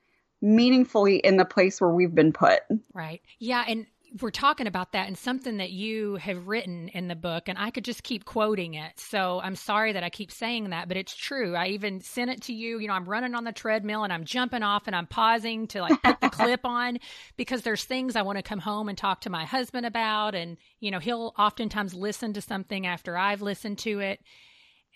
meaningfully 0.42 1.16
in 1.16 1.36
the 1.36 1.44
place 1.44 1.80
where 1.80 1.90
we've 1.90 2.14
been 2.14 2.32
put. 2.32 2.60
Right. 2.92 3.22
Yeah. 3.38 3.64
And 3.66 3.86
we're 4.20 4.30
talking 4.30 4.66
about 4.66 4.92
that 4.92 5.06
and 5.06 5.16
something 5.16 5.58
that 5.58 5.70
you 5.70 6.16
have 6.16 6.48
written 6.48 6.88
in 6.88 7.06
the 7.06 7.14
book, 7.14 7.48
and 7.48 7.56
I 7.58 7.70
could 7.70 7.84
just 7.84 8.02
keep 8.02 8.24
quoting 8.24 8.74
it. 8.74 8.98
So 8.98 9.40
I'm 9.42 9.54
sorry 9.54 9.92
that 9.92 10.02
I 10.02 10.10
keep 10.10 10.32
saying 10.32 10.70
that, 10.70 10.88
but 10.88 10.96
it's 10.96 11.14
true. 11.14 11.54
I 11.54 11.68
even 11.68 12.00
sent 12.00 12.30
it 12.30 12.42
to 12.42 12.52
you. 12.52 12.78
You 12.78 12.88
know, 12.88 12.94
I'm 12.94 13.08
running 13.08 13.34
on 13.34 13.44
the 13.44 13.52
treadmill 13.52 14.02
and 14.02 14.12
I'm 14.12 14.24
jumping 14.24 14.62
off 14.62 14.86
and 14.86 14.96
I'm 14.96 15.06
pausing 15.06 15.68
to 15.68 15.80
like 15.82 16.02
put 16.02 16.20
the 16.20 16.28
clip 16.30 16.60
on 16.64 16.98
because 17.36 17.62
there's 17.62 17.84
things 17.84 18.16
I 18.16 18.22
want 18.22 18.38
to 18.38 18.42
come 18.42 18.58
home 18.58 18.88
and 18.88 18.98
talk 18.98 19.20
to 19.22 19.30
my 19.30 19.44
husband 19.44 19.86
about. 19.86 20.34
And, 20.34 20.56
you 20.80 20.90
know, 20.90 20.98
he'll 20.98 21.32
oftentimes 21.38 21.94
listen 21.94 22.32
to 22.32 22.40
something 22.40 22.86
after 22.86 23.16
I've 23.16 23.42
listened 23.42 23.78
to 23.78 24.00
it. 24.00 24.20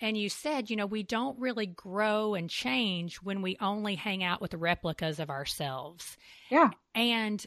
And 0.00 0.16
you 0.16 0.29
said, 0.29 0.70
you 0.70 0.77
know, 0.77 0.87
we 0.87 1.05
don't 1.05 1.38
really 1.38 1.66
grow 1.66 2.35
and 2.35 2.50
change 2.50 3.16
when 3.16 3.42
we 3.42 3.57
only 3.61 3.94
hang 3.94 4.24
out 4.24 4.40
with 4.40 4.55
replicas 4.55 5.20
of 5.20 5.31
ourselves. 5.31 6.16
Yeah. 6.50 6.70
And 6.96 7.44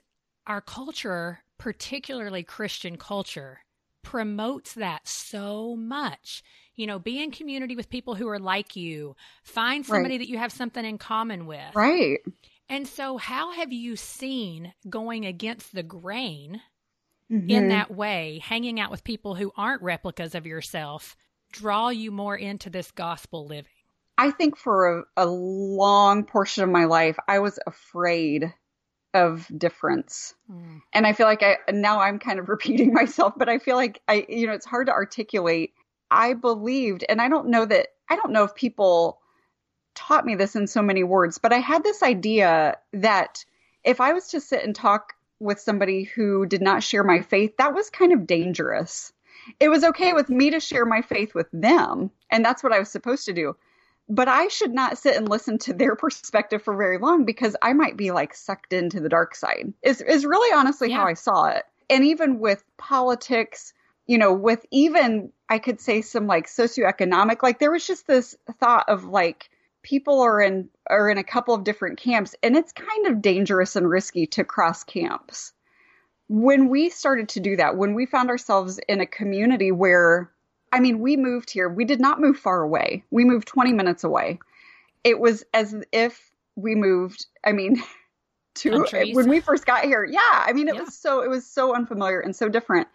our 0.47 0.61
culture, 0.61 1.39
particularly 1.57 2.43
Christian 2.43 2.97
culture, 2.97 3.59
promotes 4.03 4.73
that 4.73 5.07
so 5.07 5.75
much. 5.75 6.43
You 6.75 6.87
know, 6.87 6.99
be 6.99 7.21
in 7.21 7.31
community 7.31 7.75
with 7.75 7.89
people 7.89 8.15
who 8.15 8.27
are 8.29 8.39
like 8.39 8.75
you, 8.75 9.15
find 9.43 9.85
somebody 9.85 10.15
Right. 10.15 10.19
that 10.19 10.29
you 10.29 10.37
have 10.37 10.51
something 10.51 10.85
in 10.85 10.97
common 10.97 11.45
with. 11.45 11.75
Right. 11.75 12.19
And 12.69 12.87
so, 12.87 13.17
how 13.17 13.51
have 13.53 13.71
you 13.73 13.95
seen 13.95 14.73
going 14.89 15.25
against 15.25 15.73
the 15.73 15.83
grain 15.83 16.61
Mhm. 17.31 17.49
in 17.49 17.67
that 17.69 17.91
way, 17.91 18.39
hanging 18.43 18.79
out 18.79 18.91
with 18.91 19.03
people 19.03 19.35
who 19.35 19.51
aren't 19.57 19.81
replicas 19.81 20.35
of 20.35 20.45
yourself, 20.45 21.17
draw 21.51 21.89
you 21.89 22.11
more 22.11 22.35
into 22.37 22.69
this 22.69 22.91
gospel 22.91 23.45
living? 23.45 23.71
I 24.17 24.31
think 24.31 24.57
for 24.57 24.99
a, 24.99 25.03
a 25.17 25.25
long 25.25 26.23
portion 26.25 26.63
of 26.63 26.69
my 26.69 26.85
life, 26.85 27.17
I 27.27 27.39
was 27.39 27.59
afraid 27.67 28.53
of 29.17 29.47
difference. 29.57 30.33
Mm. 30.51 30.81
And 30.93 31.05
I 31.05 31.13
feel 31.13 31.25
like 31.25 31.43
I 31.43 31.57
now 31.71 31.99
I'm 31.99 32.19
kind 32.19 32.39
of 32.39 32.49
repeating 32.55 32.93
myself, 32.93 33.33
but 33.35 33.49
I 33.49 33.57
feel 33.59 33.75
like 33.75 34.01
I 34.07 34.25
you 34.29 34.47
know 34.47 34.53
it's 34.53 34.65
hard 34.65 34.87
to 34.87 34.93
articulate. 34.93 35.73
I 36.09 36.33
believed 36.33 37.03
and 37.09 37.21
I 37.21 37.27
don't 37.27 37.49
know 37.49 37.65
that 37.65 37.89
I 38.09 38.15
don't 38.15 38.31
know 38.31 38.43
if 38.43 38.55
people 38.55 39.19
taught 39.95 40.25
me 40.25 40.35
this 40.35 40.55
in 40.55 40.67
so 40.67 40.81
many 40.81 41.03
words, 41.03 41.37
but 41.37 41.51
I 41.51 41.57
had 41.57 41.83
this 41.83 42.03
idea 42.03 42.77
that 42.93 43.43
if 43.83 43.99
I 43.99 44.13
was 44.13 44.27
to 44.29 44.39
sit 44.39 44.63
and 44.63 44.75
talk 44.75 45.13
with 45.39 45.59
somebody 45.59 46.03
who 46.03 46.45
did 46.45 46.61
not 46.61 46.83
share 46.83 47.03
my 47.03 47.21
faith, 47.21 47.57
that 47.57 47.73
was 47.73 47.89
kind 47.89 48.13
of 48.13 48.27
dangerous. 48.27 49.11
It 49.59 49.69
was 49.69 49.83
okay 49.83 50.13
with 50.13 50.29
me 50.29 50.51
to 50.51 50.59
share 50.59 50.85
my 50.85 51.01
faith 51.01 51.33
with 51.33 51.47
them, 51.53 52.11
and 52.29 52.43
that's 52.43 52.63
what 52.63 52.73
I 52.73 52.79
was 52.79 52.89
supposed 52.89 53.25
to 53.25 53.33
do 53.33 53.55
but 54.09 54.27
I 54.27 54.47
should 54.47 54.73
not 54.73 54.97
sit 54.97 55.15
and 55.15 55.27
listen 55.27 55.57
to 55.59 55.73
their 55.73 55.95
perspective 55.97 56.61
for 56.61 56.75
very 56.75 56.97
long 56.97 57.25
because 57.25 57.55
I 57.61 57.73
might 57.73 57.97
be 57.97 58.11
like 58.11 58.33
sucked 58.33 58.73
into 58.73 58.99
the 58.99 59.09
dark 59.09 59.35
side. 59.35 59.73
Is 59.81 60.01
is 60.01 60.25
really 60.25 60.53
honestly 60.57 60.89
yeah. 60.89 60.97
how 60.97 61.05
I 61.05 61.13
saw 61.13 61.47
it. 61.47 61.65
And 61.89 62.03
even 62.05 62.39
with 62.39 62.63
politics, 62.77 63.73
you 64.05 64.17
know, 64.17 64.33
with 64.33 64.65
even 64.71 65.31
I 65.49 65.59
could 65.59 65.79
say 65.79 66.01
some 66.01 66.27
like 66.27 66.47
socioeconomic, 66.47 67.43
like 67.43 67.59
there 67.59 67.71
was 67.71 67.85
just 67.85 68.07
this 68.07 68.35
thought 68.59 68.87
of 68.89 69.05
like 69.05 69.49
people 69.83 70.21
are 70.21 70.41
in 70.41 70.69
are 70.89 71.09
in 71.09 71.17
a 71.17 71.23
couple 71.23 71.53
of 71.53 71.63
different 71.63 71.97
camps 71.97 72.35
and 72.43 72.55
it's 72.55 72.73
kind 72.73 73.07
of 73.07 73.21
dangerous 73.21 73.75
and 73.75 73.89
risky 73.89 74.27
to 74.27 74.43
cross 74.43 74.83
camps. 74.83 75.53
When 76.29 76.67
we 76.67 76.89
started 76.89 77.29
to 77.29 77.39
do 77.39 77.55
that, 77.55 77.77
when 77.77 77.93
we 77.93 78.05
found 78.05 78.29
ourselves 78.29 78.79
in 78.89 78.99
a 78.99 79.05
community 79.05 79.71
where 79.71 80.29
I 80.71 80.79
mean, 80.79 80.99
we 80.99 81.15
moved 81.15 81.49
here. 81.49 81.69
We 81.69 81.85
did 81.85 81.99
not 81.99 82.19
move 82.19 82.37
far 82.37 82.61
away. 82.61 83.03
We 83.11 83.25
moved 83.25 83.47
20 83.47 83.73
minutes 83.73 84.03
away. 84.03 84.39
It 85.03 85.19
was 85.19 85.43
as 85.53 85.75
if 85.91 86.31
we 86.55 86.75
moved, 86.75 87.25
I 87.45 87.51
mean, 87.53 87.81
to 88.55 88.71
Countries. 88.71 89.15
when 89.15 89.29
we 89.29 89.39
first 89.39 89.65
got 89.65 89.85
here. 89.85 90.03
Yeah, 90.03 90.19
I 90.31 90.53
mean, 90.53 90.67
it 90.67 90.75
yeah. 90.75 90.81
was 90.81 90.97
so 90.97 91.21
it 91.21 91.29
was 91.29 91.45
so 91.45 91.75
unfamiliar 91.75 92.19
and 92.19 92.35
so 92.35 92.49
different. 92.49 92.87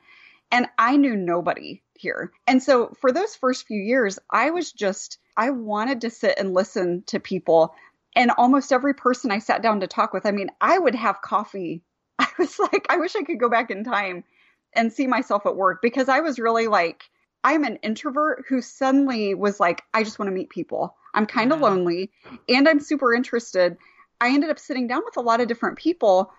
And 0.50 0.66
I 0.76 0.96
knew 0.96 1.16
nobody 1.16 1.82
here. 1.94 2.32
And 2.46 2.62
so 2.62 2.92
for 3.00 3.10
those 3.10 3.36
first 3.36 3.66
few 3.66 3.80
years, 3.80 4.18
I 4.28 4.50
was 4.50 4.72
just 4.72 5.18
I 5.36 5.50
wanted 5.50 6.02
to 6.02 6.10
sit 6.10 6.38
and 6.38 6.52
listen 6.52 7.04
to 7.06 7.20
people 7.20 7.74
and 8.14 8.30
almost 8.36 8.72
every 8.72 8.94
person 8.94 9.30
I 9.30 9.38
sat 9.38 9.62
down 9.62 9.80
to 9.80 9.86
talk 9.86 10.12
with, 10.12 10.26
I 10.26 10.32
mean, 10.32 10.50
I 10.60 10.78
would 10.78 10.94
have 10.94 11.22
coffee. 11.22 11.82
I 12.18 12.28
was 12.38 12.58
like, 12.58 12.86
I 12.90 12.96
wish 12.96 13.16
I 13.16 13.22
could 13.22 13.40
go 13.40 13.48
back 13.48 13.70
in 13.70 13.84
time 13.84 14.24
and 14.74 14.92
see 14.92 15.06
myself 15.06 15.46
at 15.46 15.56
work 15.56 15.80
because 15.82 16.08
I 16.08 16.20
was 16.20 16.38
really 16.38 16.66
like 16.66 17.04
I'm 17.44 17.64
an 17.64 17.76
introvert 17.82 18.44
who 18.48 18.62
suddenly 18.62 19.34
was 19.34 19.58
like, 19.58 19.82
I 19.94 20.04
just 20.04 20.18
want 20.18 20.28
to 20.28 20.34
meet 20.34 20.50
people. 20.50 20.96
I'm 21.14 21.26
kind 21.26 21.52
of 21.52 21.60
yeah. 21.60 21.66
lonely 21.66 22.10
and 22.48 22.68
I'm 22.68 22.80
super 22.80 23.14
interested. 23.14 23.76
I 24.20 24.28
ended 24.28 24.50
up 24.50 24.58
sitting 24.58 24.86
down 24.86 25.02
with 25.04 25.16
a 25.16 25.20
lot 25.20 25.40
of 25.40 25.48
different 25.48 25.78
people 25.78 26.32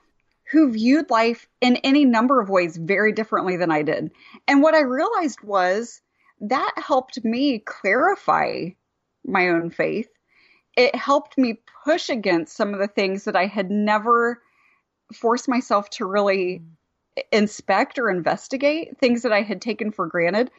who 0.51 0.71
viewed 0.71 1.09
life 1.09 1.47
in 1.61 1.77
any 1.77 2.05
number 2.05 2.39
of 2.39 2.49
ways 2.49 2.77
very 2.77 3.11
differently 3.11 3.57
than 3.57 3.71
I 3.71 3.81
did. 3.81 4.11
And 4.47 4.61
what 4.61 4.75
I 4.75 4.81
realized 4.81 5.41
was 5.43 6.01
that 6.41 6.73
helped 6.77 7.23
me 7.23 7.59
clarify 7.59 8.69
my 9.25 9.49
own 9.49 9.69
faith. 9.69 10.09
It 10.75 10.95
helped 10.95 11.37
me 11.37 11.61
push 11.83 12.09
against 12.09 12.55
some 12.55 12.73
of 12.73 12.79
the 12.79 12.87
things 12.87 13.25
that 13.25 13.35
I 13.35 13.45
had 13.45 13.69
never 13.69 14.41
forced 15.13 15.47
myself 15.47 15.89
to 15.91 16.05
really 16.05 16.59
mm. 16.59 17.23
inspect 17.31 17.99
or 17.99 18.09
investigate, 18.09 18.97
things 18.97 19.21
that 19.21 19.31
I 19.31 19.41
had 19.41 19.61
taken 19.61 19.91
for 19.91 20.07
granted 20.07 20.51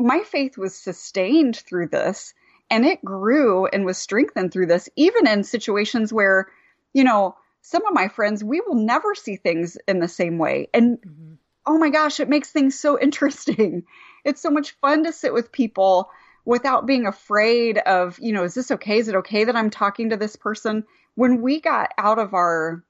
my 0.00 0.20
faith 0.20 0.56
was 0.56 0.74
sustained 0.74 1.56
through 1.56 1.88
this 1.88 2.34
and 2.70 2.86
it 2.86 3.04
grew 3.04 3.66
and 3.66 3.84
was 3.84 3.98
strengthened 3.98 4.52
through 4.52 4.66
this, 4.66 4.88
even 4.96 5.26
in 5.26 5.44
situations 5.44 6.12
where, 6.12 6.48
you 6.94 7.04
know, 7.04 7.36
some 7.62 7.84
of 7.86 7.92
my 7.92 8.08
friends, 8.08 8.42
we 8.42 8.60
will 8.60 8.76
never 8.76 9.14
see 9.14 9.36
things 9.36 9.76
in 9.86 10.00
the 10.00 10.08
same 10.08 10.38
way. 10.38 10.68
And 10.72 10.98
mm-hmm. 10.98 11.34
oh 11.66 11.78
my 11.78 11.90
gosh, 11.90 12.20
it 12.20 12.28
makes 12.28 12.50
things 12.50 12.78
so 12.78 12.98
interesting. 13.00 13.84
It's 14.24 14.40
so 14.40 14.50
much 14.50 14.72
fun 14.80 15.04
to 15.04 15.12
sit 15.12 15.34
with 15.34 15.52
people 15.52 16.10
without 16.44 16.86
being 16.86 17.06
afraid 17.06 17.78
of, 17.78 18.18
you 18.20 18.32
know, 18.32 18.44
is 18.44 18.54
this 18.54 18.70
okay? 18.70 18.98
Is 18.98 19.08
it 19.08 19.16
okay 19.16 19.44
that 19.44 19.56
I'm 19.56 19.70
talking 19.70 20.10
to 20.10 20.16
this 20.16 20.36
person? 20.36 20.84
When 21.14 21.42
we 21.42 21.60
got 21.60 21.92
out 21.98 22.18
of 22.18 22.32
our 22.34 22.82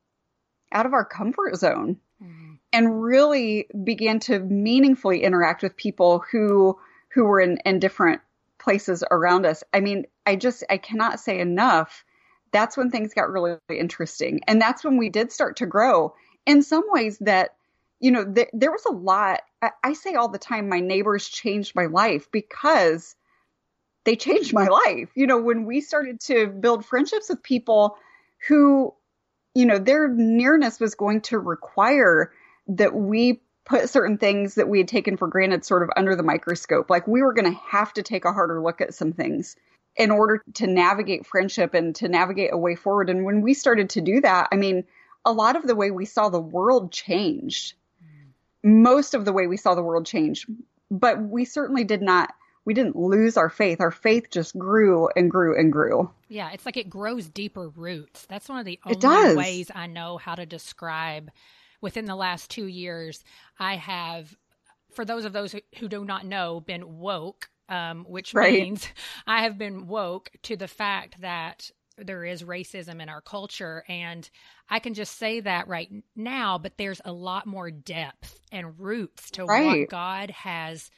out 0.73 0.87
of 0.87 0.93
our 0.93 1.05
comfort 1.05 1.57
zone 1.57 1.97
mm-hmm. 2.23 2.53
and 2.73 3.03
really 3.03 3.67
began 3.83 4.21
to 4.21 4.39
meaningfully 4.39 5.25
interact 5.25 5.65
with 5.65 5.77
people 5.77 6.23
who 6.31 6.79
who 7.13 7.25
were 7.25 7.41
in, 7.41 7.59
in 7.65 7.79
different 7.79 8.21
places 8.59 9.03
around 9.11 9.47
us. 9.47 9.65
I 9.73 9.81
mean, 9.81 10.07
I 10.27 10.37
just, 10.37 10.65
I 10.71 10.77
cannot 10.77 11.21
say 11.21 11.41
enough. 11.41 12.05
That's 12.53 12.77
when 12.77 12.91
things 12.91 13.15
got 13.15 13.31
really 13.31 13.57
interesting. 13.69 14.41
And 14.47 14.61
that's 14.61 14.85
when 14.85 14.97
we 14.97 15.09
did 15.09 15.33
start 15.33 15.57
to 15.57 15.67
grow 15.67 16.15
in 16.47 16.63
some 16.63 16.85
ways 16.89 17.19
that, 17.21 17.57
you 18.01 18.11
know, 18.11 18.25
th- 18.25 18.51
there 18.53 18.71
was 18.71 18.85
a 18.87 18.93
lot. 18.93 19.41
I, 19.63 19.71
I 19.83 19.93
say 19.93 20.15
all 20.15 20.29
the 20.29 20.39
time, 20.39 20.69
my 20.69 20.81
neighbors 20.81 21.29
changed 21.29 21.75
my 21.75 21.87
life 21.87 22.31
because 22.33 23.15
they 24.05 24.17
changed 24.17 24.53
my 24.53 24.67
life. 24.67 25.11
You 25.15 25.27
know, 25.27 25.41
when 25.41 25.65
we 25.65 25.81
started 25.81 26.21
to 26.23 26.47
build 26.47 26.85
friendships 26.85 27.29
with 27.29 27.43
people 27.43 27.97
who, 28.49 28.95
you 29.55 29.67
know, 29.67 29.79
their 29.79 30.09
nearness 30.09 30.81
was 30.81 30.95
going 30.95 31.21
to 31.23 31.39
require 31.39 32.33
that 32.69 32.95
we 32.95 33.43
put 33.71 33.89
certain 33.89 34.19
things 34.19 34.57
that 34.57 34.69
we 34.69 34.79
had 34.79 34.89
taken 34.89 35.17
for 35.17 35.29
granted 35.29 35.65
sort 35.65 35.85
of 35.85 35.91
under 35.97 36.17
the 36.17 36.25
microscope. 36.25 36.91
Like 36.91 37.07
we 37.07 37.23
were 37.23 37.33
going 37.33 37.51
to 37.51 37.61
have 37.69 37.93
to 37.93 38.03
take 38.03 38.25
a 38.25 38.33
harder 38.33 38.61
look 38.61 38.81
at 38.81 38.95
some 38.95 39.13
things 39.13 39.55
in 39.97 40.11
order 40.11 40.43
to 40.55 40.67
navigate 40.67 41.25
friendship 41.25 41.73
and 41.73 41.95
to 41.95 42.09
navigate 42.09 42.53
a 42.53 42.59
way 42.59 42.75
forward. 42.75 43.09
And 43.09 43.25
when 43.25 43.43
we 43.43 43.55
started 43.55 43.91
to 43.91 44.01
do 44.01 44.21
that, 44.23 44.49
I 44.51 44.57
mean, 44.57 44.83
a 45.25 45.33
lot 45.33 45.55
of 45.55 45.69
the 45.69 45.77
way 45.77 45.93
we 45.93 46.05
saw 46.05 46.29
the 46.29 46.41
world 46.41 46.91
changed. 46.91 47.75
Most 48.65 49.15
of 49.15 49.25
the 49.25 49.33
way 49.33 49.47
we 49.47 49.57
saw 49.57 49.77
the 49.77 49.83
world 49.83 50.05
change, 50.05 50.47
but 50.91 51.23
we 51.23 51.45
certainly 51.45 51.85
did 51.85 52.03
not 52.03 52.35
we 52.67 52.75
didn't 52.75 52.95
lose 52.95 53.39
our 53.39 53.49
faith. 53.49 53.81
Our 53.81 53.91
faith 53.91 54.31
just 54.31 54.57
grew 54.59 55.09
and 55.17 55.31
grew 55.31 55.59
and 55.59 55.73
grew. 55.73 56.11
Yeah, 56.29 56.51
it's 56.53 56.67
like 56.67 56.77
it 56.77 56.91
grows 56.91 57.27
deeper 57.27 57.69
roots. 57.69 58.27
That's 58.27 58.51
one 58.51 58.59
of 58.59 58.67
the 58.67 58.79
only 58.85 59.35
ways 59.35 59.71
I 59.75 59.87
know 59.87 60.19
how 60.19 60.35
to 60.35 60.45
describe 60.45 61.31
within 61.81 62.05
the 62.05 62.17
last 62.17 62.51
two 62.51 62.67
years, 62.67 63.23
I 63.59 63.77
have, 63.77 64.37
for 64.93 65.05
those 65.05 65.25
of 65.25 65.33
those 65.33 65.55
who 65.79 65.89
do 65.89 66.05
not 66.05 66.25
know, 66.25 66.61
been 66.61 66.99
woke, 66.99 67.49
um, 67.69 68.05
which 68.09 68.35
right. 68.35 68.53
means 68.53 68.89
I 69.27 69.43
have 69.43 69.59
been 69.59 69.87
woke 69.87 70.31
to 70.45 70.57
the 70.57 70.69
fact 70.69 71.21
that 71.21 71.71
there 71.97 72.25
is 72.25 72.43
racism 72.43 73.01
in 73.01 73.09
our 73.09 73.21
culture. 73.21 73.85
And 73.89 74.29
I 74.69 74.79
can 74.79 74.95
just 74.95 75.19
say 75.19 75.41
that 75.41 75.69
right 75.69 75.91
now, 76.17 76.59
but 76.59 76.79
there's 76.79 77.01
a 77.05 77.13
lot 77.13 77.47
more 77.47 77.71
depth 77.71 78.39
and 78.51 78.79
roots 78.79 79.31
to 79.33 79.45
right. 79.45 79.81
what 79.81 79.89
God 79.89 80.31
has 80.31 80.91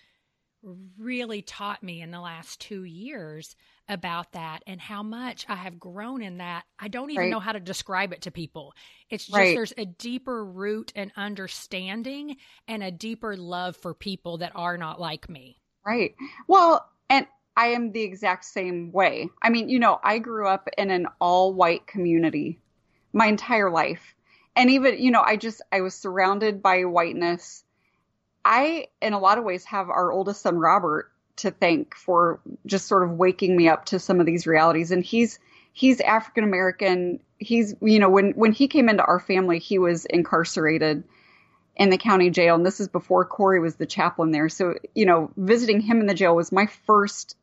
really 0.97 1.42
taught 1.42 1.83
me 1.83 2.01
in 2.03 2.11
the 2.11 2.21
last 2.21 2.61
two 2.61 2.85
years 2.85 3.57
about 3.88 4.33
that 4.33 4.62
and 4.66 4.81
how 4.81 5.03
much 5.03 5.45
I 5.49 5.57
have 5.57 5.79
grown 5.79 6.23
in 6.23 6.38
that. 6.38 6.64
I 6.79 6.88
don't 6.88 7.11
even 7.11 7.25
right. 7.25 7.31
know 7.31 7.40
how 7.40 7.53
to 7.53 7.61
describe 7.61 8.12
it 8.12 8.23
to 8.23 8.31
people. 8.31 8.75
It's 9.11 9.27
just 9.27 9.37
right. 9.37 9.55
there's 9.55 9.73
a 9.77 9.85
deeper 9.85 10.45
root 10.45 10.92
and 10.95 11.12
understanding 11.16 12.37
and 12.68 12.83
a 12.83 12.90
deeper 12.90 13.37
love 13.37 13.77
for 13.77 13.95
people 13.95 14.38
that 14.38 14.53
are 14.55 14.79
not 14.79 15.01
like 15.01 15.29
me. 15.29 15.59
Right. 15.85 16.14
Well, 16.47 16.88
and 17.11 17.27
I 17.57 17.68
am 17.68 17.92
the 17.92 18.03
exact 18.03 18.45
same 18.45 18.92
way. 18.92 19.29
I 19.42 19.51
mean, 19.51 19.68
you 19.68 19.79
know, 19.79 20.01
I 20.03 20.18
grew 20.18 20.49
up 20.49 20.68
in 20.79 20.90
an 20.90 21.07
all 21.21 21.53
white 21.53 21.87
community 21.87 22.59
my 23.12 23.27
entire 23.27 23.71
life. 23.71 24.14
And 24.57 24.71
even, 24.71 25.03
you 25.03 25.11
know, 25.11 25.23
I 25.23 25.37
just, 25.37 25.61
I 25.71 25.81
was 25.81 25.95
surrounded 25.95 26.62
by 26.62 26.85
whiteness. 26.85 27.64
I, 28.45 28.88
in 29.01 29.12
a 29.12 29.18
lot 29.18 29.38
of 29.38 29.45
ways, 29.45 29.64
have 29.66 29.88
our 29.88 30.11
oldest 30.11 30.42
son, 30.42 30.59
Robert, 30.59 31.12
to 31.37 31.51
thank 31.51 31.95
for 31.95 32.40
just 32.66 32.87
sort 32.87 33.05
of 33.05 33.12
waking 33.12 33.57
me 33.57 33.68
up 33.68 33.87
to 33.87 33.99
some 33.99 34.21
of 34.21 34.27
these 34.27 34.47
realities. 34.47 34.90
And 34.90 35.05
he's 35.05 35.38
he's 35.73 36.01
African 36.01 36.45
American. 36.45 37.21
He's 37.38 37.75
you 37.81 37.99
know 37.99 38.09
when 38.09 38.33
when 38.33 38.53
he 38.53 38.68
came 38.68 38.88
into 38.88 39.05
our 39.05 39.21
family, 39.21 39.59
he 39.59 39.79
was 39.79 40.05
incarcerated 40.05 41.05
in 41.77 41.90
the 41.90 41.99
county 41.99 42.31
jail, 42.31 42.55
and 42.55 42.66
this 42.66 42.81
is 42.81 42.88
before 42.88 43.25
Corey 43.25 43.61
was 43.61 43.77
the 43.77 43.87
chaplain 43.87 44.31
there. 44.31 44.49
So 44.49 44.75
you 44.95 45.07
know, 45.07 45.31
visiting 45.37 45.81
him 45.81 46.01
in 46.01 46.07
the 46.07 46.14
jail 46.14 46.37
was 46.37 46.53
my 46.53 46.66
first 46.87 47.37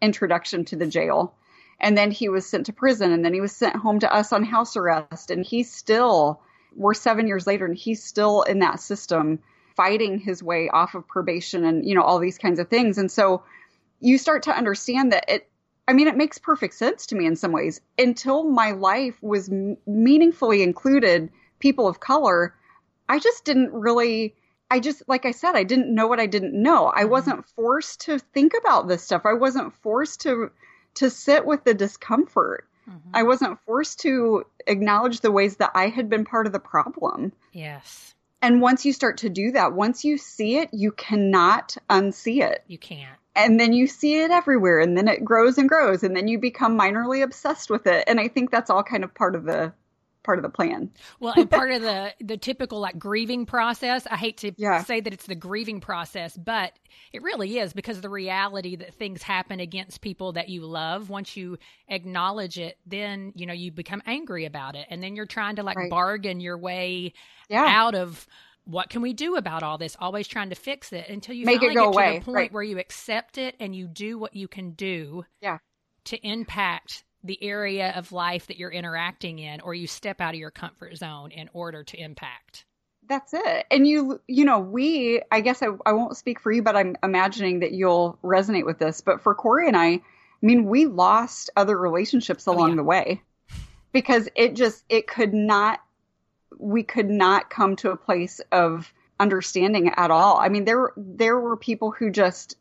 introduction 0.00 0.64
to 0.66 0.76
the 0.76 0.86
jail. 0.86 1.34
And 1.80 1.98
then 1.98 2.12
he 2.12 2.28
was 2.28 2.46
sent 2.46 2.66
to 2.66 2.72
prison, 2.72 3.10
and 3.10 3.24
then 3.24 3.34
he 3.34 3.40
was 3.40 3.50
sent 3.50 3.74
home 3.74 3.98
to 4.00 4.14
us 4.14 4.32
on 4.32 4.44
house 4.44 4.76
arrest. 4.76 5.32
And 5.32 5.44
he's 5.44 5.72
still, 5.72 6.40
we're 6.76 6.94
seven 6.94 7.26
years 7.26 7.44
later, 7.44 7.64
and 7.66 7.76
he's 7.76 8.04
still 8.04 8.42
in 8.42 8.60
that 8.60 8.78
system 8.78 9.40
fighting 9.82 10.18
his 10.18 10.42
way 10.42 10.68
off 10.68 10.94
of 10.94 11.06
probation 11.08 11.64
and 11.64 11.84
you 11.84 11.94
know 11.94 12.02
all 12.02 12.18
these 12.18 12.38
kinds 12.38 12.58
of 12.58 12.68
things 12.68 12.98
and 12.98 13.10
so 13.10 13.42
you 14.00 14.18
start 14.18 14.44
to 14.44 14.56
understand 14.56 15.12
that 15.12 15.24
it 15.28 15.48
I 15.88 15.94
mean, 15.94 16.06
it 16.06 16.16
makes 16.16 16.38
perfect 16.38 16.74
sense 16.74 17.06
to 17.06 17.16
me 17.16 17.26
in 17.26 17.36
some 17.36 17.52
ways. 17.52 17.80
Until 17.98 18.44
my 18.44 18.70
life 18.70 19.20
was 19.20 19.50
m- 19.50 19.76
meaningfully 19.86 20.62
included 20.62 21.30
people 21.58 21.88
of 21.88 22.00
color, 22.00 22.54
I 23.08 23.18
just 23.18 23.44
didn't 23.44 23.72
really. 23.72 24.34
I 24.70 24.80
just, 24.80 25.02
like 25.06 25.26
I 25.26 25.32
said, 25.32 25.54
I 25.54 25.64
didn't 25.64 25.94
know 25.94 26.06
what 26.06 26.18
I 26.18 26.26
didn't 26.26 26.54
know. 26.54 26.86
I 26.86 27.02
mm-hmm. 27.02 27.10
wasn't 27.10 27.48
forced 27.48 28.02
to 28.02 28.18
think 28.18 28.54
about 28.58 28.88
this 28.88 29.02
stuff. 29.02 29.22
I 29.26 29.34
wasn't 29.34 29.74
forced 29.74 30.22
to 30.22 30.50
to 30.94 31.10
sit 31.10 31.44
with 31.44 31.64
the 31.64 31.74
discomfort. 31.74 32.66
Mm-hmm. 32.88 33.10
I 33.12 33.24
wasn't 33.24 33.60
forced 33.66 34.00
to 34.00 34.44
acknowledge 34.66 35.20
the 35.20 35.32
ways 35.32 35.56
that 35.56 35.72
I 35.74 35.88
had 35.88 36.08
been 36.08 36.24
part 36.24 36.46
of 36.46 36.52
the 36.52 36.58
problem. 36.60 37.32
Yes. 37.52 38.14
And 38.42 38.60
once 38.60 38.84
you 38.84 38.92
start 38.92 39.18
to 39.18 39.30
do 39.30 39.52
that, 39.52 39.72
once 39.72 40.04
you 40.04 40.18
see 40.18 40.58
it, 40.58 40.68
you 40.72 40.90
cannot 40.92 41.76
unsee 41.88 42.42
it. 42.42 42.64
You 42.66 42.76
can't. 42.76 43.16
And 43.34 43.58
then 43.58 43.72
you 43.72 43.86
see 43.86 44.20
it 44.20 44.30
everywhere 44.30 44.80
and 44.80 44.98
then 44.98 45.08
it 45.08 45.24
grows 45.24 45.56
and 45.56 45.68
grows 45.68 46.02
and 46.02 46.14
then 46.14 46.28
you 46.28 46.38
become 46.38 46.78
minorly 46.78 47.22
obsessed 47.22 47.70
with 47.70 47.86
it. 47.86 48.04
And 48.06 48.20
I 48.20 48.28
think 48.28 48.50
that's 48.50 48.68
all 48.68 48.82
kind 48.82 49.04
of 49.04 49.14
part 49.14 49.36
of 49.36 49.44
the 49.44 49.72
part 50.22 50.38
of 50.38 50.42
the 50.42 50.48
plan. 50.48 50.90
well, 51.20 51.34
and 51.36 51.50
part 51.50 51.70
of 51.72 51.82
the 51.82 52.14
the 52.20 52.36
typical 52.36 52.80
like 52.80 52.98
grieving 52.98 53.46
process. 53.46 54.06
I 54.10 54.16
hate 54.16 54.38
to 54.38 54.52
Yeah. 54.56 54.82
say 54.84 55.00
that 55.00 55.12
it's 55.12 55.26
the 55.26 55.34
grieving 55.34 55.80
process, 55.80 56.36
but 56.36 56.72
it 57.12 57.22
really 57.22 57.58
is 57.58 57.72
because 57.72 57.96
of 57.96 58.02
the 58.02 58.08
reality 58.08 58.76
that 58.76 58.94
things 58.94 59.22
happen 59.22 59.60
against 59.60 60.00
people 60.00 60.32
that 60.32 60.48
you 60.48 60.64
love. 60.64 61.10
Once 61.10 61.36
you 61.36 61.58
acknowledge 61.88 62.58
it, 62.58 62.78
then 62.86 63.32
you 63.36 63.46
know 63.46 63.52
you 63.52 63.72
become 63.72 64.02
angry 64.06 64.44
about 64.44 64.76
it, 64.76 64.86
and 64.90 65.02
then 65.02 65.16
you're 65.16 65.26
trying 65.26 65.56
to 65.56 65.62
like 65.62 65.76
Right. 65.76 65.90
bargain 65.90 66.40
your 66.40 66.58
way 66.58 67.12
Yeah. 67.48 67.64
out 67.66 67.94
of. 67.94 68.26
What 68.64 68.90
can 68.90 69.02
we 69.02 69.12
do 69.12 69.34
about 69.34 69.64
all 69.64 69.76
this? 69.76 69.96
Always 69.98 70.28
trying 70.28 70.50
to 70.50 70.54
fix 70.54 70.92
it 70.92 71.08
until 71.08 71.34
you 71.34 71.44
Make 71.46 71.56
it 71.64 71.74
finally 71.74 71.74
go 71.74 71.90
get 71.90 71.94
away, 71.96 72.12
to 72.14 72.18
the 72.20 72.24
point 72.24 72.34
right. 72.36 72.52
where 72.52 72.62
you 72.62 72.78
accept 72.78 73.36
it 73.36 73.56
and 73.58 73.74
you 73.74 73.88
do 73.88 74.18
what 74.18 74.36
you 74.36 74.46
can 74.46 74.70
do 74.74 75.24
Yeah. 75.40 75.58
to 76.04 76.16
impact 76.24 77.02
the 77.24 77.42
area 77.42 77.92
of 77.96 78.12
life 78.12 78.46
that 78.48 78.56
you're 78.56 78.70
interacting 78.70 79.38
in 79.38 79.60
or 79.60 79.74
you 79.74 79.86
step 79.86 80.20
out 80.20 80.34
of 80.34 80.40
your 80.40 80.50
comfort 80.50 80.96
zone 80.96 81.30
in 81.30 81.48
order 81.52 81.84
to 81.84 81.96
impact 81.96 82.64
That's 83.08 83.34
it. 83.34 83.66
And 83.70 83.86
you, 83.86 84.20
you 84.28 84.44
know, 84.44 84.60
we, 84.60 85.22
I 85.30 85.40
guess 85.40 85.62
I, 85.62 85.68
I 85.84 85.92
won't 85.92 86.16
speak 86.16 86.40
for 86.40 86.52
you, 86.52 86.62
but 86.62 86.76
I'm 86.76 86.96
imagining 87.02 87.60
that 87.60 87.72
you'll 87.72 88.18
resonate 88.22 88.64
with 88.64 88.78
this. 88.78 89.00
But 89.00 89.20
for 89.20 89.34
Corey 89.34 89.66
and 89.66 89.76
I, 89.76 89.86
I 89.88 90.00
mean, 90.40 90.66
we 90.66 90.86
lost 90.86 91.50
other 91.56 91.78
relationships 91.78 92.46
oh, 92.46 92.52
along 92.52 92.70
yeah. 92.70 92.76
the 92.76 92.84
way 92.84 93.22
because 93.92 94.28
it 94.34 94.54
just, 94.54 94.84
it 94.88 95.06
could 95.06 95.34
not, 95.34 95.80
we 96.58 96.82
could 96.82 97.10
not 97.10 97.50
come 97.50 97.76
to 97.76 97.90
a 97.90 97.96
place 97.96 98.40
of 98.50 98.92
understanding 99.18 99.90
at 99.96 100.10
all. 100.10 100.38
I 100.38 100.48
mean, 100.48 100.64
there, 100.64 100.92
there 100.96 101.38
were 101.38 101.56
people 101.56 101.90
who 101.90 102.10
just 102.10 102.56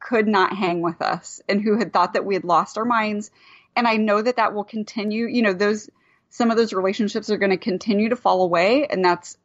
could 0.00 0.28
not 0.28 0.56
hang 0.56 0.80
with 0.80 1.02
us 1.02 1.40
and 1.48 1.60
who 1.60 1.76
had 1.78 1.92
thought 1.92 2.12
that 2.12 2.24
we 2.24 2.34
had 2.34 2.44
lost 2.44 2.78
our 2.78 2.84
minds. 2.84 3.30
And 3.78 3.88
I 3.88 3.96
know 3.96 4.20
that 4.20 4.36
that 4.36 4.54
will 4.54 4.64
continue. 4.64 5.26
You 5.26 5.42
know, 5.42 5.52
those, 5.52 5.88
some 6.30 6.50
of 6.50 6.56
those 6.56 6.72
relationships 6.72 7.30
are 7.30 7.38
going 7.38 7.50
to 7.50 7.56
continue 7.56 8.08
to 8.08 8.16
fall 8.16 8.42
away 8.42 8.86
and 8.88 9.04
that's 9.04 9.38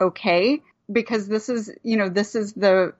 okay 0.00 0.62
because 0.90 1.28
this 1.28 1.48
is 1.48 1.72
you 1.82 1.96
know 1.96 2.08
this 2.08 2.34
is 2.34 2.52
the 2.52 2.94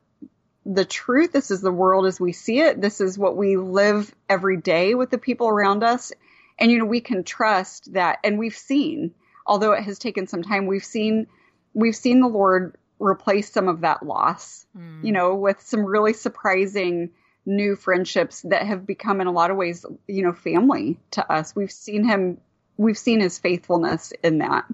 the 0.66 0.84
truth 0.84 1.32
this 1.32 1.50
is 1.50 1.60
the 1.60 1.72
world 1.72 2.06
as 2.06 2.20
we 2.20 2.32
see 2.32 2.60
it 2.60 2.80
this 2.80 3.00
is 3.00 3.18
what 3.18 3.36
we 3.36 3.56
live 3.56 4.14
every 4.28 4.56
day 4.56 4.94
with 4.94 5.10
the 5.10 5.18
people 5.18 5.48
around 5.48 5.82
us 5.82 6.12
and 6.58 6.70
you 6.70 6.78
know 6.78 6.84
we 6.84 7.00
can 7.00 7.24
trust 7.24 7.92
that 7.92 8.18
and 8.24 8.38
we've 8.38 8.56
seen 8.56 9.14
although 9.46 9.72
it 9.72 9.84
has 9.84 9.98
taken 9.98 10.26
some 10.26 10.42
time 10.42 10.66
we've 10.66 10.84
seen 10.84 11.26
we've 11.72 11.96
seen 11.96 12.20
the 12.20 12.26
lord 12.26 12.76
replace 12.98 13.50
some 13.50 13.68
of 13.68 13.82
that 13.82 14.04
loss 14.04 14.66
mm. 14.76 15.04
you 15.04 15.12
know 15.12 15.36
with 15.36 15.60
some 15.60 15.84
really 15.84 16.12
surprising 16.12 17.10
new 17.48 17.74
friendships 17.74 18.42
that 18.42 18.66
have 18.66 18.86
become 18.86 19.20
in 19.20 19.26
a 19.26 19.32
lot 19.32 19.50
of 19.50 19.56
ways 19.56 19.84
you 20.06 20.22
know 20.22 20.32
family 20.32 21.00
to 21.12 21.32
us. 21.32 21.56
We've 21.56 21.72
seen 21.72 22.04
him 22.04 22.38
we've 22.76 22.98
seen 22.98 23.20
his 23.20 23.38
faithfulness 23.38 24.12
in 24.22 24.38
that. 24.38 24.66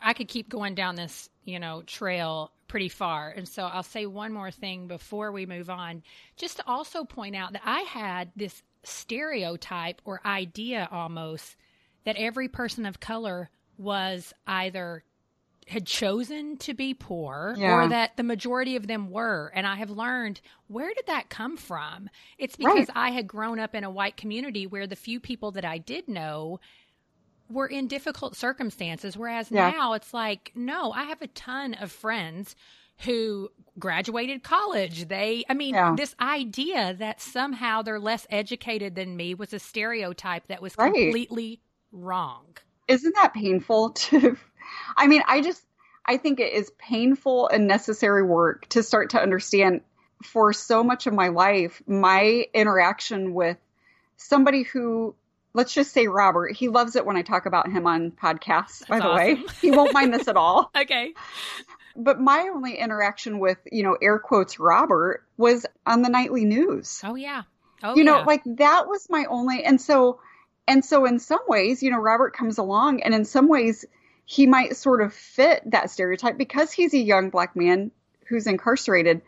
I 0.00 0.14
could 0.14 0.28
keep 0.28 0.48
going 0.48 0.74
down 0.74 0.96
this 0.96 1.28
you 1.44 1.60
know 1.60 1.82
trail 1.86 2.50
pretty 2.66 2.88
far. 2.88 3.28
And 3.28 3.46
so 3.46 3.64
i'll 3.64 3.82
say 3.82 4.06
one 4.06 4.32
more 4.32 4.50
thing 4.50 4.88
before 4.88 5.30
we 5.30 5.46
move 5.46 5.70
on. 5.70 6.02
Just 6.36 6.56
to 6.56 6.64
also 6.66 7.04
point 7.04 7.36
out 7.36 7.52
that 7.52 7.62
i 7.64 7.80
had 7.82 8.32
this 8.34 8.62
stereotype 8.82 10.02
or 10.04 10.20
idea 10.26 10.88
almost 10.90 11.56
that 12.04 12.16
every 12.16 12.48
person 12.48 12.84
of 12.84 12.98
color 12.98 13.50
was 13.78 14.32
either 14.46 15.04
had 15.72 15.86
chosen 15.86 16.56
to 16.58 16.74
be 16.74 16.94
poor 16.94 17.54
Yeah. 17.58 17.74
or 17.74 17.88
that 17.88 18.16
the 18.16 18.22
majority 18.22 18.76
of 18.76 18.86
them 18.86 19.10
were 19.10 19.50
and 19.54 19.66
i 19.66 19.76
have 19.76 19.90
learned 19.90 20.40
where 20.68 20.92
did 20.94 21.06
that 21.06 21.30
come 21.30 21.56
from 21.56 22.08
it's 22.38 22.56
because 22.56 22.88
Right. 22.88 22.96
i 22.96 23.10
had 23.10 23.26
grown 23.26 23.58
up 23.58 23.74
in 23.74 23.82
a 23.84 23.90
white 23.90 24.16
community 24.16 24.66
where 24.66 24.86
the 24.86 24.96
few 24.96 25.18
people 25.20 25.50
that 25.52 25.64
i 25.64 25.78
did 25.78 26.08
know 26.08 26.60
were 27.50 27.66
in 27.66 27.86
difficult 27.88 28.36
circumstances 28.36 29.16
whereas 29.16 29.50
Yeah. 29.50 29.70
now 29.70 29.92
it's 29.94 30.14
like 30.14 30.52
no 30.54 30.92
i 30.92 31.04
have 31.04 31.20
a 31.22 31.26
ton 31.26 31.74
of 31.74 31.90
friends 31.90 32.54
who 33.04 33.48
graduated 33.78 34.42
college 34.42 35.08
they 35.08 35.44
i 35.48 35.54
mean 35.54 35.74
Yeah. 35.74 35.94
this 35.96 36.14
idea 36.20 36.94
that 36.94 37.20
somehow 37.20 37.82
they're 37.82 37.98
less 38.00 38.26
educated 38.30 38.94
than 38.94 39.16
me 39.16 39.34
was 39.34 39.52
a 39.52 39.58
stereotype 39.58 40.46
that 40.48 40.62
was 40.62 40.76
Right. 40.78 40.92
completely 40.92 41.60
wrong 41.90 42.56
isn't 42.88 43.14
that 43.14 43.32
painful 43.34 43.90
to 44.08 44.36
i 44.96 45.06
mean 45.06 45.22
i 45.26 45.40
just 45.40 45.62
i 46.06 46.16
think 46.16 46.40
it 46.40 46.52
is 46.52 46.70
painful 46.78 47.48
and 47.48 47.66
necessary 47.66 48.22
work 48.22 48.68
to 48.68 48.82
start 48.82 49.10
to 49.10 49.20
understand 49.20 49.80
for 50.22 50.52
so 50.52 50.84
much 50.84 51.06
of 51.06 51.14
my 51.14 51.28
life 51.28 51.82
my 51.86 52.46
interaction 52.54 53.34
with 53.34 53.56
somebody 54.16 54.62
who 54.62 55.14
let's 55.54 55.72
just 55.72 55.92
say 55.92 56.06
robert 56.06 56.54
he 56.56 56.68
loves 56.68 56.96
it 56.96 57.04
when 57.04 57.16
i 57.16 57.22
talk 57.22 57.46
about 57.46 57.70
him 57.70 57.86
on 57.86 58.10
podcasts 58.10 58.86
by 58.88 58.98
That's 58.98 59.10
the 59.10 59.14
way. 59.14 59.44
he 59.60 59.70
won't 59.70 59.92
mind 59.92 60.14
this 60.14 60.28
at 60.28 60.36
all. 60.36 60.70
Okay. 60.76 61.14
But 61.94 62.18
my 62.18 62.48
only 62.54 62.78
interaction 62.78 63.38
with 63.38 63.58
you 63.70 63.82
know 63.82 63.98
air 64.00 64.18
quotes 64.18 64.58
robert 64.58 65.24
was 65.36 65.66
on 65.86 66.00
the 66.00 66.08
nightly 66.08 66.44
news. 66.46 67.02
Oh 67.04 67.16
yeah. 67.16 67.42
Oh 67.82 67.94
you 67.94 68.04
know 68.04 68.18
yeah. 68.18 68.24
like 68.24 68.42
that 68.46 68.88
was 68.88 69.08
my 69.10 69.26
only 69.28 69.62
and 69.62 69.78
so 69.78 70.20
and 70.66 70.82
so 70.84 71.04
in 71.04 71.18
some 71.18 71.40
ways 71.48 71.82
you 71.82 71.90
know 71.90 71.98
robert 71.98 72.34
comes 72.34 72.56
along 72.56 73.02
and 73.02 73.12
in 73.12 73.24
some 73.26 73.46
ways 73.48 73.84
he 74.24 74.46
might 74.46 74.76
sort 74.76 75.00
of 75.02 75.12
fit 75.12 75.62
that 75.70 75.90
stereotype 75.90 76.38
because 76.38 76.72
he's 76.72 76.94
a 76.94 76.98
young 76.98 77.30
black 77.30 77.54
man 77.56 77.90
who's 78.28 78.46
incarcerated 78.46 79.20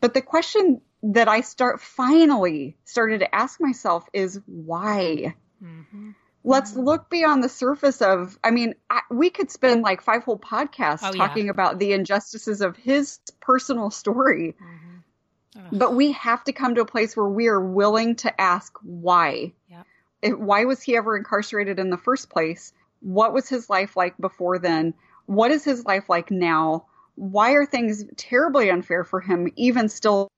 but 0.00 0.14
the 0.14 0.22
question 0.22 0.80
that 1.02 1.28
i 1.28 1.40
start 1.40 1.80
finally 1.80 2.76
started 2.84 3.20
to 3.20 3.34
ask 3.34 3.60
myself 3.60 4.04
is 4.12 4.40
why 4.46 5.34
Mhm. 5.62 6.14
let's 6.44 6.74
look 6.76 7.10
beyond 7.10 7.42
the 7.44 7.48
surface 7.48 8.00
of 8.00 8.38
i 8.42 8.50
mean 8.50 8.74
I, 8.88 9.02
we 9.10 9.30
could 9.30 9.50
spend 9.50 9.82
like 9.82 10.02
five 10.02 10.24
whole 10.24 10.38
podcasts 10.38 11.00
Oh, 11.02 11.12
yeah. 11.12 11.26
talking 11.26 11.48
about 11.50 11.78
the 11.78 11.92
injustices 11.92 12.60
of 12.60 12.76
his 12.76 13.18
personal 13.40 13.90
story 13.90 14.54
Mhm. 14.60 15.78
But 15.78 15.94
we 15.94 16.12
have 16.12 16.44
to 16.44 16.52
come 16.52 16.76
to 16.76 16.82
a 16.82 16.86
place 16.86 17.16
where 17.16 17.28
we 17.28 17.48
are 17.48 17.60
willing 17.60 18.14
to 18.16 18.40
ask 18.40 18.78
why. 18.82 19.52
Yep. 19.68 19.86
If- 20.22 20.38
why 20.38 20.64
was 20.66 20.80
he 20.82 20.96
ever 20.96 21.16
incarcerated 21.16 21.78
in 21.80 21.90
the 21.90 21.96
first 21.96 22.30
place? 22.30 22.72
What 23.00 23.32
was 23.32 23.48
his 23.48 23.70
life 23.70 23.96
like 23.96 24.16
before 24.18 24.58
then? 24.58 24.94
What 25.26 25.50
is 25.50 25.64
his 25.64 25.84
life 25.84 26.08
like 26.08 26.30
now? 26.30 26.86
Why 27.14 27.52
are 27.52 27.66
things 27.66 28.04
terribly 28.16 28.70
unfair 28.70 29.04
for 29.04 29.20
him 29.20 29.50
even 29.56 29.88
still 29.88 30.30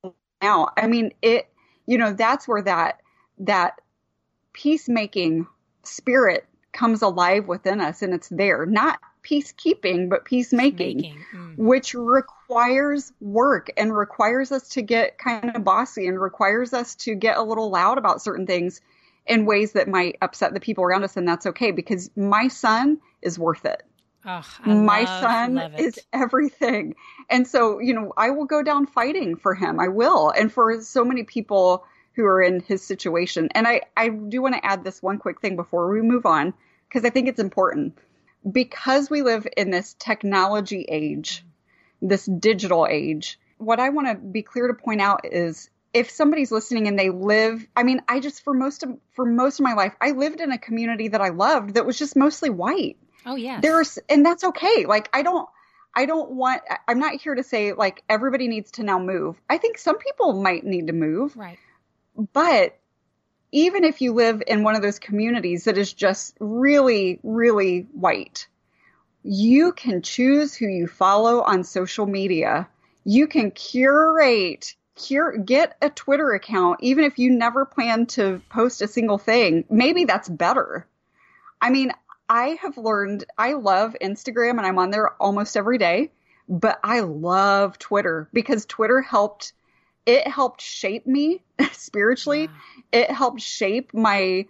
now? 0.42 0.68
I 0.76 0.86
mean, 0.86 1.12
it 1.22 1.48
you 1.86 1.98
know, 1.98 2.12
that's 2.12 2.46
where 2.46 2.62
that 2.62 3.00
that 3.38 3.80
peacemaking 4.52 5.46
spirit 5.82 6.46
comes 6.72 7.02
alive 7.02 7.48
within 7.48 7.80
us 7.80 8.02
and 8.02 8.14
it's 8.14 8.28
there. 8.28 8.66
Not 8.66 9.00
peacekeeping, 9.22 10.08
but 10.08 10.24
peacemaking 10.24 10.96
Making. 10.96 11.24
Mm. 11.34 11.56
which 11.56 11.94
requires 11.94 13.12
work 13.20 13.70
and 13.76 13.94
requires 13.94 14.52
us 14.52 14.68
to 14.70 14.82
get 14.82 15.18
kind 15.18 15.54
of 15.54 15.64
bossy 15.64 16.06
and 16.06 16.20
requires 16.20 16.72
us 16.72 16.94
to 16.96 17.14
get 17.14 17.36
a 17.36 17.42
little 17.42 17.70
loud 17.70 17.98
about 17.98 18.22
certain 18.22 18.46
things 18.46 18.80
in 19.26 19.46
ways 19.46 19.72
that 19.72 19.88
might 19.88 20.16
upset 20.22 20.54
the 20.54 20.61
people 20.61 20.85
around 20.85 21.04
us 21.04 21.16
and 21.16 21.26
that's 21.26 21.46
okay 21.46 21.70
because 21.70 22.11
my 22.16 22.48
son 22.48 22.98
is 23.22 23.38
worth 23.38 23.64
it. 23.64 23.83
My 24.66 25.00
love- 25.00 25.20
son 25.20 25.54
love 25.54 25.78
is 25.78 25.98
everything. 26.12 26.94
And 27.28 27.46
so 27.46 27.78
you 27.78 27.94
know 27.94 28.12
i 28.16 28.30
will 28.30 28.44
go 28.44 28.62
down 28.62 28.87
fighting 28.87 29.37
for 29.37 29.54
him. 29.54 29.80
I 29.80 29.88
will. 29.88 30.30
And 30.30 30.52
for 30.52 30.80
so 30.83 31.04
many 31.04 31.24
people 31.24 31.85
who 32.14 32.24
are 32.24 32.42
in 32.42 32.61
his 32.61 32.83
situation. 32.83 33.48
And 33.52 33.66
i 33.66 33.83
i 33.96 34.09
do 34.09 34.42
want 34.42 34.54
to 34.56 34.64
add 34.64 34.85
this 34.85 35.02
one 35.02 35.18
quick 35.18 35.40
thing 35.40 35.56
before 35.56 35.90
we 35.90 36.02
move 36.02 36.26
on 36.26 36.54
because 36.88 37.04
i 37.04 37.11
think 37.11 37.28
it's 37.28 37.40
important. 37.40 37.98
Because 38.50 39.11
we 39.11 39.20
live 39.22 39.46
in 39.56 39.70
this 39.70 39.94
technology 39.98 40.87
age 40.88 41.44
this 42.02 42.24
digital 42.24 42.87
age 42.88 43.38
what 43.59 43.78
i 43.78 43.90
want 43.90 44.09
to 44.09 44.14
be 44.14 44.42
clear 44.42 44.68
to 44.68 44.74
point 44.74 45.00
out 45.00 45.20
is 45.24 45.68
if 45.92 46.11
somebody's 46.11 46.53
listening 46.53 46.87
and 46.87 46.98
they 46.98 47.11
live 47.11 47.66
i 47.76 47.83
mean 47.83 48.00
i 48.09 48.20
just 48.20 48.42
for 48.42 48.55
most 48.55 48.83
of 48.83 48.96
for 49.12 49.24
most 49.24 49.59
of 49.59 49.64
my 49.64 49.74
life 49.74 49.94
i 50.00 50.12
lived 50.12 50.40
in 50.40 50.53
a 50.53 50.59
community 50.59 51.09
that 51.09 51.20
i 51.20 51.31
loved 51.31 51.74
that 51.74 51.87
was 51.87 51.98
just 51.98 52.16
mostly 52.16 52.50
white. 52.50 52.96
Oh 53.26 53.37
yeah 53.37 53.61
there's 53.61 53.98
and 54.09 54.24
that's 54.24 54.44
okay. 54.44 54.87
Like 54.87 55.09
i 55.12 55.22
don't 55.22 55.48
i 55.94 56.07
don't 56.07 56.31
want 56.31 56.62
i'm 56.88 56.98
not 56.98 57.20
here 57.20 57.35
to 57.35 57.42
say 57.42 57.72
like 57.72 58.03
everybody 58.09 58.48
needs 58.48 58.70
to 58.72 58.83
now 58.83 58.98
move. 58.98 59.40
I 59.48 59.59
think 59.59 59.79
some 59.79 59.98
people 59.98 60.33
might 60.40 60.64
need 60.64 60.87
to 60.87 60.92
move. 60.92 61.37
Right. 61.37 61.59
but 62.33 62.76
even 63.53 63.83
if 63.83 64.00
you 64.00 64.12
live 64.12 64.42
in 64.46 64.62
one 64.62 64.76
of 64.76 64.83
those 64.83 65.00
communities 65.00 65.64
that 65.64 65.76
is 65.76 65.92
just 65.92 66.37
really 66.38 67.18
really 67.22 67.87
white 67.92 68.46
you 69.22 69.72
can 69.72 70.03
choose 70.03 70.55
who 70.55 70.66
you 70.66 70.87
follow 70.87 71.42
on 71.42 71.64
social 71.64 72.07
media. 72.07 72.68
You 73.05 73.26
can 73.26 73.50
curate 73.50 74.74
cure 75.00 75.36
get 75.36 75.76
a 75.80 75.90
twitter 75.90 76.32
account 76.32 76.78
even 76.82 77.04
if 77.04 77.18
you 77.18 77.30
never 77.30 77.64
plan 77.64 78.06
to 78.06 78.40
post 78.50 78.82
a 78.82 78.88
single 78.88 79.18
thing 79.18 79.64
maybe 79.70 80.04
that's 80.04 80.28
better 80.28 80.86
I 81.60 81.70
mean, 81.70 81.92
I 82.28 82.58
have 82.62 82.78
learned 82.78 83.24
I 83.36 83.52
love 83.54 83.96
Instagram 84.00 84.52
and 84.52 84.62
I'm 84.62 84.78
on 84.78 84.90
there 84.90 85.10
almost 85.20 85.56
every 85.56 85.78
day, 85.78 86.10
but 86.48 86.78
I 86.82 87.00
love 87.00 87.78
Twitter 87.78 88.28
because 88.32 88.66
Twitter 88.66 89.00
helped 89.02 89.52
it 90.06 90.26
helped 90.26 90.62
shape 90.62 91.06
me 91.06 91.42
spiritually. 91.72 92.48
Yeah. 92.92 93.00
It 93.00 93.10
helped 93.10 93.40
shape 93.40 93.92
my 93.92 94.46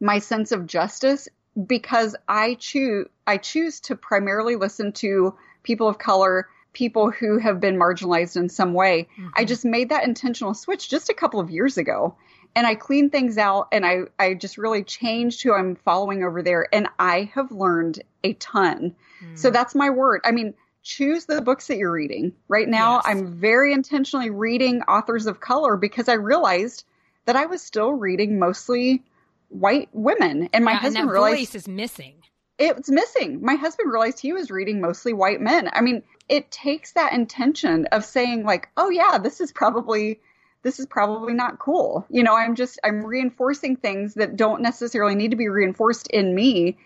my 0.00 0.18
sense 0.18 0.52
of 0.52 0.66
justice 0.66 1.28
because 1.66 2.16
I 2.28 2.54
choose 2.54 3.08
I 3.26 3.38
choose 3.38 3.80
to 3.80 3.96
primarily 3.96 4.56
listen 4.56 4.92
to 4.92 5.34
people 5.62 5.88
of 5.88 5.98
color, 5.98 6.48
people 6.76 7.10
who 7.10 7.38
have 7.38 7.58
been 7.58 7.78
marginalized 7.78 8.36
in 8.36 8.50
some 8.50 8.74
way. 8.74 9.08
Mm-hmm. 9.18 9.28
I 9.34 9.46
just 9.46 9.64
made 9.64 9.88
that 9.88 10.04
intentional 10.04 10.52
switch 10.52 10.90
just 10.90 11.08
a 11.08 11.14
couple 11.14 11.40
of 11.40 11.50
years 11.50 11.78
ago 11.78 12.14
and 12.54 12.66
I 12.66 12.74
cleaned 12.74 13.12
things 13.12 13.38
out 13.38 13.68
and 13.72 13.86
I, 13.86 14.00
I 14.18 14.34
just 14.34 14.58
really 14.58 14.84
changed 14.84 15.42
who 15.42 15.54
I'm 15.54 15.76
following 15.76 16.22
over 16.22 16.42
there. 16.42 16.66
And 16.74 16.88
I 16.98 17.30
have 17.34 17.50
learned 17.50 18.02
a 18.24 18.34
ton. 18.34 18.94
Mm. 19.24 19.38
So 19.38 19.50
that's 19.50 19.74
my 19.74 19.88
word. 19.88 20.20
I 20.24 20.32
mean, 20.32 20.52
choose 20.82 21.24
the 21.24 21.40
books 21.40 21.66
that 21.68 21.78
you're 21.78 21.92
reading. 21.92 22.32
Right 22.46 22.68
now, 22.68 22.96
yes. 22.96 23.04
I'm 23.06 23.34
very 23.34 23.72
intentionally 23.72 24.28
reading 24.28 24.82
authors 24.82 25.26
of 25.26 25.40
color 25.40 25.78
because 25.78 26.08
I 26.08 26.14
realized 26.14 26.84
that 27.24 27.36
I 27.36 27.46
was 27.46 27.62
still 27.62 27.92
reading 27.92 28.38
mostly 28.38 29.02
white 29.48 29.88
women. 29.92 30.50
And 30.52 30.62
my 30.62 30.72
yeah, 30.72 30.78
husband 30.78 31.00
and 31.00 31.08
that 31.08 31.12
realized 31.12 31.38
voice 31.38 31.54
is 31.54 31.68
missing. 31.68 32.14
It's 32.58 32.90
missing. 32.90 33.42
My 33.42 33.56
husband 33.56 33.92
realized 33.92 34.20
he 34.20 34.32
was 34.32 34.50
reading 34.50 34.80
mostly 34.80 35.12
white 35.12 35.40
men. 35.40 35.68
I 35.72 35.82
mean, 35.82 36.02
it 36.28 36.50
takes 36.50 36.92
that 36.92 37.12
intention 37.12 37.86
of 37.86 38.04
saying 38.04 38.44
like, 38.44 38.68
oh 38.76 38.90
yeah, 38.90 39.18
this 39.18 39.40
is 39.40 39.52
probably 39.52 40.20
this 40.66 40.80
is 40.80 40.86
probably 40.86 41.32
not 41.32 41.60
cool. 41.60 42.04
You 42.10 42.24
know, 42.24 42.34
I'm 42.34 42.56
just, 42.56 42.80
I'm 42.82 43.06
reinforcing 43.06 43.76
things 43.76 44.14
that 44.14 44.34
don't 44.34 44.62
necessarily 44.62 45.14
need 45.14 45.30
to 45.30 45.36
be 45.36 45.46
reinforced 45.46 46.08
in 46.08 46.34
me. 46.34 46.76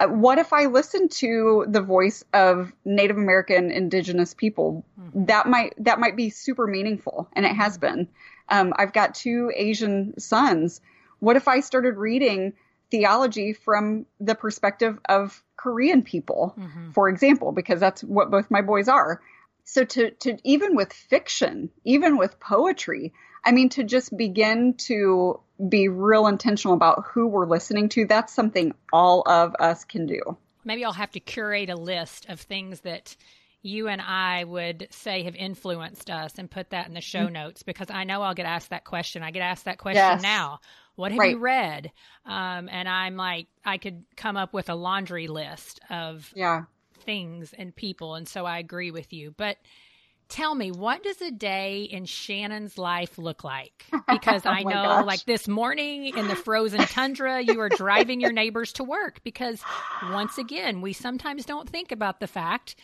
Uh, 0.00 0.06
what 0.06 0.38
if 0.38 0.54
I 0.54 0.64
listen 0.66 1.10
to 1.10 1.66
the 1.68 1.82
voice 1.82 2.24
of 2.32 2.72
Native 2.86 3.18
American 3.18 3.70
indigenous 3.70 4.32
people? 4.32 4.86
Mm-hmm. 4.98 5.26
That 5.26 5.46
might, 5.46 5.74
that 5.84 6.00
might 6.00 6.16
be 6.16 6.30
super 6.30 6.66
meaningful. 6.66 7.28
And 7.34 7.44
it 7.44 7.54
has 7.54 7.76
been. 7.76 8.08
Um, 8.48 8.72
I've 8.74 8.94
got 8.94 9.14
two 9.14 9.52
Asian 9.54 10.18
sons. 10.18 10.80
What 11.18 11.36
if 11.36 11.46
I 11.46 11.60
started 11.60 11.98
reading 11.98 12.54
theology 12.90 13.52
from 13.52 14.06
the 14.18 14.34
perspective 14.34 14.98
of 15.06 15.43
Korean 15.64 16.02
people, 16.02 16.54
mm-hmm. 16.58 16.90
for 16.90 17.08
example, 17.08 17.52
because 17.52 17.80
that's 17.80 18.04
what 18.04 18.30
both 18.30 18.50
my 18.50 18.60
boys 18.60 18.88
are 18.88 19.20
so 19.64 19.84
to 19.84 20.10
to 20.10 20.36
even 20.44 20.76
with 20.76 20.92
fiction 20.92 21.70
even 21.84 22.16
with 22.18 22.38
poetry 22.38 23.12
i 23.44 23.50
mean 23.50 23.68
to 23.70 23.82
just 23.82 24.16
begin 24.16 24.74
to 24.74 25.40
be 25.68 25.88
real 25.88 26.26
intentional 26.26 26.74
about 26.74 27.04
who 27.12 27.26
we're 27.26 27.46
listening 27.46 27.88
to 27.88 28.06
that's 28.06 28.34
something 28.34 28.74
all 28.92 29.22
of 29.26 29.54
us 29.58 29.84
can 29.84 30.06
do 30.06 30.20
maybe 30.64 30.84
i'll 30.84 30.92
have 30.92 31.10
to 31.10 31.20
curate 31.20 31.70
a 31.70 31.76
list 31.76 32.26
of 32.28 32.40
things 32.40 32.80
that 32.80 33.16
you 33.66 33.88
and 33.88 34.00
I 34.00 34.44
would 34.44 34.88
say 34.90 35.22
have 35.22 35.34
influenced 35.34 36.10
us 36.10 36.34
and 36.36 36.50
put 36.50 36.68
that 36.70 36.86
in 36.86 36.92
the 36.92 37.00
show 37.00 37.24
mm-hmm. 37.24 37.32
notes 37.32 37.62
because 37.62 37.88
I 37.90 38.04
know 38.04 38.20
I'll 38.20 38.34
get 38.34 38.44
asked 38.44 38.68
that 38.70 38.84
question. 38.84 39.22
I 39.22 39.30
get 39.30 39.40
asked 39.40 39.64
that 39.64 39.78
question 39.78 40.02
yes. 40.02 40.22
now. 40.22 40.60
What 40.96 41.12
have 41.12 41.18
right. 41.18 41.32
you 41.32 41.38
read? 41.38 41.92
Um, 42.24 42.68
and 42.70 42.88
I'm 42.88 43.16
like, 43.16 43.46
I 43.64 43.78
could 43.78 44.04
come 44.16 44.36
up 44.36 44.52
with 44.52 44.68
a 44.68 44.74
laundry 44.74 45.26
list 45.26 45.80
of 45.90 46.30
yeah 46.34 46.64
things 47.04 47.54
and 47.56 47.74
people. 47.74 48.14
And 48.14 48.28
so 48.28 48.46
I 48.46 48.58
agree 48.58 48.90
with 48.90 49.12
you. 49.12 49.34
But 49.36 49.58
tell 50.28 50.54
me, 50.54 50.70
what 50.70 51.02
does 51.02 51.20
a 51.20 51.30
day 51.30 51.82
in 51.82 52.04
Shannan's 52.04 52.78
life 52.78 53.18
look 53.18 53.44
like? 53.44 53.86
Because 54.08 54.42
oh 54.46 54.50
I 54.50 54.62
know, 54.62 54.70
gosh. 54.70 55.06
like 55.06 55.24
this 55.24 55.46
morning 55.46 56.16
in 56.16 56.28
the 56.28 56.36
frozen 56.36 56.80
tundra, 56.80 57.40
you 57.40 57.60
are 57.60 57.68
driving 57.68 58.20
your 58.20 58.32
neighbors 58.32 58.72
to 58.74 58.84
work. 58.84 59.20
Because 59.22 59.62
once 60.10 60.38
again, 60.38 60.80
we 60.80 60.92
sometimes 60.92 61.44
don't 61.44 61.68
think 61.68 61.92
about 61.92 62.20
the 62.20 62.26
fact 62.26 62.76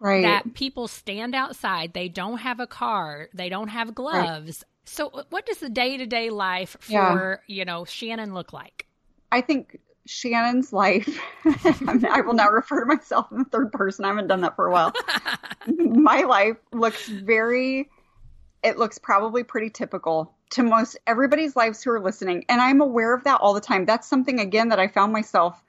right. 0.00 0.22
that 0.22 0.54
people 0.54 0.88
stand 0.88 1.34
outside, 1.34 1.92
they 1.92 2.08
don't 2.08 2.38
have 2.38 2.60
a 2.60 2.66
car, 2.66 3.28
they 3.34 3.48
don't 3.48 3.68
have 3.68 3.94
gloves. 3.94 4.64
Right. 4.64 4.64
So, 4.84 5.08
uh, 5.08 5.24
what 5.30 5.46
does 5.46 5.58
the 5.58 5.68
day 5.68 5.96
to 5.96 6.06
day 6.06 6.30
life 6.30 6.76
for, 6.80 7.42
yeah. 7.46 7.54
you 7.54 7.64
know, 7.64 7.82
Shannan 7.82 8.32
look 8.32 8.52
like? 8.52 8.86
I 9.30 9.42
think 9.42 9.78
Shannan's 10.08 10.72
life, 10.72 11.20
I 11.44 12.22
will 12.22 12.32
now 12.32 12.48
refer 12.48 12.80
to 12.80 12.86
myself 12.86 13.30
in 13.30 13.38
the 13.38 13.44
third 13.44 13.72
person. 13.72 14.04
I 14.04 14.08
haven't 14.08 14.28
done 14.28 14.40
that 14.40 14.56
for 14.56 14.66
a 14.66 14.72
while. 14.72 14.92
My 15.66 16.22
life 16.22 16.56
looks 16.72 17.06
very, 17.06 17.90
it 18.64 18.78
looks 18.78 18.98
probably 18.98 19.44
pretty 19.44 19.68
typical 19.68 20.34
to 20.50 20.62
most 20.62 20.98
everybody's 21.06 21.54
lives 21.54 21.82
who 21.82 21.90
are 21.90 22.00
listening. 22.00 22.46
And 22.48 22.60
I'm 22.60 22.80
aware 22.80 23.14
of 23.14 23.24
that 23.24 23.40
all 23.42 23.52
the 23.52 23.60
time. 23.60 23.84
That's 23.84 24.08
something, 24.08 24.40
again, 24.40 24.70
that 24.70 24.80
I 24.80 24.88
found 24.88 25.12
myself 25.12 25.62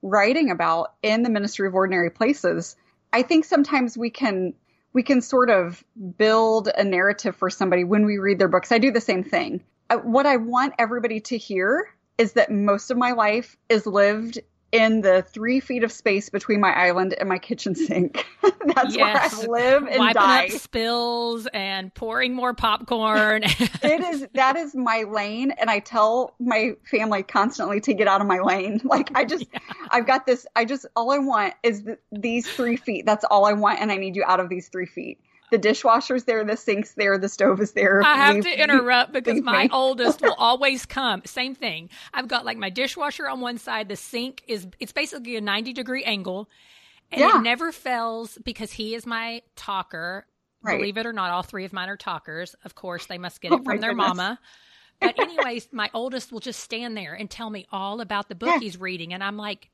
writing 0.00 0.50
about 0.50 0.94
in 1.02 1.22
the 1.22 1.30
Ministry 1.30 1.68
of 1.68 1.74
Ordinary 1.74 2.10
Places. 2.10 2.76
I 3.12 3.22
think 3.22 3.44
sometimes 3.44 3.96
we 3.96 4.10
can 4.10 4.54
we 4.92 5.02
can 5.02 5.20
sort 5.20 5.50
of 5.50 5.82
build 6.18 6.68
a 6.68 6.84
narrative 6.84 7.34
for 7.36 7.48
somebody 7.48 7.84
when 7.84 8.04
we 8.04 8.18
read 8.18 8.38
their 8.38 8.48
books. 8.48 8.72
I 8.72 8.78
do 8.78 8.90
the 8.90 9.00
same 9.00 9.24
thing. 9.24 9.62
What 10.02 10.26
I 10.26 10.36
want 10.36 10.74
everybody 10.78 11.20
to 11.20 11.38
hear 11.38 11.88
is 12.18 12.34
that 12.34 12.50
most 12.50 12.90
of 12.90 12.98
my 12.98 13.12
life 13.12 13.56
is 13.68 13.86
lived 13.86 14.40
in 14.72 15.02
the 15.02 15.22
three 15.28 15.60
feet 15.60 15.84
of 15.84 15.92
space 15.92 16.30
between 16.30 16.58
my 16.58 16.72
island 16.72 17.14
and 17.20 17.28
my 17.28 17.38
kitchen 17.38 17.74
sink. 17.74 18.26
That's 18.74 18.96
yes. 18.96 19.46
where 19.46 19.60
I 19.60 19.70
live 19.70 19.82
and 19.86 19.98
Wiping 19.98 20.14
die. 20.14 20.44
Up 20.46 20.50
spills 20.50 21.46
and 21.52 21.94
pouring 21.94 22.34
more 22.34 22.54
popcorn. 22.54 23.42
it 23.44 24.00
is 24.00 24.26
that 24.34 24.56
is 24.56 24.74
my 24.74 25.04
lane, 25.08 25.52
and 25.52 25.70
I 25.70 25.78
tell 25.80 26.34
my 26.40 26.72
family 26.90 27.22
constantly 27.22 27.80
to 27.82 27.92
get 27.92 28.08
out 28.08 28.20
of 28.20 28.26
my 28.26 28.40
lane. 28.40 28.80
Like 28.92 29.10
I 29.14 29.24
just, 29.24 29.46
yeah. 29.50 29.58
I've 29.90 30.06
got 30.06 30.26
this. 30.26 30.46
I 30.54 30.66
just 30.66 30.84
all 30.96 31.12
I 31.12 31.18
want 31.18 31.54
is 31.62 31.82
th- 31.82 31.98
these 32.10 32.46
three 32.46 32.76
feet. 32.76 33.06
That's 33.06 33.24
all 33.24 33.46
I 33.46 33.54
want, 33.54 33.80
and 33.80 33.90
I 33.90 33.96
need 33.96 34.16
you 34.16 34.24
out 34.24 34.38
of 34.38 34.50
these 34.50 34.68
three 34.68 34.84
feet 34.84 35.18
the 35.52 35.58
dishwasher's 35.58 36.24
there, 36.24 36.42
the 36.44 36.56
sink's 36.56 36.94
there, 36.94 37.18
the 37.18 37.28
stove 37.28 37.60
is 37.60 37.72
there. 37.72 38.02
I 38.02 38.16
have 38.16 38.36
leave, 38.36 38.44
to 38.44 38.58
interrupt 38.62 39.12
because 39.12 39.42
my 39.42 39.64
me. 39.64 39.68
oldest 39.70 40.20
will 40.22 40.34
always 40.38 40.86
come. 40.86 41.20
Same 41.26 41.54
thing. 41.54 41.90
I've 42.14 42.26
got 42.26 42.46
like 42.46 42.56
my 42.56 42.70
dishwasher 42.70 43.28
on 43.28 43.42
one 43.42 43.58
side, 43.58 43.90
the 43.90 43.96
sink 43.96 44.42
is 44.48 44.66
it's 44.80 44.92
basically 44.92 45.36
a 45.36 45.42
90 45.42 45.74
degree 45.74 46.04
angle. 46.04 46.48
And 47.12 47.20
yeah. 47.20 47.38
it 47.38 47.42
never 47.42 47.70
fails 47.70 48.38
because 48.42 48.72
he 48.72 48.94
is 48.94 49.04
my 49.04 49.42
talker. 49.54 50.26
Right. 50.62 50.78
Believe 50.78 50.96
it 50.96 51.04
or 51.04 51.12
not, 51.12 51.30
all 51.30 51.42
three 51.42 51.66
of 51.66 51.72
mine 51.74 51.90
are 51.90 51.98
talkers. 51.98 52.56
Of 52.64 52.74
course, 52.74 53.04
they 53.04 53.18
must 53.18 53.42
get 53.42 53.52
oh 53.52 53.56
it 53.56 53.60
oh 53.60 53.64
from 53.64 53.80
their 53.80 53.90
goodness. 53.90 54.08
mama. 54.08 54.40
But 55.00 55.18
anyways, 55.18 55.68
my 55.72 55.90
oldest 55.94 56.30
will 56.30 56.38
just 56.38 56.60
stand 56.60 56.96
there 56.96 57.14
and 57.14 57.28
tell 57.28 57.50
me 57.50 57.66
all 57.72 58.00
about 58.00 58.28
the 58.28 58.36
book 58.36 58.50
yeah. 58.50 58.60
he's 58.60 58.78
reading, 58.78 59.12
and 59.12 59.24
I'm 59.24 59.36
like, 59.36 59.68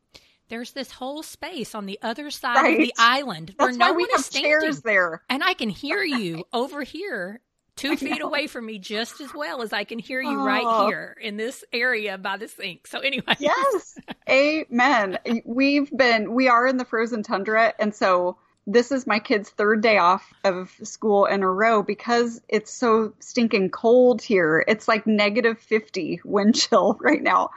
there's 0.48 0.72
this 0.72 0.90
whole 0.90 1.22
space 1.22 1.74
on 1.74 1.86
the 1.86 1.98
other 2.02 2.30
side 2.30 2.62
right. 2.62 2.80
of 2.80 2.86
the 2.86 2.94
island 2.98 3.54
That's 3.58 3.78
where 3.78 3.92
no 3.92 3.92
one 3.92 4.08
is 4.14 4.26
standing. 4.26 4.80
There, 4.84 5.22
and 5.28 5.42
I 5.42 5.54
can 5.54 5.68
hear 5.68 6.02
you 6.02 6.44
over 6.52 6.82
here, 6.82 7.40
two 7.76 7.96
feet 7.96 8.20
away 8.20 8.46
from 8.46 8.66
me, 8.66 8.78
just 8.78 9.20
as 9.20 9.32
well 9.34 9.62
as 9.62 9.72
I 9.72 9.84
can 9.84 9.98
hear 9.98 10.20
you 10.20 10.40
oh. 10.40 10.44
right 10.44 10.86
here 10.88 11.16
in 11.20 11.36
this 11.36 11.64
area 11.72 12.18
by 12.18 12.36
the 12.36 12.48
sink. 12.48 12.86
So, 12.86 13.00
anyway, 13.00 13.36
yes, 13.38 13.98
amen. 14.28 15.18
We've 15.44 15.90
been, 15.96 16.34
we 16.34 16.48
are 16.48 16.66
in 16.66 16.76
the 16.76 16.84
frozen 16.84 17.22
tundra, 17.22 17.74
and 17.78 17.94
so 17.94 18.36
this 18.68 18.92
is 18.92 19.06
my 19.06 19.18
kid's 19.18 19.48
third 19.48 19.80
day 19.80 19.96
off 19.96 20.34
of 20.44 20.70
school 20.82 21.24
in 21.24 21.42
a 21.42 21.50
row 21.50 21.82
because 21.82 22.42
it's 22.48 22.70
so 22.70 23.14
stinking 23.18 23.70
cold 23.70 24.20
here. 24.20 24.62
It's 24.68 24.86
like 24.86 25.06
negative 25.06 25.58
50 25.58 26.20
wind 26.24 26.54
chill 26.54 26.98
right 27.00 27.22
now. 27.22 27.50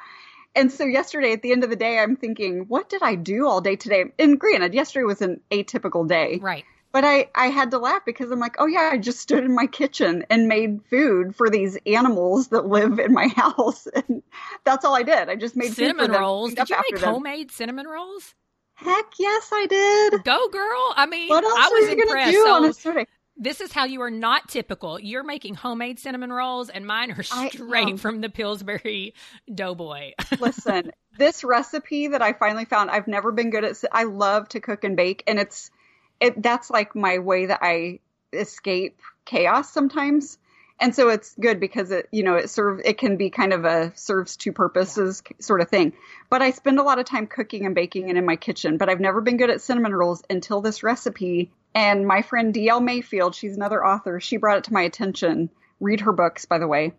And 0.56 0.72
so 0.72 0.86
yesterday 0.86 1.34
at 1.34 1.42
the 1.42 1.52
end 1.52 1.64
of 1.64 1.70
the 1.70 1.76
day, 1.76 2.00
I'm 2.00 2.16
thinking, 2.16 2.66
what 2.68 2.90
did 2.90 3.02
I 3.02 3.16
do 3.16 3.48
all 3.48 3.62
day 3.62 3.76
today? 3.76 4.06
And 4.20 4.40
granted, 4.40 4.74
yesterday 4.74 5.06
was 5.06 5.22
an 5.22 5.40
atypical 5.52 6.08
day. 6.08 6.40
Right. 6.42 6.66
But 6.92 7.06
I, 7.06 7.30
I 7.34 7.48
had 7.48 7.72
to 7.72 7.78
laugh 7.78 8.02
because 8.06 8.32
I'm 8.32 8.40
like, 8.40 8.58
oh 8.60 8.66
yeah, 8.66 8.90
I 8.92 8.98
just 8.98 9.20
stood 9.20 9.46
in 9.46 9.56
my 9.56 9.66
kitchen 9.66 10.26
and 10.30 10.50
made 10.50 10.82
food 10.90 11.36
for 11.36 11.50
these 11.50 11.78
animals 11.86 12.50
that 12.50 12.68
live 12.68 13.00
in 13.00 13.14
my 13.14 13.28
house. 13.36 13.88
And 13.88 14.22
that's 14.66 14.84
all 14.84 14.96
I 14.96 15.04
did. 15.04 15.30
I 15.30 15.36
just 15.36 15.56
made 15.56 15.72
cinnamon 15.74 16.12
rolls. 16.12 16.54
Did 16.54 16.70
you 16.70 16.76
make 16.92 17.00
them. 17.00 17.14
homemade 17.14 17.52
cinnamon 17.52 17.88
rolls? 17.88 18.36
Heck 18.76 19.06
yes, 19.20 19.50
I 19.54 19.68
did. 19.68 20.24
Go 20.24 20.50
girl. 20.50 20.94
I 20.96 21.06
mean, 21.06 21.30
what 21.30 21.44
else 21.44 21.54
I 21.56 21.70
was 21.70 21.88
are 21.88 21.96
you 21.96 22.02
impressed. 22.02 22.32
Do 22.32 22.44
so, 22.44 22.54
on 22.54 22.66
a 22.66 22.74
Saturday? 22.74 23.08
This 23.42 23.60
is 23.60 23.74
how 23.74 23.86
you 23.86 24.02
are 24.04 24.12
not 24.12 24.48
typical. 24.48 25.00
You're 25.00 25.24
making 25.24 25.56
homemade 25.56 25.98
cinnamon 25.98 26.32
rolls, 26.32 26.70
and 26.70 26.86
mine 26.86 27.12
are 27.12 27.24
straight 27.24 28.00
from 28.00 28.22
the 28.22 28.30
Pillsbury 28.30 29.16
Doughboy. 29.54 30.12
Listen, 30.40 30.92
this 31.18 31.44
recipe 31.44 32.10
that 32.10 32.22
I 32.22 32.34
finally 32.34 32.66
found, 32.66 32.92
I've 32.92 33.08
never 33.08 33.32
been 33.32 33.50
good 33.50 33.66
at. 33.66 33.84
I 33.92 34.04
love 34.04 34.48
to 34.50 34.60
cook 34.60 34.84
and 34.84 34.96
bake, 34.96 35.24
and 35.26 35.40
it's 35.40 35.72
it. 36.20 36.42
That's 36.42 36.70
like 36.70 36.96
my 36.96 37.18
way 37.18 37.48
that 37.48 37.60
I 37.64 38.00
escape 38.32 39.00
chaos 39.26 39.74
sometimes. 39.74 40.38
And 40.80 40.96
so 40.96 41.10
it's 41.10 41.36
good 41.40 41.60
because 41.60 41.92
it, 41.92 42.10
you 42.12 42.24
know, 42.24 42.36
it 42.36 42.50
serves, 42.50 42.82
it 42.86 42.98
can 42.98 43.16
be 43.16 43.30
kind 43.30 43.54
of 43.54 43.66
a 43.66 43.92
serves 43.96 44.36
two 44.36 44.52
purposes 44.52 45.22
yeah. 45.30 45.38
sort 45.40 45.62
of 45.62 45.70
thing. 45.70 45.94
But 46.30 46.42
I 46.42 46.52
spend 46.52 46.80
a 46.80 46.84
lot 46.84 46.98
of 46.98 47.06
time 47.06 47.28
cooking 47.28 47.68
and 47.68 47.76
baking 47.76 48.10
and 48.10 48.18
in 48.18 48.26
my 48.26 48.36
kitchen, 48.36 48.78
but 48.78 48.90
I've 48.90 49.00
never 49.00 49.22
been 49.22 49.38
good 49.38 49.52
at 49.52 49.62
cinnamon 49.62 49.94
rolls 49.94 50.24
until 50.28 50.62
this 50.62 50.82
recipe 50.82 51.52
and 51.74 52.06
my 52.08 52.22
friend 52.22 52.54
DL 52.54 52.84
Mayfield, 52.84 53.36
she's 53.36 53.56
another 53.56 53.86
author, 53.86 54.20
she 54.20 54.38
brought 54.38 54.58
it 54.60 54.64
to 54.66 54.74
my 54.74 54.82
attention. 54.84 55.50
Read 55.80 56.02
her 56.02 56.12
books, 56.12 56.46
by 56.46 56.58
the 56.60 56.68
way. 56.68 56.94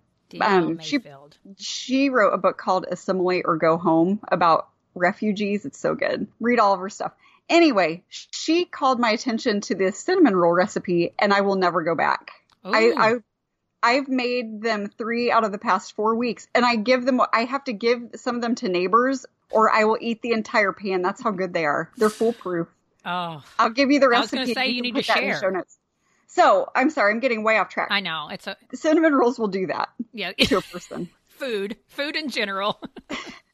um, 0.57 0.79
she 0.85 0.99
she 1.59 2.09
wrote 2.09 2.33
a 2.33 2.39
book 2.39 2.57
called 2.59 2.87
Assimilate 2.91 3.45
or 3.45 3.57
Go 3.57 3.77
Home 3.77 4.20
about 4.29 4.68
refugees. 4.95 5.64
It's 5.64 5.79
so 5.79 5.95
good. 5.95 6.27
Read 6.41 6.59
all 6.59 6.75
of 6.75 6.81
her 6.81 6.89
stuff. 6.89 7.12
Anyway, 7.49 8.03
she 8.09 8.64
called 8.64 8.99
my 8.99 9.11
attention 9.11 9.61
to 9.62 9.75
this 9.75 9.99
cinnamon 9.99 10.35
roll 10.37 10.53
recipe, 10.53 11.12
and 11.18 11.33
I 11.35 11.43
will 11.43 11.57
never 11.57 11.83
go 11.83 11.95
back. 11.95 12.31
I, 12.64 12.93
I 12.97 13.14
I've 13.83 14.09
made 14.09 14.62
them 14.62 14.89
three 14.97 15.31
out 15.31 15.45
of 15.45 15.53
the 15.53 15.59
past 15.59 15.95
four 15.95 16.14
weeks, 16.14 16.47
and 16.55 16.64
I 16.64 16.77
give 16.77 17.05
them. 17.05 17.20
I 17.33 17.45
have 17.45 17.64
to 17.64 17.73
give 17.73 18.11
some 18.14 18.37
of 18.37 18.43
them 18.43 18.55
to 18.57 18.68
neighbors, 18.68 19.27
or 19.51 19.70
I 19.70 19.85
will 19.85 19.99
eat 20.01 20.23
the 20.23 20.33
entire 20.33 20.73
pan. 20.73 21.03
That's 21.03 21.20
how 21.23 21.33
good 21.33 21.53
they 21.53 21.66
are. 21.66 21.91
They're 21.97 22.09
foolproof. 22.11 22.68
Oh, 23.05 23.43
I'll 23.59 23.71
give 23.71 23.91
you 23.91 24.01
the 24.01 24.09
recipe. 24.09 24.19
I 24.19 24.21
was 24.21 24.31
going 24.31 24.47
to 24.47 24.55
say 24.55 24.69
you, 24.69 24.75
you 24.77 24.83
need 24.83 24.95
to 24.97 25.03
share. 25.03 25.65
So 26.29 26.71
I'm 26.75 26.89
sorry, 26.89 27.13
I'm 27.13 27.21
getting 27.21 27.45
way 27.45 27.59
off 27.59 27.69
track. 27.69 27.89
I 27.91 28.01
know 28.01 28.29
it's 28.31 28.47
a 28.47 28.57
cinnamon 28.73 29.15
rolls 29.15 29.39
will 29.39 29.49
do 29.49 29.67
that. 29.67 29.91
Yeah, 30.13 30.33
to 30.39 30.59
a 30.59 30.63
person. 30.63 31.11
food, 31.29 31.77
food 31.89 32.17
in 32.17 32.31
general. 32.31 32.81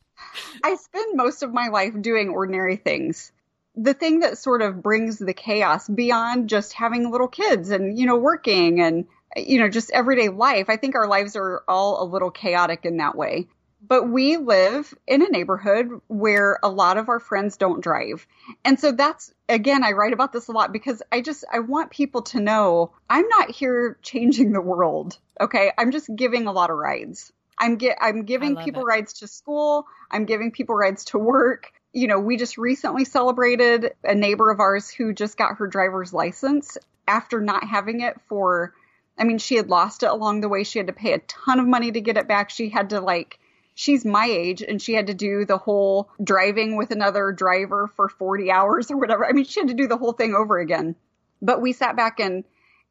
I 0.64 0.76
spend 0.76 1.16
most 1.16 1.42
of 1.42 1.52
my 1.52 1.68
life 1.68 1.94
doing 2.00 2.28
ordinary 2.28 2.76
things. 2.76 3.32
The 3.74 3.94
thing 3.94 4.20
that 4.20 4.38
sort 4.38 4.62
of 4.62 4.82
brings 4.82 5.18
the 5.18 5.34
chaos 5.34 5.88
beyond 5.88 6.48
just 6.48 6.72
having 6.72 7.10
little 7.10 7.28
kids 7.28 7.70
and 7.70 7.98
you 7.98 8.06
know 8.06 8.16
working 8.16 8.80
and 8.80 9.06
you 9.36 9.58
know 9.58 9.68
just 9.68 9.90
everyday 9.90 10.28
life. 10.28 10.66
I 10.68 10.76
think 10.76 10.94
our 10.94 11.08
lives 11.08 11.34
are 11.34 11.64
all 11.66 12.02
a 12.02 12.06
little 12.06 12.30
chaotic 12.30 12.84
in 12.84 12.98
that 12.98 13.16
way 13.16 13.48
but 13.80 14.08
we 14.08 14.36
live 14.36 14.92
in 15.06 15.22
a 15.22 15.28
neighborhood 15.28 16.00
where 16.08 16.58
a 16.62 16.68
lot 16.68 16.98
of 16.98 17.08
our 17.08 17.20
friends 17.20 17.56
don't 17.56 17.80
drive. 17.80 18.26
And 18.64 18.78
so 18.78 18.92
that's 18.92 19.32
again 19.48 19.84
I 19.84 19.92
write 19.92 20.12
about 20.12 20.32
this 20.32 20.48
a 20.48 20.52
lot 20.52 20.72
because 20.72 21.02
I 21.12 21.20
just 21.20 21.44
I 21.52 21.60
want 21.60 21.90
people 21.90 22.22
to 22.22 22.40
know 22.40 22.92
I'm 23.08 23.28
not 23.28 23.50
here 23.50 23.98
changing 24.02 24.52
the 24.52 24.60
world. 24.60 25.18
Okay? 25.40 25.70
I'm 25.78 25.90
just 25.90 26.14
giving 26.14 26.46
a 26.46 26.52
lot 26.52 26.70
of 26.70 26.76
rides. 26.76 27.32
I'm 27.58 27.76
get 27.76 27.98
I'm 28.00 28.24
giving 28.24 28.56
people 28.56 28.82
it. 28.82 28.86
rides 28.86 29.14
to 29.14 29.28
school, 29.28 29.86
I'm 30.10 30.24
giving 30.24 30.50
people 30.50 30.74
rides 30.74 31.04
to 31.06 31.18
work. 31.18 31.72
You 31.92 32.06
know, 32.06 32.20
we 32.20 32.36
just 32.36 32.58
recently 32.58 33.04
celebrated 33.04 33.94
a 34.04 34.14
neighbor 34.14 34.50
of 34.50 34.60
ours 34.60 34.90
who 34.90 35.12
just 35.12 35.36
got 35.36 35.56
her 35.56 35.66
driver's 35.66 36.12
license 36.12 36.78
after 37.06 37.40
not 37.40 37.64
having 37.64 38.00
it 38.00 38.20
for 38.28 38.74
I 39.20 39.24
mean, 39.24 39.38
she 39.38 39.56
had 39.56 39.68
lost 39.68 40.04
it 40.04 40.10
along 40.10 40.40
the 40.40 40.48
way. 40.48 40.62
She 40.62 40.78
had 40.78 40.86
to 40.86 40.92
pay 40.92 41.12
a 41.12 41.18
ton 41.18 41.58
of 41.58 41.66
money 41.66 41.90
to 41.90 42.00
get 42.00 42.16
it 42.16 42.28
back. 42.28 42.50
She 42.50 42.68
had 42.68 42.90
to 42.90 43.00
like 43.00 43.40
she's 43.78 44.04
my 44.04 44.26
age 44.26 44.60
and 44.60 44.82
she 44.82 44.92
had 44.92 45.06
to 45.06 45.14
do 45.14 45.44
the 45.44 45.56
whole 45.56 46.10
driving 46.22 46.76
with 46.76 46.90
another 46.90 47.30
driver 47.30 47.88
for 47.94 48.08
40 48.08 48.50
hours 48.50 48.90
or 48.90 48.96
whatever. 48.96 49.24
I 49.24 49.30
mean, 49.30 49.44
she 49.44 49.60
had 49.60 49.68
to 49.68 49.74
do 49.74 49.86
the 49.86 49.96
whole 49.96 50.10
thing 50.10 50.34
over 50.34 50.58
again. 50.58 50.96
But 51.40 51.62
we 51.62 51.72
sat 51.72 51.94
back 51.94 52.18
and 52.18 52.42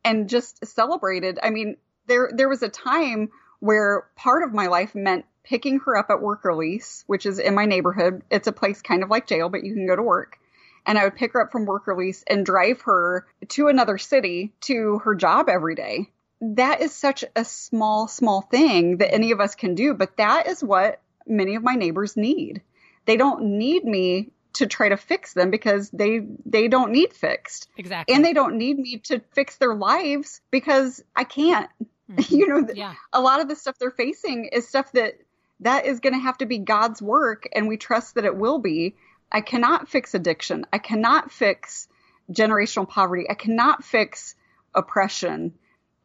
and 0.06 0.30
just 0.30 0.66
celebrated. 0.66 1.40
I 1.44 1.50
mean, 1.50 1.76
there 2.08 2.32
there 2.34 2.48
was 2.48 2.64
a 2.64 2.70
time 2.70 3.32
where 3.60 4.06
part 4.16 4.44
of 4.44 4.54
my 4.54 4.68
life 4.68 4.96
meant 4.96 5.26
picking 5.44 5.80
her 5.80 5.98
up 5.98 6.10
at 6.10 6.22
work 6.22 6.46
release, 6.46 7.04
which 7.06 7.26
is 7.26 7.38
in 7.38 7.54
my 7.54 7.66
neighborhood. 7.66 8.22
It's 8.32 8.48
a 8.48 8.54
place 8.54 8.82
kind 8.82 9.04
of 9.04 9.10
like 9.10 9.28
jail, 9.28 9.50
but 9.50 9.66
you 9.66 9.74
can 9.74 9.88
go 9.88 9.96
to 9.98 10.02
work. 10.02 10.40
And 10.86 10.98
I 10.98 11.04
would 11.04 11.18
pick 11.18 11.34
her 11.34 11.42
up 11.42 11.52
from 11.52 11.66
work 11.66 11.86
release 11.88 12.24
and 12.28 12.46
drive 12.46 12.80
her 12.84 13.28
to 13.50 13.68
another 13.68 13.98
city 13.98 14.54
to 14.62 15.00
her 15.00 15.16
job 15.16 15.50
every 15.50 15.76
day 15.76 16.12
that 16.42 16.82
is 16.82 16.94
such 16.94 17.24
a 17.36 17.44
small, 17.44 18.08
small 18.08 18.42
thing 18.42 18.98
that 18.98 19.14
any 19.14 19.32
of 19.32 19.40
us 19.40 19.56
can 19.56 19.76
do, 19.76 19.94
but 19.94 20.18
that 20.18 20.48
is 20.48 20.64
what 20.64 21.02
many 21.26 21.56
of 21.56 21.64
my 21.64 21.76
neighbors 21.76 22.16
need. 22.16 22.62
They 23.06 23.18
don't 23.18 23.58
need 23.58 23.84
me 23.84 24.32
to 24.54 24.66
try 24.66 24.90
to 24.90 24.98
fix 24.98 25.34
them 25.34 25.52
because 25.52 25.90
they 25.92 26.22
they 26.46 26.68
don't 26.68 26.92
need 26.92 27.14
fixed. 27.14 27.70
Exactly. 27.78 28.14
And 28.14 28.26
they 28.26 28.34
don't 28.34 28.58
need 28.58 28.78
me 28.78 28.98
to 29.06 29.22
fix 29.34 29.58
their 29.58 29.76
lives 29.76 30.42
because 30.52 31.04
I 31.16 31.24
can't. 31.24 31.70
Mm-hmm. 32.12 32.22
you 32.36 32.48
know, 32.48 32.68
yeah. 32.74 32.94
a 33.14 33.22
lot 33.22 33.40
of 33.40 33.48
the 33.48 33.56
stuff 33.56 33.78
they're 33.80 33.92
facing 33.92 34.46
is 34.46 34.68
stuff 34.68 34.92
that 34.94 35.14
that 35.62 35.86
is 35.86 36.00
going 36.00 36.14
to 36.14 36.20
have 36.20 36.38
to 36.40 36.46
be 36.46 36.60
God's 36.60 37.02
work 37.02 37.48
and 37.54 37.68
we 37.68 37.78
trust 37.78 38.16
that 38.16 38.26
it 38.26 38.36
will 38.36 38.60
be. 38.60 38.96
I 39.32 39.42
cannot 39.42 39.90
fix 39.90 40.14
addiction. 40.14 40.66
I 40.72 40.78
cannot 40.78 41.32
fix 41.32 41.88
generational 42.32 42.88
poverty. 42.88 43.30
I 43.30 43.34
cannot 43.34 43.84
fix 43.84 44.36
oppression. 44.74 45.54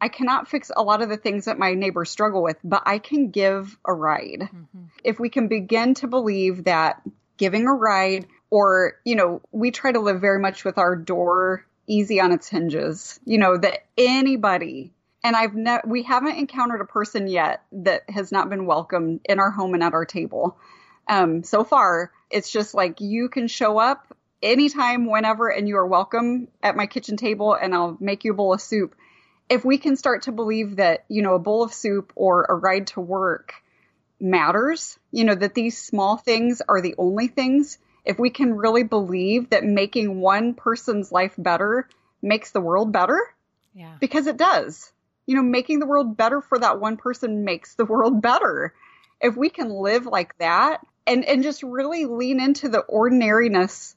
I 0.03 0.09
cannot 0.09 0.49
fix 0.49 0.69
a 0.75 0.83
lot 0.83 1.01
of 1.01 1.07
the 1.07 1.15
things 1.15 1.45
that 1.45 1.57
my 1.57 1.75
neighbors 1.75 2.09
struggle 2.09 2.43
with, 2.43 2.57
but 2.61 2.83
I 2.85 2.97
can 2.97 3.29
give 3.29 3.77
a 3.85 3.93
ride. 3.93 4.41
Mm-hmm. 4.41 4.83
If 5.01 5.17
we 5.17 5.29
can 5.29 5.47
begin 5.47 5.93
to 5.93 6.07
believe 6.07 6.65
that 6.65 7.01
giving 7.37 7.67
a 7.67 7.73
ride, 7.73 8.27
or, 8.49 8.95
you 9.05 9.15
know, 9.15 9.41
we 9.53 9.71
try 9.71 9.93
to 9.93 10.01
live 10.01 10.19
very 10.19 10.39
much 10.39 10.65
with 10.65 10.77
our 10.77 10.97
door 10.97 11.65
easy 11.87 12.19
on 12.19 12.33
its 12.33 12.49
hinges, 12.49 13.17
you 13.23 13.37
know, 13.37 13.57
that 13.57 13.85
anybody, 13.97 14.91
and 15.23 15.37
I've 15.37 15.55
ne- 15.55 15.79
we 15.85 16.03
haven't 16.03 16.35
encountered 16.35 16.81
a 16.81 16.85
person 16.85 17.27
yet 17.27 17.63
that 17.71 18.01
has 18.09 18.29
not 18.29 18.49
been 18.49 18.65
welcomed 18.65 19.21
in 19.23 19.39
our 19.39 19.51
home 19.51 19.73
and 19.73 19.81
at 19.81 19.93
our 19.93 20.05
table. 20.05 20.57
Um, 21.07 21.43
so 21.43 21.63
far, 21.63 22.11
it's 22.29 22.51
just 22.51 22.73
like 22.73 22.99
you 22.99 23.29
can 23.29 23.47
show 23.47 23.77
up 23.77 24.13
anytime, 24.41 25.09
whenever, 25.09 25.47
and 25.47 25.65
you 25.65 25.77
are 25.77 25.87
welcome 25.87 26.49
at 26.61 26.75
my 26.75 26.87
kitchen 26.87 27.15
table, 27.15 27.53
and 27.53 27.73
I'll 27.73 27.95
make 28.01 28.25
you 28.25 28.33
a 28.33 28.35
bowl 28.35 28.53
of 28.53 28.59
soup 28.59 28.95
if 29.49 29.65
we 29.65 29.77
can 29.77 29.95
start 29.95 30.23
to 30.23 30.31
believe 30.31 30.77
that, 30.77 31.05
you 31.07 31.21
know, 31.21 31.35
a 31.35 31.39
bowl 31.39 31.63
of 31.63 31.73
soup 31.73 32.11
or 32.15 32.45
a 32.47 32.55
ride 32.55 32.87
to 32.87 33.01
work 33.01 33.53
matters, 34.19 34.97
you 35.11 35.23
know, 35.23 35.35
that 35.35 35.53
these 35.53 35.77
small 35.77 36.17
things 36.17 36.61
are 36.67 36.81
the 36.81 36.95
only 36.97 37.27
things, 37.27 37.77
if 38.05 38.19
we 38.19 38.29
can 38.29 38.55
really 38.55 38.83
believe 38.83 39.49
that 39.49 39.63
making 39.63 40.19
one 40.19 40.53
person's 40.53 41.11
life 41.11 41.33
better 41.37 41.87
makes 42.21 42.51
the 42.51 42.61
world 42.61 42.91
better, 42.91 43.19
yeah. 43.73 43.95
because 43.99 44.27
it 44.27 44.37
does. 44.37 44.91
You 45.25 45.35
know, 45.35 45.43
making 45.43 45.79
the 45.79 45.85
world 45.85 46.17
better 46.17 46.41
for 46.41 46.59
that 46.59 46.79
one 46.79 46.97
person 46.97 47.45
makes 47.45 47.75
the 47.75 47.85
world 47.85 48.21
better. 48.21 48.73
If 49.21 49.37
we 49.37 49.49
can 49.49 49.69
live 49.69 50.05
like 50.05 50.37
that 50.39 50.81
and, 51.07 51.23
and 51.23 51.43
just 51.43 51.63
really 51.63 52.05
lean 52.05 52.41
into 52.41 52.67
the 52.67 52.81
ordinariness 52.81 53.95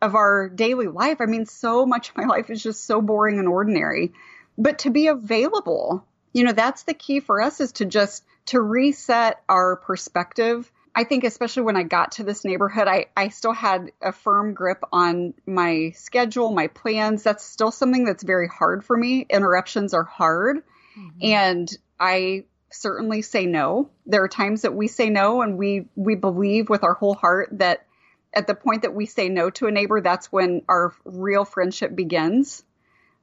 of 0.00 0.14
our 0.14 0.48
daily 0.48 0.86
life. 0.86 1.20
I 1.20 1.26
mean, 1.26 1.46
so 1.46 1.86
much 1.86 2.10
of 2.10 2.16
my 2.16 2.24
life 2.24 2.50
is 2.50 2.62
just 2.62 2.84
so 2.84 3.00
boring 3.00 3.38
and 3.38 3.48
ordinary 3.48 4.12
but 4.56 4.80
to 4.80 4.90
be 4.90 5.08
available. 5.08 6.04
You 6.32 6.44
know, 6.44 6.52
that's 6.52 6.82
the 6.82 6.94
key 6.94 7.20
for 7.20 7.40
us 7.40 7.60
is 7.60 7.72
to 7.72 7.84
just 7.84 8.24
to 8.46 8.60
reset 8.60 9.42
our 9.48 9.76
perspective. 9.76 10.70
I 10.94 11.04
think 11.04 11.24
especially 11.24 11.64
when 11.64 11.76
I 11.76 11.82
got 11.82 12.12
to 12.12 12.24
this 12.24 12.44
neighborhood, 12.44 12.86
I, 12.86 13.06
I 13.16 13.28
still 13.28 13.52
had 13.52 13.90
a 14.00 14.12
firm 14.12 14.54
grip 14.54 14.82
on 14.92 15.34
my 15.44 15.92
schedule, 15.96 16.52
my 16.52 16.68
plans. 16.68 17.22
That's 17.22 17.44
still 17.44 17.72
something 17.72 18.04
that's 18.04 18.22
very 18.22 18.48
hard 18.48 18.84
for 18.84 18.96
me. 18.96 19.26
Interruptions 19.28 19.92
are 19.92 20.04
hard. 20.04 20.58
Mm-hmm. 20.96 21.18
And 21.22 21.78
I 21.98 22.44
certainly 22.70 23.22
say 23.22 23.46
no. 23.46 23.90
There 24.06 24.22
are 24.22 24.28
times 24.28 24.62
that 24.62 24.74
we 24.74 24.86
say 24.86 25.10
no 25.10 25.42
and 25.42 25.58
we 25.58 25.86
we 25.96 26.14
believe 26.14 26.68
with 26.68 26.84
our 26.84 26.94
whole 26.94 27.14
heart 27.14 27.48
that 27.52 27.86
at 28.32 28.46
the 28.46 28.54
point 28.54 28.82
that 28.82 28.94
we 28.94 29.06
say 29.06 29.28
no 29.28 29.50
to 29.50 29.66
a 29.66 29.72
neighbor, 29.72 30.00
that's 30.00 30.30
when 30.30 30.62
our 30.68 30.92
real 31.04 31.44
friendship 31.44 31.94
begins 31.94 32.64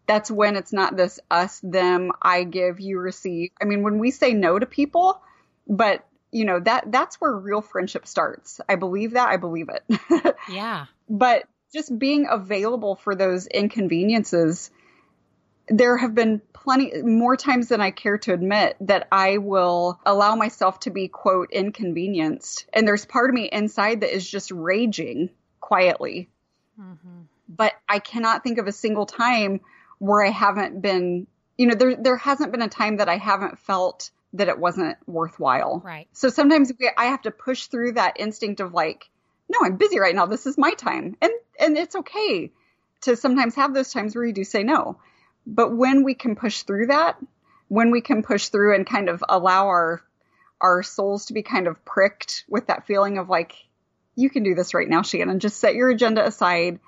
that's 0.08 0.32
when 0.32 0.56
it's 0.56 0.74
not 0.74 0.98
this 0.98 1.20
us, 1.30 1.60
them, 1.64 2.12
I 2.22 2.44
give, 2.44 2.80
you 2.80 3.00
receive. 3.00 3.52
I 3.62 3.66
mean, 3.66 3.84
when 3.84 4.00
we 4.00 4.12
say 4.12 4.34
no 4.34 4.60
to 4.60 4.66
people, 4.66 5.22
but 5.68 6.06
you 6.32 6.46
know, 6.46 6.60
that 6.62 6.92
that's 6.92 7.20
where 7.20 7.32
real 7.32 7.62
friendship 7.62 8.08
starts. 8.08 8.62
I 8.68 8.76
believe 8.76 9.12
that. 9.14 9.30
I 9.30 9.38
believe 9.38 9.70
it. 9.70 10.36
yeah. 10.50 10.86
But 11.10 11.44
just 11.74 11.98
being 11.98 12.28
available 12.30 12.96
for 12.96 13.16
those 13.16 13.48
inconveniences, 13.48 14.72
there 15.68 15.98
have 15.98 16.16
been 16.16 16.42
plenty 16.54 17.02
more 17.02 17.36
times 17.36 17.70
than 17.70 17.82
I 17.82 17.92
care 17.92 18.18
to 18.20 18.34
admit 18.34 18.78
that 18.82 19.08
I 19.12 19.38
will 19.38 20.00
allow 20.06 20.36
myself 20.36 20.80
to 20.82 20.90
be 20.90 21.08
quote 21.08 21.52
inconvenienced. 21.52 22.66
And 22.74 22.88
there's 22.88 23.06
part 23.06 23.30
of 23.30 23.34
me 23.34 23.50
inside 23.52 24.02
that 24.02 24.14
is 24.16 24.30
just 24.30 24.52
raging 24.52 25.30
quietly. 25.60 26.30
Mm-hmm. 26.80 27.22
But 27.48 27.74
I 27.88 28.00
cannot 28.00 28.44
think 28.44 28.58
of 28.58 28.68
a 28.68 28.72
single 28.72 29.06
time 29.06 29.62
where 30.02 30.26
I 30.26 30.32
haven't 30.32 30.82
been, 30.82 31.28
you 31.60 31.68
know, 31.68 31.76
there 31.76 31.96
there 31.96 32.18
hasn't 32.18 32.52
been 32.52 32.64
a 32.64 32.68
time 32.68 32.98
that 32.98 33.08
I 33.08 33.18
haven't 33.18 33.60
felt 33.60 34.10
that 34.34 34.48
it 34.48 34.58
wasn't 34.58 34.98
worthwhile. 35.06 35.80
Right. 35.86 36.08
So 36.12 36.30
sometimes 36.30 36.72
we, 36.80 36.90
I 36.98 37.06
have 37.06 37.22
to 37.22 37.30
push 37.30 37.68
through 37.68 37.92
that 37.94 38.20
instinct 38.20 38.62
of 38.62 38.74
like, 38.74 39.08
no, 39.48 39.60
I'm 39.62 39.78
busy 39.78 40.00
right 40.00 40.16
now. 40.16 40.26
This 40.26 40.48
is 40.48 40.58
my 40.58 40.72
time, 40.72 41.18
and 41.22 41.32
and 41.60 41.78
it's 41.78 41.96
okay 41.96 42.52
to 43.02 43.16
sometimes 43.16 43.54
have 43.56 43.76
those 43.76 43.94
times 43.94 44.16
where 44.16 44.26
you 44.26 44.34
do 44.34 44.44
say 44.44 44.64
no. 44.64 44.98
But 45.46 45.78
when 45.78 46.04
we 46.04 46.16
can 46.16 46.36
push 46.36 46.64
through 46.64 46.88
that, 46.88 47.18
when 47.68 47.92
we 47.92 48.02
can 48.02 48.24
push 48.24 48.48
through 48.48 48.74
and 48.74 48.88
kind 48.88 49.08
of 49.08 49.24
allow 49.30 49.68
our 49.68 50.02
our 50.62 50.82
souls 50.82 51.28
to 51.28 51.34
be 51.34 51.44
kind 51.44 51.68
of 51.68 51.86
pricked 51.86 52.44
with 52.50 52.68
that 52.68 52.88
feeling 52.88 53.20
of 53.20 53.30
like, 53.30 53.54
you 54.16 54.32
can 54.32 54.42
do 54.42 54.56
this 54.56 54.74
right 54.74 54.90
now, 54.90 55.02
Shannan. 55.02 55.38
Just 55.38 55.60
set 55.60 55.76
your 55.76 55.92
agenda 55.92 56.26
aside 56.26 56.80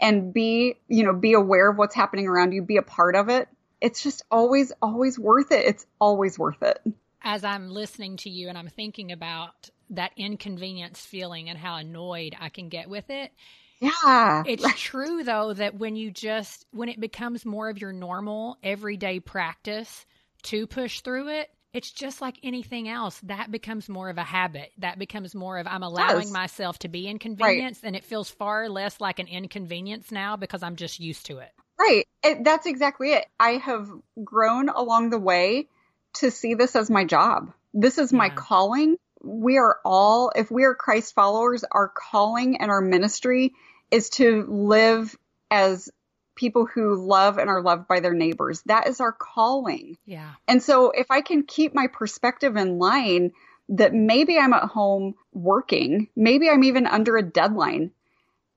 and 0.00 0.32
be, 0.32 0.76
you 0.88 1.04
know, 1.04 1.14
be 1.14 1.32
aware 1.32 1.70
of 1.70 1.76
what's 1.76 1.94
happening 1.94 2.26
around 2.26 2.52
you, 2.52 2.62
be 2.62 2.76
a 2.76 2.82
part 2.82 3.16
of 3.16 3.28
it. 3.28 3.48
It's 3.80 4.02
just 4.02 4.22
always, 4.30 4.72
always 4.82 5.18
worth 5.18 5.52
it. 5.52 5.64
It's 5.66 5.86
always 6.00 6.38
worth 6.38 6.62
it. 6.62 6.80
As 7.22 7.44
I'm 7.44 7.70
listening 7.70 8.16
to 8.18 8.30
you 8.30 8.48
and 8.48 8.56
I'm 8.56 8.68
thinking 8.68 9.12
about 9.12 9.70
that 9.90 10.12
inconvenience 10.16 11.00
feeling 11.00 11.48
and 11.48 11.58
how 11.58 11.76
annoyed 11.76 12.36
I 12.38 12.48
can 12.48 12.68
get 12.68 12.88
with 12.88 13.08
it. 13.10 13.32
Yeah. 13.80 14.42
It's 14.46 14.66
true 14.76 15.22
though 15.24 15.52
that 15.54 15.74
when 15.74 15.96
you 15.96 16.10
just 16.10 16.66
when 16.72 16.88
it 16.88 17.00
becomes 17.00 17.44
more 17.44 17.68
of 17.68 17.80
your 17.80 17.92
normal 17.92 18.58
everyday 18.62 19.20
practice 19.20 20.06
to 20.44 20.66
push 20.66 21.00
through 21.00 21.28
it, 21.28 21.50
it's 21.72 21.90
just 21.90 22.20
like 22.20 22.38
anything 22.42 22.88
else. 22.88 23.20
That 23.24 23.50
becomes 23.50 23.88
more 23.88 24.08
of 24.08 24.18
a 24.18 24.24
habit. 24.24 24.72
That 24.78 24.98
becomes 24.98 25.34
more 25.34 25.58
of 25.58 25.66
I'm 25.66 25.82
allowing 25.82 26.28
Yes. 26.28 26.32
myself 26.32 26.78
to 26.80 26.88
be 26.88 27.06
inconvenienced, 27.08 27.84
and 27.84 27.94
it 27.94 28.04
feels 28.04 28.30
far 28.30 28.68
less 28.68 29.00
like 29.00 29.18
an 29.18 29.26
inconvenience 29.26 30.10
now 30.10 30.36
because 30.36 30.62
I'm 30.62 30.76
just 30.76 30.98
used 31.00 31.26
to 31.26 31.38
it. 31.38 31.50
Right. 31.78 32.06
It, 32.24 32.44
that's 32.44 32.66
exactly 32.66 33.12
it. 33.12 33.26
I 33.38 33.52
have 33.52 33.88
grown 34.24 34.68
along 34.68 35.10
the 35.10 35.18
way 35.18 35.68
to 36.14 36.30
see 36.30 36.54
this 36.54 36.74
as 36.74 36.90
my 36.90 37.04
job. 37.04 37.52
This 37.74 37.98
is 37.98 38.12
my 38.12 38.30
calling. 38.30 38.96
We 39.22 39.58
are 39.58 39.78
all, 39.84 40.32
if 40.34 40.50
we 40.50 40.64
are 40.64 40.74
Christ 40.74 41.14
followers, 41.14 41.64
our 41.70 41.88
calling 41.88 42.60
and 42.60 42.70
our 42.70 42.80
ministry 42.80 43.52
is 43.90 44.10
to 44.10 44.44
live 44.48 45.16
as 45.50 45.90
people 46.38 46.66
who 46.66 46.94
love 46.94 47.36
and 47.36 47.50
are 47.50 47.60
loved 47.60 47.88
by 47.88 48.00
their 48.00 48.14
neighbors. 48.14 48.62
That 48.66 48.86
is 48.86 49.00
our 49.00 49.12
calling. 49.12 49.98
Yeah. 50.06 50.30
And 50.46 50.62
so 50.62 50.90
if 50.92 51.10
I 51.10 51.20
can 51.20 51.42
keep 51.42 51.74
my 51.74 51.88
perspective 51.88 52.56
in 52.56 52.78
line 52.78 53.32
that 53.70 53.92
maybe 53.92 54.38
I'm 54.38 54.52
at 54.52 54.62
home 54.62 55.16
working, 55.32 56.08
maybe 56.16 56.48
I'm 56.48 56.64
even 56.64 56.86
under 56.86 57.16
a 57.16 57.22
deadline. 57.22 57.90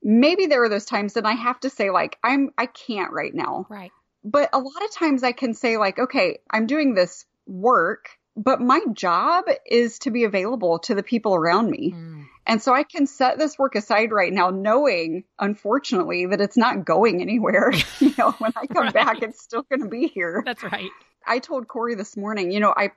Maybe 0.03 0.45
there 0.45 0.63
are 0.63 0.69
those 0.69 0.85
times 0.85 1.13
that 1.13 1.25
I 1.25 1.33
have 1.33 1.59
to 1.61 1.69
say 1.69 1.89
like 1.89 2.17
I'm 2.23 2.51
I 2.57 2.67
can't 2.67 3.11
right 3.11 3.33
now. 3.33 3.65
Right. 3.69 3.91
But 4.23 4.49
a 4.53 4.59
lot 4.59 4.83
of 4.83 4.93
times 4.93 5.23
I 5.23 5.31
can 5.31 5.53
say 5.53 5.77
like 5.77 5.99
okay, 5.99 6.39
I'm 6.49 6.67
doing 6.67 6.93
this 6.93 7.25
work, 7.47 8.09
but 8.35 8.61
my 8.61 8.79
job 8.93 9.45
is 9.65 9.99
to 9.99 10.11
be 10.11 10.23
available 10.23 10.79
to 10.79 10.95
the 10.95 11.03
people 11.03 11.35
around 11.35 11.69
me. 11.69 11.93
Mm. 11.95 12.25
And 12.47 12.61
so 12.61 12.73
I 12.73 12.83
can 12.83 13.05
set 13.05 13.37
this 13.37 13.57
work 13.59 13.75
aside 13.75 14.11
right 14.11 14.33
now 14.33 14.49
knowing 14.49 15.25
unfortunately 15.39 16.25
that 16.27 16.41
it's 16.41 16.57
not 16.57 16.85
going 16.85 17.21
anywhere. 17.21 17.71
you 17.99 18.13
know, 18.17 18.31
when 18.31 18.51
I 18.55 18.65
come 18.67 18.85
Right. 18.85 18.93
back 18.93 19.21
it's 19.21 19.41
still 19.41 19.63
going 19.63 19.81
to 19.81 19.89
be 19.89 20.07
here. 20.07 20.41
That's 20.45 20.63
right. 20.63 20.89
I 21.25 21.39
told 21.39 21.67
Corey 21.67 21.95
this 21.95 22.17
morning, 22.17 22.51
you 22.51 22.59
know, 22.59 22.73
I 22.75 22.91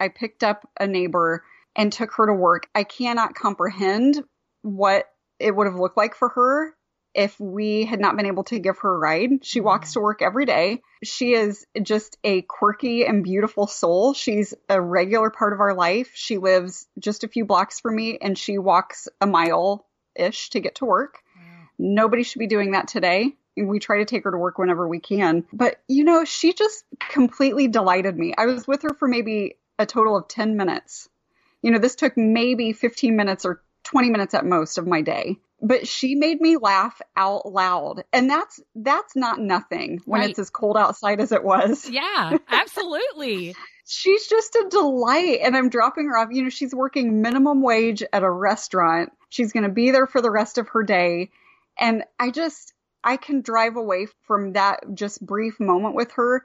I 0.00 0.08
picked 0.08 0.42
up 0.42 0.68
a 0.78 0.86
neighbor 0.86 1.44
and 1.76 1.92
took 1.92 2.12
her 2.14 2.26
to 2.26 2.32
work. 2.32 2.68
I 2.74 2.84
cannot 2.84 3.34
comprehend 3.34 4.22
what 4.62 5.04
it 5.38 5.54
would 5.54 5.66
have 5.66 5.76
looked 5.76 5.96
like 5.96 6.14
for 6.16 6.30
her 6.30 6.74
if 7.18 7.38
we 7.40 7.84
had 7.84 7.98
not 7.98 8.16
been 8.16 8.26
able 8.26 8.44
to 8.44 8.60
give 8.60 8.78
her 8.78 8.94
a 8.94 8.96
ride. 8.96 9.44
She 9.44 9.60
walks 9.60 9.94
to 9.94 10.00
work 10.00 10.22
every 10.22 10.46
day. 10.46 10.82
She 11.02 11.34
is 11.34 11.66
just 11.82 12.16
a 12.22 12.42
quirky 12.42 13.04
and 13.04 13.24
beautiful 13.24 13.66
soul. 13.66 14.14
She's 14.14 14.54
a 14.68 14.80
regular 14.80 15.28
part 15.28 15.52
of 15.52 15.58
our 15.58 15.74
life. 15.74 16.12
She 16.14 16.38
lives 16.38 16.86
just 16.96 17.24
a 17.24 17.28
few 17.28 17.44
blocks 17.44 17.80
from 17.80 17.96
me 17.96 18.18
and 18.22 18.38
she 18.38 18.56
walks 18.56 19.08
a 19.20 19.26
mile 19.26 19.84
ish 20.14 20.50
to 20.50 20.60
get 20.60 20.76
to 20.76 20.84
work. 20.84 21.18
Nobody 21.76 22.22
should 22.22 22.38
be 22.38 22.46
doing 22.46 22.70
that 22.70 22.86
today. 22.86 23.34
We 23.56 23.80
try 23.80 23.98
to 23.98 24.04
take 24.04 24.22
her 24.22 24.30
to 24.30 24.38
work 24.38 24.56
whenever 24.56 24.86
we 24.86 25.00
can. 25.00 25.44
But, 25.52 25.80
you 25.88 26.04
know, 26.04 26.24
she 26.24 26.52
just 26.52 26.84
completely 27.00 27.66
delighted 27.66 28.16
me. 28.16 28.32
I 28.38 28.46
was 28.46 28.68
with 28.68 28.82
her 28.82 28.94
for 28.94 29.08
maybe 29.08 29.56
a 29.76 29.86
total 29.86 30.16
of 30.16 30.28
10 30.28 30.56
minutes. 30.56 31.08
You 31.62 31.72
know, 31.72 31.80
this 31.80 31.96
took 31.96 32.16
maybe 32.16 32.72
15 32.72 33.16
minutes 33.16 33.44
or 33.44 33.60
20 33.82 34.10
minutes 34.10 34.34
at 34.34 34.46
most 34.46 34.78
of 34.78 34.86
my 34.86 35.00
day. 35.00 35.38
But 35.60 35.88
she 35.88 36.14
made 36.14 36.40
me 36.40 36.56
laugh 36.56 37.00
out 37.16 37.44
loud. 37.50 38.04
And 38.12 38.30
that's 38.30 38.60
that's 38.76 39.16
not 39.16 39.40
nothing 39.40 40.00
when 40.04 40.20
Right. 40.20 40.30
it's 40.30 40.38
as 40.38 40.50
cold 40.50 40.76
outside 40.76 41.20
as 41.20 41.32
it 41.32 41.42
was. 41.42 41.88
Yeah, 41.90 42.38
absolutely. 42.48 43.54
She's 43.86 44.26
just 44.28 44.54
a 44.54 44.66
delight. 44.70 45.40
And 45.42 45.56
I'm 45.56 45.68
dropping 45.70 46.06
her 46.06 46.16
off. 46.18 46.28
You 46.30 46.42
know, 46.44 46.48
she's 46.50 46.74
working 46.74 47.22
minimum 47.22 47.62
wage 47.62 48.02
at 48.12 48.22
a 48.22 48.30
restaurant. 48.30 49.10
She's 49.30 49.52
going 49.52 49.64
to 49.64 49.68
be 49.70 49.90
there 49.90 50.06
for 50.06 50.20
the 50.20 50.30
rest 50.30 50.58
of 50.58 50.68
her 50.68 50.82
day. 50.82 51.30
And 51.78 52.04
I 52.18 52.30
just, 52.30 52.72
I 53.02 53.16
can 53.16 53.40
drive 53.40 53.76
away 53.76 54.06
from 54.26 54.52
that 54.52 54.80
just 54.94 55.24
brief 55.24 55.58
moment 55.58 55.94
with 55.94 56.12
her 56.12 56.44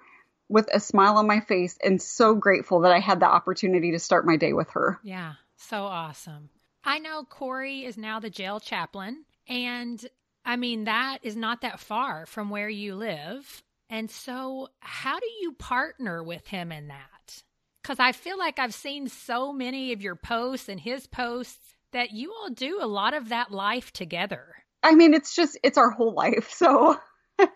with 0.50 0.70
a 0.74 0.80
smile 0.80 1.18
on 1.18 1.28
my 1.28 1.40
face 1.40 1.78
and 1.84 2.02
so 2.02 2.36
grateful 2.36 2.82
that 2.82 2.92
I 2.92 3.00
had 3.00 3.20
the 3.20 3.26
opportunity 3.26 3.92
to 3.92 4.00
start 4.00 4.26
my 4.26 4.38
day 4.38 4.54
with 4.54 4.70
her. 4.72 5.00
Yeah, 5.04 5.34
so 5.58 5.84
awesome. 5.84 6.50
I 6.84 7.00
know 7.00 7.24
Corey 7.24 7.86
is 7.86 7.98
now 7.98 8.20
the 8.20 8.30
jail 8.30 8.60
chaplain, 8.60 9.26
and 9.48 10.06
I 10.46 10.56
mean, 10.58 10.86
that 10.86 11.20
is 11.24 11.36
not 11.36 11.62
that 11.62 11.80
far 11.80 12.26
from 12.26 12.50
where 12.50 12.70
you 12.70 12.96
live. 12.96 13.64
And 13.90 14.10
so, 14.10 14.70
how 14.80 15.20
do 15.20 15.28
you 15.42 15.54
partner 15.54 16.24
with 16.24 16.48
him 16.48 16.72
in 16.72 16.88
that? 16.88 17.44
Because 17.82 18.00
I 18.00 18.12
feel 18.12 18.38
like 18.38 18.60
I've 18.60 18.74
seen 18.74 19.08
so 19.08 19.54
many 19.54 19.94
of 19.94 20.02
your 20.02 20.16
posts 20.16 20.70
and 20.70 20.80
his 20.80 21.08
posts 21.08 21.76
that 21.92 22.12
you 22.12 22.34
all 22.34 22.50
do 22.50 22.80
a 22.82 22.88
lot 22.88 23.14
of 23.14 23.30
that 23.30 23.52
life 23.52 23.94
together. 23.94 24.46
I 24.82 24.96
mean, 24.96 25.14
it's 25.14 25.36
just, 25.36 25.58
it's 25.64 25.78
our 25.78 25.92
whole 25.92 26.14
life. 26.14 26.52
So 26.52 26.98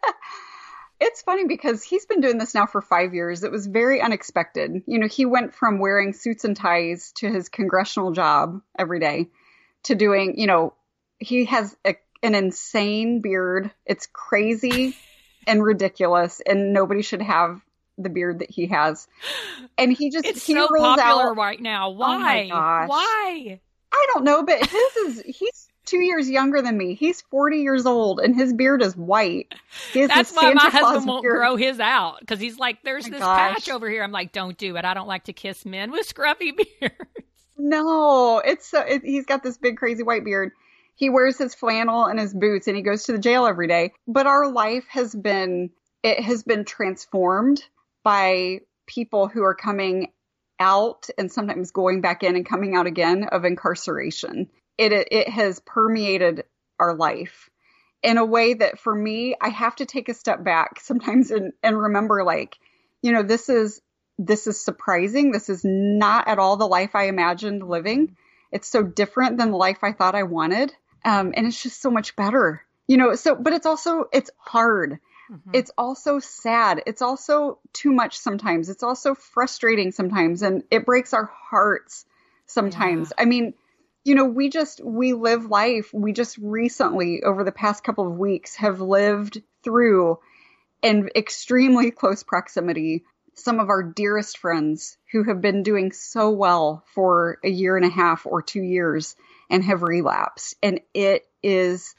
it's 1.00 1.22
funny 1.22 1.46
because 1.46 1.84
he's 1.84 2.06
been 2.06 2.22
doing 2.22 2.38
this 2.38 2.54
now 2.56 2.66
for 2.66 2.82
five 2.82 3.14
years. 3.14 3.44
It 3.44 3.52
was 3.52 3.68
very 3.68 4.02
unexpected. 4.02 4.84
You 4.88 5.00
know, 5.00 5.08
he 5.08 5.26
went 5.26 5.54
from 5.54 5.80
wearing 5.80 6.14
suits 6.14 6.44
and 6.44 6.56
ties 6.56 7.12
to 7.18 7.30
his 7.32 7.50
congressional 7.50 8.12
job 8.12 8.62
every 8.78 9.00
day 9.00 9.30
to 9.84 9.96
doing, 9.96 10.40
you 10.40 10.48
know, 10.48 10.74
he 11.20 11.46
has 11.46 11.76
a, 11.86 11.96
an 12.24 12.36
insane 12.36 13.22
beard. 13.22 13.72
It's 13.86 14.08
crazy 14.12 14.96
and 15.46 15.64
ridiculous, 15.64 16.42
and 16.46 16.74
nobody 16.74 17.02
should 17.02 17.22
have 17.22 17.62
the 17.98 18.10
beard 18.10 18.40
that 18.40 18.52
he 18.52 18.68
has. 18.68 19.08
And 19.78 19.92
he 19.94 20.10
just, 20.10 20.26
It's 20.26 20.46
he 20.46 20.54
so 20.54 20.68
popular 20.68 21.30
out. 21.32 21.38
right 21.38 21.60
now. 21.62 21.90
Oh 21.90 21.96
my 21.96 22.18
Why? 22.20 22.50
gosh. 22.50 22.90
Why? 22.90 23.60
I 23.92 24.08
don't 24.14 24.24
know, 24.26 24.44
but 24.44 24.60
his 24.66 24.96
is, 24.98 25.24
he's 25.26 25.68
two 25.88 26.00
years 26.00 26.30
younger 26.30 26.62
than 26.62 26.78
me. 26.78 26.94
He's 26.94 27.22
40 27.22 27.58
years 27.58 27.86
old, 27.86 28.20
and 28.20 28.36
his 28.36 28.54
beard 28.54 28.82
is 28.82 28.96
white. 28.96 29.54
That's 29.94 30.32
why 30.34 30.54
my 30.54 30.62
Santa 30.64 30.72
Claus 30.72 30.84
husband 30.84 31.08
won't 31.08 31.24
beard. 31.24 31.38
grow 31.38 31.56
his 31.56 31.80
out 31.80 32.20
because 32.20 32.40
he's 32.40 32.60
like, 32.60 32.84
there's 32.84 33.06
my 33.06 33.10
this 33.12 33.20
gosh. 33.20 33.54
patch 33.56 33.70
over 33.70 33.90
here. 33.90 34.04
I'm 34.04 34.12
like, 34.12 34.32
don't 34.32 34.58
do 34.58 34.76
it. 34.76 34.86
I 34.86 34.94
don't 34.94 35.08
like 35.08 35.24
to 35.26 35.34
kiss 35.34 35.66
men 35.66 35.92
with 35.92 36.08
scruffy 36.08 36.56
beards. 36.80 36.96
No, 37.58 38.40
it's 38.40 38.68
so 38.68 38.82
it, 38.82 39.04
he's 39.04 39.26
got 39.26 39.42
this 39.44 39.58
big 39.58 39.78
crazy 39.78 40.04
white 40.04 40.24
beard. 40.24 40.52
He 40.96 41.10
wears 41.10 41.38
his 41.38 41.56
flannel 41.56 42.06
and 42.06 42.20
his 42.20 42.34
boots 42.34 42.68
and 42.68 42.76
he 42.76 42.84
goes 42.84 43.04
to 43.04 43.12
the 43.12 43.20
jail 43.20 43.46
every 43.46 43.68
day. 43.68 43.94
But 44.08 44.28
our 44.28 44.52
life 44.52 44.86
has 44.90 45.14
been 45.14 45.72
it 46.04 46.20
has 46.24 46.44
been 46.44 46.66
transformed 46.66 47.64
by 48.04 48.60
people 48.86 49.28
who 49.28 49.44
are 49.44 49.56
coming 49.56 50.12
out 50.60 51.10
and 51.18 51.32
sometimes 51.32 51.72
going 51.72 52.02
back 52.02 52.24
in 52.24 52.36
and 52.36 52.48
coming 52.48 52.76
out 52.76 52.88
again 52.88 53.26
of 53.26 53.46
incarceration. 53.46 54.50
It 54.78 54.92
it, 54.92 55.30
has 55.30 55.60
permeated 55.60 56.44
our 56.80 56.96
life 56.96 57.50
in 58.04 58.18
a 58.18 58.26
way 58.26 58.54
that 58.54 58.80
for 58.80 58.94
me 58.94 59.36
I 59.42 59.50
have 59.50 59.76
to 59.78 59.86
take 59.86 60.10
a 60.10 60.14
step 60.14 60.44
back 60.44 60.80
sometimes 60.80 61.32
and 61.32 61.54
and 61.64 61.80
remember 61.80 62.24
like 62.24 62.58
you 63.02 63.12
know 63.12 63.24
this 63.24 63.50
is 63.50 63.82
this 64.18 64.48
is 64.48 64.60
surprising. 64.60 65.32
This 65.32 65.50
is 65.50 65.62
not 65.64 66.28
at 66.28 66.40
all 66.40 66.58
the 66.58 66.68
life 66.68 66.96
I 66.96 67.08
imagined 67.08 67.68
living. 67.68 68.16
It's 68.52 68.68
so 68.68 68.84
different 68.84 69.38
than 69.38 69.52
the 69.52 69.58
life 69.58 69.80
I 69.84 69.92
thought 69.92 70.16
I 70.16 70.24
wanted. 70.24 70.74
Um, 71.06 71.34
and 71.36 71.46
it's 71.46 71.62
just 71.62 71.82
so 71.82 71.92
much 71.92 72.16
better, 72.16 72.66
you 72.88 72.98
know, 72.98 73.16
so, 73.16 73.36
but 73.36 73.54
it's 73.54 73.66
also, 73.66 74.06
it's 74.12 74.32
hard. 74.38 75.00
Mm-hmm. 75.32 75.52
It's 75.54 75.72
also 75.78 76.20
sad. 76.20 76.82
It's 76.86 77.02
also 77.02 77.60
too 77.74 77.92
much 77.92 78.18
sometimes. 78.18 78.70
It's 78.70 78.84
also 78.84 79.14
frustrating 79.14 79.92
sometimes 79.92 80.42
and 80.42 80.64
it 80.72 80.86
breaks 80.86 81.14
our 81.14 81.26
hearts 81.26 82.06
sometimes. 82.46 83.14
I 83.18 83.26
mean, 83.26 83.54
you 84.08 84.16
know, 84.16 84.26
we 84.26 84.50
just, 84.50 84.82
we 84.82 85.12
live 85.12 85.48
life. 85.48 85.94
We 85.94 86.14
just 86.14 86.38
recently, 86.38 87.24
over 87.24 87.44
the 87.44 87.52
past 87.52 87.84
couple 87.84 88.08
of 88.08 88.18
weeks, 88.18 88.56
have 88.56 88.80
lived 88.80 89.42
through 89.64 90.20
in 90.82 91.10
extremely 91.14 91.92
close 91.92 92.24
proximity 92.24 93.04
some 93.34 93.60
of 93.60 93.70
our 93.70 93.84
dearest 93.84 94.38
friends 94.38 94.98
who 95.12 95.24
have 95.26 95.42
been 95.42 95.62
doing 95.62 95.92
so 95.92 96.30
well 96.32 96.86
for 96.96 97.38
a 97.44 97.50
year 97.50 97.76
and 97.76 97.86
a 97.86 97.90
half 97.90 98.26
or 98.26 98.42
two 98.42 98.62
years 98.62 99.16
and 99.50 99.64
have 99.64 99.84
relapsed. 99.84 100.56
And 100.64 100.80
it 100.94 101.28
is 101.44 101.94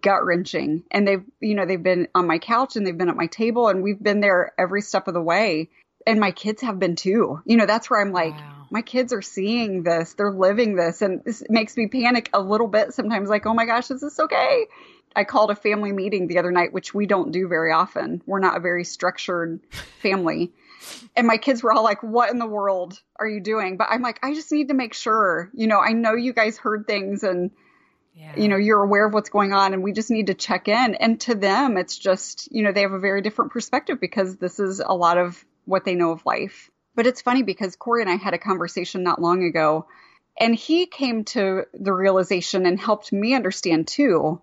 gut 0.00 0.24
wrenching. 0.24 0.84
And 0.90 1.06
they've, 1.06 1.24
you 1.40 1.54
know, 1.54 1.66
they've 1.66 1.82
been 1.82 2.08
on 2.14 2.26
my 2.26 2.38
couch 2.38 2.76
and 2.76 2.86
they've 2.86 2.96
been 2.96 3.10
at 3.10 3.16
my 3.16 3.26
table 3.26 3.68
and 3.68 3.82
we've 3.82 4.02
been 4.02 4.20
there 4.20 4.54
every 4.58 4.80
step 4.80 5.06
of 5.06 5.12
the 5.12 5.20
way. 5.20 5.68
And 6.06 6.18
my 6.18 6.30
kids 6.30 6.62
have 6.62 6.78
been 6.78 6.96
too. 6.96 7.42
You 7.44 7.58
know, 7.58 7.66
that's 7.66 7.90
where 7.90 8.00
I'm 8.00 8.12
like, 8.12 8.32
Wow. 8.32 8.55
My 8.70 8.82
kids 8.82 9.12
are 9.12 9.22
seeing 9.22 9.82
this, 9.82 10.14
they're 10.14 10.32
living 10.32 10.74
this. 10.76 11.02
And 11.02 11.22
this 11.24 11.42
makes 11.48 11.76
me 11.76 11.86
panic 11.86 12.30
a 12.32 12.40
little 12.40 12.68
bit 12.68 12.94
sometimes, 12.94 13.28
like, 13.28 13.46
oh 13.46 13.54
my 13.54 13.66
gosh, 13.66 13.90
is 13.90 14.00
this 14.00 14.18
okay? 14.18 14.66
I 15.14 15.24
called 15.24 15.50
a 15.50 15.56
family 15.56 15.92
meeting 15.92 16.26
the 16.26 16.38
other 16.38 16.50
night, 16.50 16.72
which 16.74 16.92
we 16.92 17.06
don't 17.06 17.32
do 17.32 17.48
very 17.48 17.72
often. 17.72 18.22
We're 18.26 18.38
not 18.38 18.56
a 18.56 18.60
very 18.60 18.84
structured 18.84 19.60
family. 20.02 20.52
And 21.16 21.26
my 21.26 21.38
kids 21.38 21.62
were 21.62 21.72
all 21.72 21.82
like, 21.82 22.02
What 22.02 22.30
in 22.30 22.38
the 22.38 22.46
world 22.46 23.00
are 23.16 23.26
you 23.26 23.40
doing? 23.40 23.78
But 23.78 23.88
I'm 23.90 24.02
like, 24.02 24.20
I 24.22 24.34
just 24.34 24.52
need 24.52 24.68
to 24.68 24.74
make 24.74 24.92
sure, 24.94 25.50
you 25.54 25.66
know, 25.66 25.80
I 25.80 25.92
know 25.92 26.14
you 26.14 26.32
guys 26.34 26.58
heard 26.58 26.86
things 26.86 27.22
and, 27.22 27.50
Yeah. 28.14 28.36
you 28.36 28.48
know, 28.48 28.56
you're 28.56 28.82
aware 28.82 29.06
of 29.06 29.14
what's 29.14 29.30
going 29.30 29.54
on 29.54 29.72
and 29.72 29.82
we 29.82 29.92
just 29.92 30.10
need 30.10 30.26
to 30.26 30.34
check 30.34 30.68
in. 30.68 30.94
And 30.94 31.18
to 31.22 31.34
them, 31.34 31.78
it's 31.78 31.96
just, 31.96 32.52
you 32.52 32.62
know, 32.62 32.72
they 32.72 32.82
have 32.82 32.92
a 32.92 32.98
very 32.98 33.22
different 33.22 33.52
perspective 33.52 33.98
because 33.98 34.36
this 34.36 34.60
is 34.60 34.80
a 34.80 34.94
lot 34.94 35.16
of 35.16 35.42
what 35.64 35.84
they 35.84 35.94
know 35.94 36.12
of 36.12 36.26
life. 36.26 36.70
But 36.96 37.06
it's 37.06 37.22
funny 37.22 37.42
because 37.44 37.76
Corey 37.76 38.00
and 38.02 38.10
I 38.10 38.16
had 38.16 38.34
a 38.34 38.38
conversation 38.38 39.02
not 39.04 39.22
long 39.22 39.44
ago 39.44 39.86
and 40.38 40.54
he 40.54 40.86
came 40.86 41.24
to 41.26 41.64
the 41.72 41.92
realization 41.92 42.66
and 42.66 42.80
helped 42.80 43.12
me 43.12 43.34
understand 43.34 43.86
too. 43.86 44.40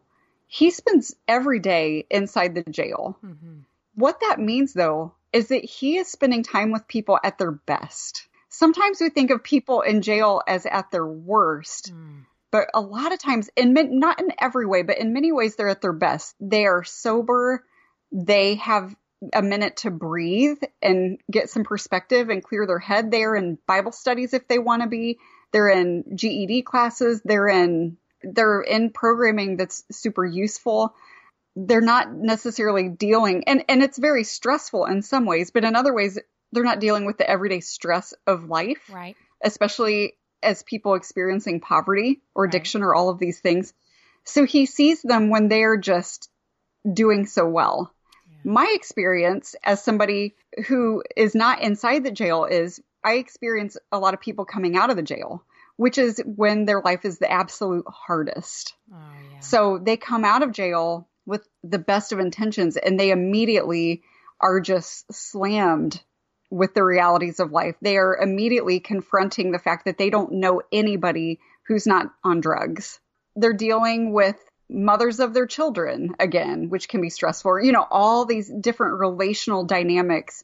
He 0.48 0.70
spends 0.72 1.16
every 1.28 1.60
day 1.60 2.06
inside 2.10 2.56
the 2.56 2.64
jail. 2.64 3.18
Mhm. 3.24 3.66
What 3.96 4.22
that 4.22 4.40
means, 4.40 4.74
though, 4.74 5.14
is 5.32 5.50
that 5.50 5.64
he 5.64 5.98
is 5.98 6.08
spending 6.08 6.44
time 6.44 6.72
with 6.72 6.88
people 6.88 7.20
at 7.24 7.38
their 7.38 7.52
best. 7.52 8.28
sometimes 8.50 9.02
we 9.02 9.10
think 9.10 9.32
of 9.32 9.42
people 9.42 9.82
in 9.82 10.04
jail 10.04 10.40
as 10.48 10.68
at 10.68 10.92
their 10.92 11.08
worst. 11.08 11.92
Mm. 11.92 12.26
But 12.52 12.70
a 12.76 12.82
lot 12.82 13.12
of 13.12 13.18
times, 13.18 13.50
in 13.56 13.74
not 13.98 14.22
in 14.22 14.32
every 14.40 14.68
way, 14.68 14.84
but 14.84 15.00
in 15.00 15.12
many 15.12 15.32
ways, 15.32 15.56
they're 15.56 15.70
at 15.70 15.82
their 15.82 15.92
best. 15.92 16.36
They 16.40 16.68
are 16.68 16.84
sober. 16.84 17.66
They 18.12 18.54
have 18.56 18.96
a 19.32 19.42
minute 19.42 19.78
to 19.78 19.92
breathe 19.92 20.62
and 20.82 21.20
get 21.32 21.50
some 21.50 21.64
perspective 21.64 22.30
and 22.30 22.44
clear 22.44 22.66
their 22.66 22.80
head. 22.80 23.12
They're 23.12 23.36
in 23.36 23.58
Bible 23.68 23.92
studies 23.92 24.34
if 24.34 24.48
they 24.48 24.60
want 24.60 24.82
to 24.82 24.90
be. 24.90 25.20
They're 25.52 25.70
in 25.70 26.16
GED 26.16 26.64
classes. 26.64 27.22
They're 27.24 27.48
in 27.48 27.98
they're 28.24 28.62
in 28.62 28.90
programming 28.92 29.58
that's 29.58 29.84
super 29.92 30.26
useful. 30.26 30.96
They're 31.56 31.82
not 31.82 32.12
necessarily 32.12 32.90
dealing 32.90 33.44
and 33.46 33.64
and 33.70 33.84
it's 33.84 33.98
very 33.98 34.24
stressful 34.24 34.86
in 34.86 35.02
some 35.02 35.26
ways, 35.26 35.52
but 35.52 35.64
in 35.64 35.76
other 35.76 35.94
ways 35.94 36.20
they're 36.52 36.64
not 36.64 36.80
dealing 36.80 37.06
with 37.06 37.18
the 37.18 37.30
everyday 37.30 37.60
stress 37.60 38.14
of 38.28 38.46
life. 38.46 38.90
Right. 38.92 39.16
Especially 39.44 40.14
as 40.42 40.64
people 40.64 40.96
experiencing 40.96 41.62
poverty 41.62 42.22
or 42.36 42.46
addiction 42.46 42.82
right. 42.82 42.88
or 42.88 42.96
all 42.96 43.10
of 43.10 43.20
these 43.20 43.40
things. 43.40 43.74
So 44.26 44.46
he 44.46 44.66
sees 44.66 45.02
them 45.02 45.30
when 45.30 45.48
they're 45.48 45.78
just 45.78 46.30
doing 46.92 47.26
so 47.26 47.48
well. 47.48 47.94
My 48.44 48.72
experience 48.74 49.56
as 49.64 49.84
somebody 49.84 50.36
who 50.68 51.04
is 51.16 51.36
not 51.36 51.62
inside 51.62 52.04
the 52.04 52.12
jail 52.12 52.46
is 52.46 52.82
I 53.04 53.14
experience 53.14 53.78
a 53.92 54.00
lot 54.00 54.14
of 54.14 54.22
people 54.22 54.46
coming 54.46 54.76
out 54.78 54.90
of 54.90 54.96
the 54.96 55.04
jail, 55.04 55.44
which 55.78 55.98
is 55.98 56.22
when 56.26 56.66
their 56.66 56.82
life 56.82 57.06
is 57.06 57.20
the 57.20 57.32
absolute 57.32 57.86
hardest. 57.88 58.74
Oh, 58.94 58.98
yeah. 59.32 59.40
So 59.40 59.78
they 59.78 59.98
come 59.98 60.26
out 60.26 60.44
of 60.44 60.52
jail 60.52 61.08
with 61.26 61.48
the 61.64 61.80
best 61.80 62.12
of 62.12 62.20
intentions 62.20 62.78
and 62.78 63.00
they 63.00 63.12
immediately 63.12 64.04
are 64.40 64.60
just 64.60 65.12
slammed 65.14 66.02
with 66.50 66.74
the 66.74 66.84
realities 66.84 67.40
of 67.40 67.52
life. 67.52 67.76
They 67.82 67.98
are 67.98 68.16
immediately 68.16 68.80
confronting 68.80 69.52
the 69.52 69.60
fact 69.60 69.86
that 69.86 69.98
they 69.98 70.10
don't 70.10 70.34
know 70.34 70.62
anybody 70.72 71.40
who's 71.68 71.88
not 71.88 72.08
on 72.24 72.42
drugs. 72.42 73.00
They're 73.36 73.54
dealing 73.54 74.14
with 74.14 74.38
mothers 74.74 75.20
of 75.20 75.34
their 75.34 75.46
children 75.46 76.16
again, 76.20 76.70
which 76.70 76.90
can 76.90 77.02
be 77.02 77.10
stressful. 77.10 77.62
You 77.62 77.72
know, 77.72 77.86
all 77.90 78.26
these 78.26 78.50
different 78.50 79.00
relational 79.00 79.64
dynamics. 79.64 80.44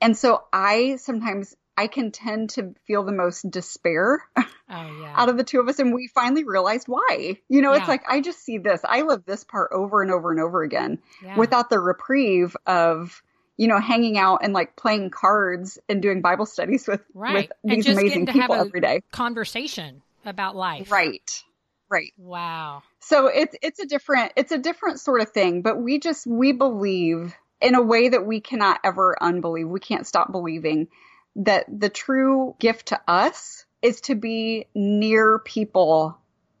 And 0.00 0.16
so 0.16 0.44
I 0.52 0.96
sometimes 0.96 1.56
I 1.76 1.86
can 1.86 2.10
tend 2.10 2.50
to 2.50 2.74
feel 2.86 3.04
the 3.04 3.12
most 3.12 3.50
despair 3.50 4.22
oh, 4.36 4.44
yeah. 4.68 5.14
out 5.16 5.30
of 5.30 5.38
the 5.38 5.44
two 5.44 5.60
of 5.60 5.68
us. 5.68 5.78
And 5.78 5.94
we 5.94 6.08
finally 6.08 6.44
realized 6.44 6.88
why. 6.88 7.38
You 7.48 7.62
know, 7.62 7.72
yeah. 7.72 7.78
it's 7.78 7.88
like, 7.88 8.02
I 8.06 8.20
just 8.20 8.40
see 8.44 8.58
this. 8.58 8.82
I 8.84 9.00
live 9.02 9.24
this 9.24 9.44
part 9.44 9.70
over 9.72 10.02
and 10.02 10.10
over 10.10 10.30
and 10.30 10.40
over 10.40 10.62
again 10.62 10.98
yeah. 11.24 11.38
without 11.38 11.70
the 11.70 11.78
reprieve 11.78 12.54
of, 12.66 13.22
you 13.56 13.66
know, 13.66 13.78
hanging 13.78 14.18
out 14.18 14.40
and 14.42 14.52
like 14.52 14.76
playing 14.76 15.08
cards 15.08 15.78
and 15.88 16.02
doing 16.02 16.20
Bible 16.20 16.44
studies 16.44 16.86
with, 16.86 17.00
right. 17.14 17.50
with 17.62 17.84
these 17.84 17.88
amazing 17.88 18.26
people 18.26 18.56
every 18.56 18.80
day. 18.80 19.00
Conversation 19.10 20.02
about 20.26 20.56
life. 20.56 20.90
Right. 20.90 21.44
Right. 21.90 22.12
Wow. 22.16 22.82
So 23.00 23.26
it's 23.26 23.56
it's 23.62 23.80
a 23.80 23.86
different 23.86 24.32
it's 24.36 24.52
a 24.52 24.58
different 24.58 25.00
sort 25.00 25.22
of 25.22 25.30
thing, 25.30 25.62
but 25.62 25.80
we 25.80 25.98
just 25.98 26.26
we 26.26 26.52
believe 26.52 27.34
in 27.60 27.74
a 27.74 27.82
way 27.82 28.08
that 28.08 28.24
we 28.24 28.40
cannot 28.40 28.80
ever 28.84 29.20
unbelieve. 29.20 29.68
We 29.68 29.80
can't 29.80 30.06
stop 30.06 30.30
believing 30.30 30.88
that 31.36 31.66
the 31.68 31.88
true 31.88 32.54
gift 32.58 32.86
to 32.86 33.00
us 33.08 33.64
is 33.82 34.00
to 34.02 34.14
be 34.14 34.66
near 34.74 35.38
people 35.38 36.16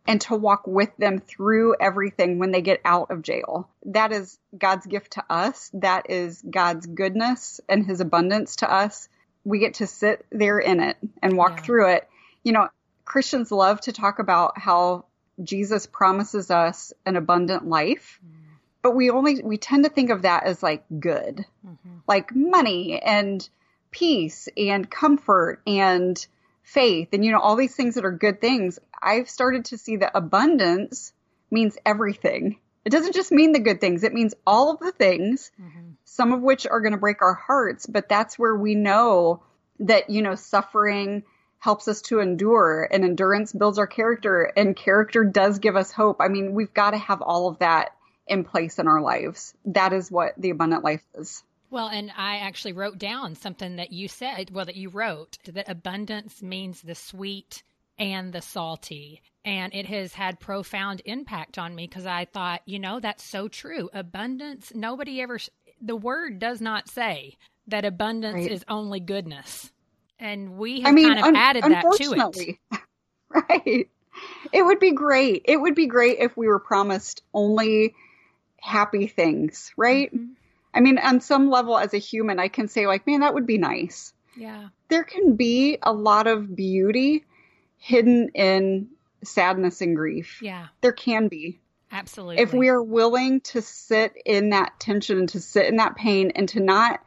and 0.06 0.20
to 0.22 0.34
walk 0.34 0.66
with 0.66 0.90
them 0.96 1.20
through 1.20 1.76
everything 1.80 2.38
when 2.38 2.50
they 2.50 2.62
get 2.62 2.80
out 2.84 3.10
of 3.10 3.22
jail. 3.22 3.68
That 3.86 4.12
is 4.12 4.38
God's 4.56 4.86
gift 4.86 5.12
to 5.12 5.24
us. 5.30 5.70
That 5.74 6.10
is 6.10 6.42
God's 6.42 6.86
goodness 6.86 7.60
and 7.68 7.86
his 7.86 8.00
abundance 8.00 8.56
to 8.56 8.72
us. 8.72 9.08
We 9.44 9.58
get 9.58 9.74
to 9.74 9.86
sit 9.86 10.26
there 10.30 10.58
in 10.58 10.80
it 10.80 10.96
and 11.22 11.36
walk 11.36 11.58
yeah. 11.58 11.62
through 11.62 11.92
it. 11.92 12.08
You 12.42 12.52
know, 12.52 12.68
Christians 13.04 13.52
love 13.52 13.80
to 13.82 13.92
talk 13.92 14.18
about 14.18 14.58
how 14.58 15.04
Jesus 15.42 15.86
promises 15.86 16.50
us 16.50 16.92
an 17.06 17.16
abundant 17.16 17.66
life. 17.66 18.20
Mm. 18.24 18.36
But 18.82 18.92
we 18.92 19.10
only 19.10 19.42
we 19.42 19.58
tend 19.58 19.84
to 19.84 19.90
think 19.90 20.10
of 20.10 20.22
that 20.22 20.44
as 20.44 20.62
like 20.62 20.84
good. 20.98 21.44
Mm-hmm. 21.66 21.98
Like 22.06 22.34
money 22.34 23.00
and 23.00 23.46
peace 23.90 24.48
and 24.56 24.90
comfort 24.90 25.60
and 25.66 26.26
faith 26.62 27.08
and 27.12 27.24
you 27.24 27.32
know 27.32 27.40
all 27.40 27.56
these 27.56 27.74
things 27.74 27.96
that 27.96 28.04
are 28.04 28.12
good 28.12 28.40
things 28.40 28.78
i've 29.02 29.28
started 29.28 29.64
to 29.64 29.76
see 29.76 29.96
that 29.96 30.12
abundance 30.14 31.12
means 31.50 31.76
everything 31.84 32.58
it 32.84 32.90
doesn't 32.90 33.14
just 33.14 33.32
mean 33.32 33.52
the 33.52 33.58
good 33.58 33.80
things 33.80 34.04
it 34.04 34.14
means 34.14 34.34
all 34.46 34.70
of 34.70 34.78
the 34.78 34.92
things 34.92 35.50
mm-hmm. 35.60 35.90
some 36.04 36.32
of 36.32 36.40
which 36.40 36.66
are 36.66 36.80
going 36.80 36.92
to 36.92 36.98
break 36.98 37.22
our 37.22 37.34
hearts 37.34 37.86
but 37.86 38.08
that's 38.08 38.38
where 38.38 38.54
we 38.54 38.74
know 38.74 39.42
that 39.80 40.10
you 40.10 40.22
know 40.22 40.36
suffering 40.36 41.24
helps 41.60 41.86
us 41.88 42.02
to 42.02 42.20
endure 42.20 42.88
and 42.90 43.04
endurance 43.04 43.52
builds 43.52 43.78
our 43.78 43.86
character 43.86 44.52
and 44.56 44.76
character 44.76 45.24
does 45.24 45.58
give 45.58 45.76
us 45.76 45.92
hope 45.92 46.16
i 46.20 46.28
mean 46.28 46.52
we've 46.52 46.74
got 46.74 46.90
to 46.90 46.98
have 46.98 47.22
all 47.22 47.48
of 47.48 47.58
that 47.60 47.90
in 48.26 48.44
place 48.44 48.78
in 48.78 48.88
our 48.88 49.00
lives 49.00 49.54
that 49.64 49.92
is 49.92 50.10
what 50.10 50.34
the 50.36 50.50
abundant 50.50 50.84
life 50.84 51.02
is 51.14 51.42
well, 51.70 51.86
and 51.86 52.10
I 52.16 52.38
actually 52.38 52.72
wrote 52.72 52.98
down 52.98 53.36
something 53.36 53.76
that 53.76 53.92
you 53.92 54.08
said, 54.08 54.50
well, 54.50 54.64
that 54.64 54.74
you 54.74 54.88
wrote, 54.88 55.38
that 55.44 55.68
abundance 55.68 56.42
means 56.42 56.82
the 56.82 56.96
sweet 56.96 57.62
and 57.96 58.32
the 58.32 58.42
salty. 58.42 59.22
And 59.44 59.72
it 59.72 59.86
has 59.86 60.12
had 60.12 60.40
profound 60.40 61.00
impact 61.04 61.58
on 61.58 61.74
me 61.74 61.86
because 61.86 62.06
I 62.06 62.24
thought, 62.24 62.62
you 62.66 62.78
know, 62.78 62.98
that's 62.98 63.22
so 63.22 63.46
true. 63.46 63.88
Abundance, 63.92 64.72
nobody 64.74 65.20
ever, 65.20 65.38
the 65.80 65.96
word 65.96 66.40
does 66.40 66.60
not 66.60 66.88
say 66.88 67.36
that 67.68 67.84
abundance 67.84 68.34
right. 68.34 68.50
is 68.50 68.64
only 68.66 68.98
goodness. 68.98 69.70
And 70.20 70.58
we 70.58 70.82
have 70.82 70.90
I 70.90 70.92
mean, 70.92 71.08
kind 71.08 71.18
of 71.18 71.24
un- 71.24 71.36
added 71.36 71.64
that 71.64 71.82
to 71.82 72.34
it. 72.36 72.58
right. 73.30 73.88
It 74.52 74.62
would 74.62 74.78
be 74.78 74.92
great. 74.92 75.42
It 75.46 75.56
would 75.56 75.74
be 75.74 75.86
great 75.86 76.18
if 76.18 76.36
we 76.36 76.46
were 76.46 76.58
promised 76.58 77.22
only 77.32 77.94
happy 78.60 79.06
things, 79.06 79.72
right? 79.76 80.14
Mm-hmm. 80.14 80.32
I 80.74 80.80
mean, 80.80 80.98
on 80.98 81.20
some 81.20 81.50
level, 81.50 81.76
as 81.78 81.94
a 81.94 81.98
human, 81.98 82.38
I 82.38 82.48
can 82.48 82.68
say, 82.68 82.86
like, 82.86 83.06
man, 83.06 83.20
that 83.20 83.34
would 83.34 83.46
be 83.46 83.58
nice. 83.58 84.12
Yeah. 84.36 84.68
There 84.88 85.04
can 85.04 85.36
be 85.36 85.78
a 85.82 85.92
lot 85.92 86.26
of 86.26 86.54
beauty 86.54 87.24
hidden 87.78 88.28
in 88.34 88.88
sadness 89.24 89.80
and 89.80 89.96
grief. 89.96 90.40
Yeah. 90.42 90.68
There 90.80 90.92
can 90.92 91.28
be. 91.28 91.58
Absolutely. 91.90 92.42
If 92.42 92.52
we 92.52 92.68
are 92.68 92.82
willing 92.82 93.40
to 93.40 93.62
sit 93.62 94.14
in 94.24 94.50
that 94.50 94.78
tension, 94.78 95.26
to 95.28 95.40
sit 95.40 95.66
in 95.66 95.76
that 95.76 95.96
pain, 95.96 96.30
and 96.36 96.48
to 96.50 96.60
not 96.60 97.00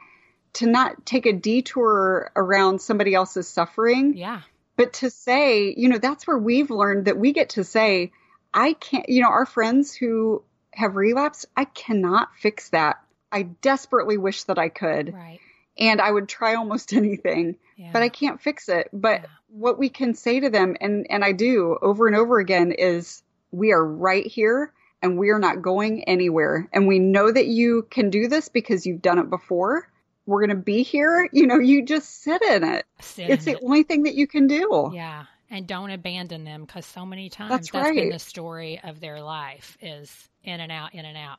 to 0.54 0.68
not 0.68 1.06
take 1.06 1.26
a 1.26 1.34
detour 1.34 2.32
around 2.36 2.80
somebody 2.80 3.14
else's 3.14 3.48
suffering. 3.48 4.16
Yeah. 4.16 4.42
But 4.76 4.94
to 4.94 5.10
say, 5.10 5.74
you 5.76 5.90
know, 5.90 5.98
that's 5.98 6.26
where 6.26 6.38
we've 6.38 6.72
learned 6.72 7.06
that 7.06 7.18
we 7.18 7.34
get 7.34 7.50
to 7.50 7.64
say, 7.64 8.12
I 8.54 8.74
can't, 8.74 9.10
you 9.10 9.22
know, 9.22 9.30
our 9.30 9.46
friends 9.46 9.94
who 9.94 10.44
have 10.74 10.96
relapsed, 10.96 11.46
I 11.56 11.66
cannot 11.66 12.30
fix 12.38 12.70
that. 12.70 12.98
I 13.32 13.44
desperately 13.44 14.18
wish 14.18 14.44
that 14.44 14.60
I 14.60 14.70
could. 14.70 15.14
Right. 15.14 15.40
And 15.78 16.00
I 16.00 16.12
would 16.12 16.30
try 16.30 16.56
almost 16.56 16.94
anything, 16.94 17.58
yeah. 17.76 17.90
but 17.92 18.04
I 18.04 18.10
can't 18.10 18.42
fix 18.42 18.70
it. 18.70 18.90
But 18.94 19.22
yeah. 19.22 19.28
what 19.50 19.80
we 19.80 19.90
can 19.90 20.14
say 20.14 20.40
to 20.40 20.50
them, 20.50 20.76
and, 20.80 21.08
and 21.10 21.24
I 21.24 21.32
do 21.32 21.78
over 21.82 22.08
and 22.08 22.16
over 22.16 22.40
again, 22.40 22.72
is 22.72 23.24
we 23.52 23.72
are 23.72 23.84
right 23.84 24.26
here 24.26 24.72
and 25.02 25.18
we 25.18 25.30
are 25.30 25.40
not 25.40 25.62
going 25.62 26.04
anywhere. 26.06 26.68
And 26.72 26.88
we 26.88 27.00
know 27.00 27.32
that 27.32 27.48
you 27.48 27.88
can 27.90 28.10
do 28.10 28.28
this 28.28 28.50
because 28.50 28.86
you've 28.86 29.02
done 29.02 29.20
it 29.20 29.30
before. 29.30 29.90
We're 30.26 30.46
going 30.46 30.58
to 30.58 30.64
be 30.64 30.84
here. 30.84 31.28
You 31.32 31.48
know, 31.48 31.60
you 31.60 31.86
just 31.86 32.22
sit 32.24 32.42
in 32.42 32.64
it. 32.64 32.86
Sit 33.02 33.30
it's 33.30 33.46
in 33.46 33.54
the 33.54 33.60
it. 33.60 33.64
only 33.64 33.84
thing 33.84 34.04
that 34.04 34.16
you 34.16 34.28
can 34.28 34.48
do. 34.48 34.92
Yeah. 34.94 35.26
And 35.50 35.68
don't 35.68 35.92
abandon 35.92 36.46
them 36.46 36.66
because 36.66 36.86
so 36.86 37.06
many 37.06 37.30
times 37.30 37.52
that's, 37.52 37.72
that's 37.72 37.86
right. 37.86 37.96
been 37.96 38.10
the 38.10 38.20
story 38.20 38.80
of 38.84 39.00
their 39.00 39.22
life 39.22 39.78
is 39.82 40.30
in 40.44 40.60
and 40.60 40.72
out, 40.72 40.96
in 40.96 41.06
and 41.06 41.18
out. 41.18 41.38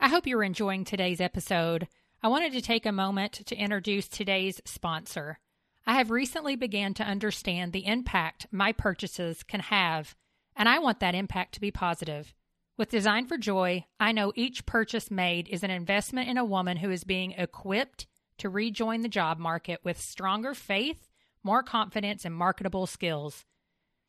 I 0.00 0.08
hope 0.08 0.26
you're 0.26 0.44
enjoying 0.44 0.84
today's 0.84 1.20
episode. 1.20 1.88
I 2.22 2.28
wanted 2.28 2.52
to 2.52 2.62
take 2.62 2.86
a 2.86 2.92
moment 2.92 3.32
to 3.46 3.56
introduce 3.56 4.08
today's 4.08 4.60
sponsor. 4.64 5.38
I 5.86 5.94
have 5.94 6.10
recently 6.10 6.56
began 6.56 6.94
to 6.94 7.02
understand 7.02 7.72
the 7.72 7.86
impact 7.86 8.46
my 8.50 8.72
purchases 8.72 9.42
can 9.42 9.60
have, 9.60 10.14
and 10.56 10.68
I 10.68 10.78
want 10.78 11.00
that 11.00 11.14
impact 11.14 11.54
to 11.54 11.60
be 11.60 11.70
positive. 11.70 12.34
With 12.78 12.90
Design 12.90 13.26
for 13.26 13.36
Joy, 13.36 13.86
I 13.98 14.12
know 14.12 14.32
each 14.36 14.64
purchase 14.64 15.10
made 15.10 15.48
is 15.48 15.64
an 15.64 15.70
investment 15.70 16.28
in 16.28 16.38
a 16.38 16.44
woman 16.44 16.76
who 16.76 16.92
is 16.92 17.02
being 17.02 17.32
equipped 17.32 18.06
to 18.38 18.48
rejoin 18.48 19.00
the 19.00 19.08
job 19.08 19.40
market 19.40 19.80
with 19.82 20.00
stronger 20.00 20.54
faith, 20.54 21.08
more 21.42 21.64
confidence, 21.64 22.24
and 22.24 22.32
marketable 22.32 22.86
skills. 22.86 23.44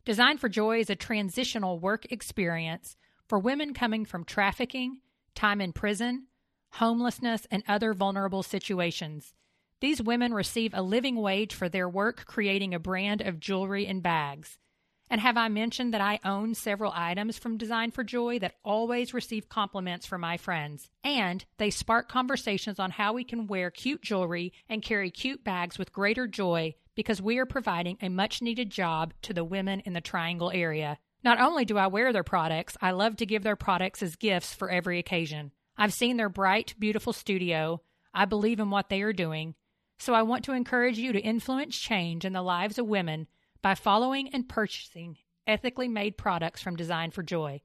Design 0.05 0.37
for 0.37 0.49
Joy 0.49 0.81
is 0.81 0.91
a 0.91 0.95
transitional 0.95 1.79
work 1.79 2.11
experience 2.11 2.95
for 3.27 3.39
women 3.39 3.73
coming 3.73 4.05
from 4.05 4.23
trafficking 4.23 4.99
time 5.33 5.61
in 5.61 5.73
prison, 5.73 6.27
homelessness, 6.73 7.47
and 7.49 7.63
other 7.67 7.95
vulnerable 7.95 8.43
situations. 8.43 9.33
These 9.81 10.03
women 10.03 10.31
receive 10.31 10.75
a 10.75 10.83
living 10.83 11.15
wage 11.15 11.55
for 11.55 11.69
their 11.69 11.89
work 11.89 12.25
creating 12.27 12.75
a 12.75 12.79
brand 12.79 13.21
of 13.21 13.39
jewelry 13.39 13.87
and 13.87 14.03
bags. 14.03 14.59
And 15.09 15.19
have 15.21 15.37
I 15.37 15.47
mentioned 15.47 15.93
that 15.93 16.01
I 16.01 16.19
own 16.23 16.53
several 16.53 16.91
items 16.95 17.39
from 17.39 17.57
Design 17.57 17.89
for 17.89 18.03
Joy 18.03 18.37
that 18.39 18.55
always 18.63 19.13
receive 19.13 19.49
compliments 19.49 20.05
from 20.05 20.21
my 20.21 20.37
friends? 20.37 20.89
And 21.03 21.43
they 21.57 21.71
spark 21.71 22.09
conversations 22.09 22.79
on 22.79 22.91
how 22.91 23.13
we 23.13 23.23
can 23.23 23.47
wear 23.47 23.71
cute 23.71 24.03
jewelry 24.03 24.53
and 24.67 24.83
carry 24.83 25.09
cute 25.09 25.43
bags 25.43 25.79
with 25.79 25.91
greater 25.91 26.27
joy 26.27 26.75
because 26.93 27.21
we 27.21 27.39
are 27.39 27.45
providing 27.45 27.97
a 28.01 28.09
much 28.09 28.41
needed 28.41 28.69
job 28.69 29.13
to 29.23 29.33
the 29.33 29.43
women 29.43 29.79
in 29.79 29.93
the 29.93 30.01
Triangle 30.01 30.51
area. 30.53 30.99
Not 31.23 31.41
only 31.41 31.65
do 31.65 31.77
I 31.77 31.87
wear 31.87 32.13
their 32.13 32.23
products, 32.23 32.77
I 32.81 32.91
love 32.91 33.15
to 33.17 33.25
give 33.25 33.41
their 33.41 33.55
products 33.55 34.03
as 34.03 34.15
gifts 34.15 34.53
for 34.53 34.69
every 34.69 34.99
occasion. 34.99 35.51
I've 35.75 35.93
seen 35.93 36.17
their 36.17 36.29
bright, 36.29 36.75
beautiful 36.77 37.13
studio. 37.13 37.81
I 38.13 38.25
believe 38.25 38.59
in 38.59 38.69
what 38.69 38.89
they 38.89 39.01
are 39.01 39.13
doing. 39.13 39.55
So 39.97 40.13
I 40.13 40.21
want 40.21 40.45
to 40.45 40.53
encourage 40.53 40.97
you 40.97 41.11
to 41.13 41.19
influence 41.19 41.77
change 41.77 42.25
in 42.25 42.33
the 42.33 42.41
lives 42.41 42.77
of 42.77 42.85
women 42.85 43.27
by 43.61 43.75
following 43.75 44.29
and 44.29 44.47
purchasing 44.47 45.17
ethically 45.47 45.87
made 45.87 46.17
products 46.17 46.61
from 46.61 46.75
Design 46.75 47.11
for 47.11 47.23
Joy. 47.23 47.61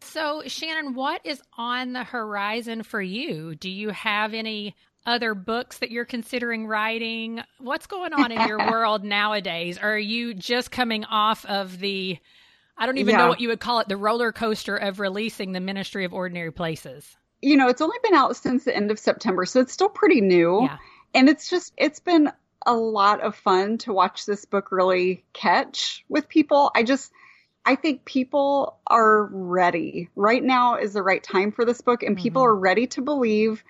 So, 0.00 0.42
Shannan, 0.46 0.94
what 0.94 1.20
is 1.24 1.42
on 1.58 1.92
the 1.92 2.02
horizon 2.02 2.82
for 2.82 3.02
you? 3.02 3.54
Do 3.54 3.68
you 3.68 3.90
have 3.90 4.32
any 4.32 4.74
other 5.04 5.34
books 5.34 5.78
that 5.78 5.90
you're 5.90 6.06
considering 6.06 6.66
writing? 6.66 7.42
What's 7.58 7.86
going 7.86 8.14
on 8.14 8.32
in 8.32 8.48
your 8.48 8.58
world 8.70 9.04
nowadays? 9.04 9.76
Are 9.76 9.98
you 9.98 10.32
just 10.32 10.70
coming 10.70 11.04
off 11.04 11.44
of 11.44 11.78
the, 11.78 12.16
I 12.76 12.86
don't 12.86 12.98
even 12.98 13.12
yeah. 13.12 13.18
know 13.18 13.28
what 13.28 13.40
you 13.40 13.48
would 13.48 13.60
call 13.60 13.80
it, 13.80 13.88
the 13.88 13.96
roller 13.96 14.32
coaster 14.32 14.76
of 14.76 14.98
releasing 14.98 15.52
the 15.52 15.60
Ministry 15.60 16.04
of 16.04 16.12
Ordinary 16.12 16.52
Places? 16.52 17.16
You 17.40 17.56
know, 17.56 17.68
it's 17.68 17.80
only 17.80 17.98
been 18.02 18.14
out 18.14 18.36
since 18.36 18.64
the 18.64 18.74
end 18.74 18.90
of 18.90 18.98
September, 18.98 19.44
so 19.46 19.60
it's 19.60 19.72
still 19.72 19.88
pretty 19.88 20.20
new. 20.20 20.62
Yeah. 20.62 20.78
And 21.14 21.28
it's 21.28 21.50
just, 21.50 21.72
it's 21.76 22.00
been 22.00 22.30
a 22.64 22.74
lot 22.74 23.20
of 23.20 23.34
fun 23.34 23.78
to 23.78 23.92
watch 23.92 24.24
this 24.24 24.44
book 24.44 24.72
really 24.72 25.24
catch 25.32 26.04
with 26.08 26.28
people. 26.28 26.70
I 26.74 26.84
just, 26.84 27.12
I 27.64 27.76
think 27.76 28.04
people 28.04 28.78
are 28.86 29.24
ready. 29.24 30.08
Right 30.16 30.42
now 30.42 30.76
is 30.76 30.92
the 30.92 31.02
right 31.02 31.22
time 31.22 31.52
for 31.52 31.64
this 31.64 31.80
book, 31.80 32.02
and 32.02 32.16
mm-hmm. 32.16 32.22
people 32.22 32.42
are 32.42 32.54
ready 32.54 32.86
to 32.88 33.02
believe 33.02 33.62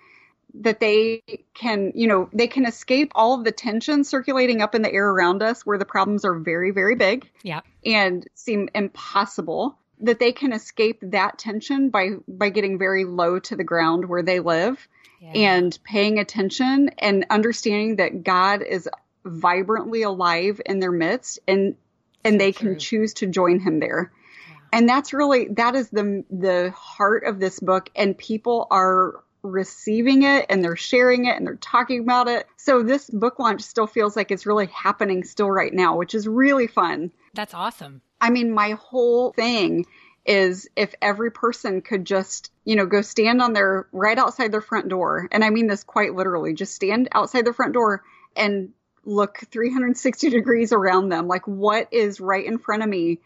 that 0.54 0.80
they 0.80 1.22
can, 1.54 1.92
you 1.94 2.06
know, 2.06 2.28
they 2.32 2.46
can 2.46 2.66
escape 2.66 3.12
all 3.14 3.34
of 3.34 3.44
the 3.44 3.52
tension 3.52 4.04
circulating 4.04 4.60
up 4.60 4.74
in 4.74 4.82
the 4.82 4.92
air 4.92 5.08
around 5.08 5.42
us 5.42 5.64
where 5.64 5.78
the 5.78 5.84
problems 5.84 6.24
are 6.24 6.34
very, 6.34 6.70
very 6.70 6.94
big 6.94 7.28
yeah. 7.42 7.60
and 7.84 8.26
seem 8.34 8.68
impossible. 8.74 9.78
That 10.00 10.18
they 10.18 10.32
can 10.32 10.52
escape 10.52 10.98
that 11.02 11.38
tension 11.38 11.90
by 11.90 12.14
by 12.26 12.48
getting 12.48 12.76
very 12.76 13.04
low 13.04 13.38
to 13.38 13.54
the 13.54 13.62
ground 13.62 14.08
where 14.08 14.24
they 14.24 14.40
live 14.40 14.88
yeah. 15.20 15.30
and 15.32 15.78
paying 15.84 16.18
attention 16.18 16.90
and 16.98 17.24
understanding 17.30 17.96
that 17.96 18.24
God 18.24 18.62
is 18.62 18.88
vibrantly 19.24 20.02
alive 20.02 20.60
in 20.66 20.80
their 20.80 20.90
midst 20.90 21.38
and 21.46 21.76
and 22.24 22.40
they 22.40 22.52
can 22.52 22.78
choose 22.78 23.14
to 23.14 23.26
join 23.26 23.60
him 23.60 23.80
there. 23.80 24.12
And 24.72 24.88
that's 24.88 25.12
really 25.12 25.48
that 25.52 25.74
is 25.74 25.90
the 25.90 26.24
the 26.30 26.72
heart 26.74 27.24
of 27.24 27.38
this 27.38 27.60
book 27.60 27.90
and 27.94 28.18
people 28.18 28.66
are 28.70 29.22
receiving 29.42 30.22
it 30.22 30.46
and 30.48 30.64
they're 30.64 30.76
sharing 30.76 31.26
it 31.26 31.36
and 31.36 31.46
they're 31.46 31.56
talking 31.56 32.00
about 32.00 32.28
it. 32.28 32.46
So 32.56 32.82
this 32.82 33.10
book 33.10 33.38
launch 33.38 33.62
still 33.62 33.86
feels 33.86 34.16
like 34.16 34.30
it's 34.30 34.46
really 34.46 34.66
happening 34.66 35.24
still 35.24 35.50
right 35.50 35.72
now, 35.72 35.96
which 35.96 36.14
is 36.14 36.28
really 36.28 36.66
fun. 36.66 37.12
That's 37.34 37.54
awesome. 37.54 38.02
I 38.20 38.30
mean, 38.30 38.52
my 38.52 38.70
whole 38.72 39.32
thing 39.32 39.86
is 40.24 40.68
if 40.76 40.94
every 41.02 41.32
person 41.32 41.80
could 41.80 42.04
just, 42.04 42.52
you 42.64 42.76
know, 42.76 42.86
go 42.86 43.02
stand 43.02 43.42
on 43.42 43.52
their 43.52 43.88
right 43.92 44.18
outside 44.18 44.52
their 44.52 44.60
front 44.60 44.88
door. 44.88 45.28
And 45.32 45.44
I 45.44 45.50
mean 45.50 45.66
this 45.66 45.82
quite 45.82 46.14
literally, 46.14 46.54
just 46.54 46.74
stand 46.74 47.08
outside 47.12 47.44
their 47.44 47.52
front 47.52 47.72
door 47.72 48.04
and 48.36 48.70
look 49.04 49.38
360 49.50 50.30
degrees 50.30 50.72
around 50.72 51.08
them. 51.08 51.26
Like 51.26 51.46
what 51.48 51.88
is 51.92 52.20
right 52.20 52.44
in 52.46 52.58
front 52.58 52.84
of 52.84 52.88
me 52.88 53.18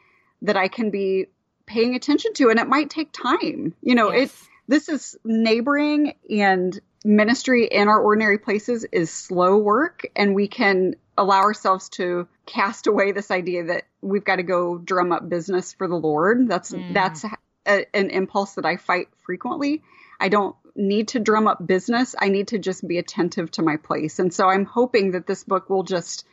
that 0.42 0.56
I 0.56 0.68
can 0.68 0.90
be 0.90 1.26
paying 1.66 1.94
attention 1.94 2.32
to? 2.34 2.48
And 2.48 2.58
it 2.58 2.68
might 2.68 2.88
take 2.88 3.12
time. 3.12 3.74
You 3.82 3.94
know, 3.94 4.10
yes. 4.10 4.30
it's, 4.30 4.48
this 4.68 4.88
is 4.88 5.16
neighboring 5.24 6.14
and 6.30 6.78
ministry 7.04 7.66
in 7.66 7.88
our 7.88 8.00
ordinary 8.00 8.38
places 8.38 8.84
is 8.90 9.10
slow 9.10 9.58
work 9.58 10.06
and 10.16 10.34
we 10.34 10.48
can 10.48 10.96
allow 11.16 11.40
ourselves 11.40 11.88
to 11.88 12.26
cast 12.46 12.86
away 12.86 13.12
this 13.12 13.30
idea 13.30 13.64
that 13.64 13.84
we've 14.02 14.24
got 14.24 14.36
to 14.36 14.42
go 14.42 14.78
drum 14.78 15.12
up 15.12 15.28
business 15.28 15.72
for 15.72 15.88
the 15.88 15.96
Lord. 15.96 16.48
That's 16.48 16.72
mm. 16.72 16.92
that's 16.92 17.24
a, 17.66 17.96
an 17.96 18.10
impulse 18.10 18.54
that 18.54 18.66
I 18.66 18.76
fight 18.76 19.08
frequently. 19.24 19.82
I 20.18 20.28
don't 20.28 20.56
need 20.74 21.08
to 21.08 21.20
drum 21.20 21.48
up 21.48 21.66
business. 21.66 22.14
I 22.18 22.28
need 22.28 22.48
to 22.48 22.58
just 22.58 22.86
be 22.86 22.98
attentive 22.98 23.50
to 23.52 23.62
my 23.62 23.76
place. 23.76 24.18
And 24.18 24.32
so 24.32 24.48
I'm 24.48 24.64
hoping 24.64 25.12
that 25.12 25.26
this 25.26 25.44
book 25.44 25.70
will 25.70 25.82
just 25.82 26.26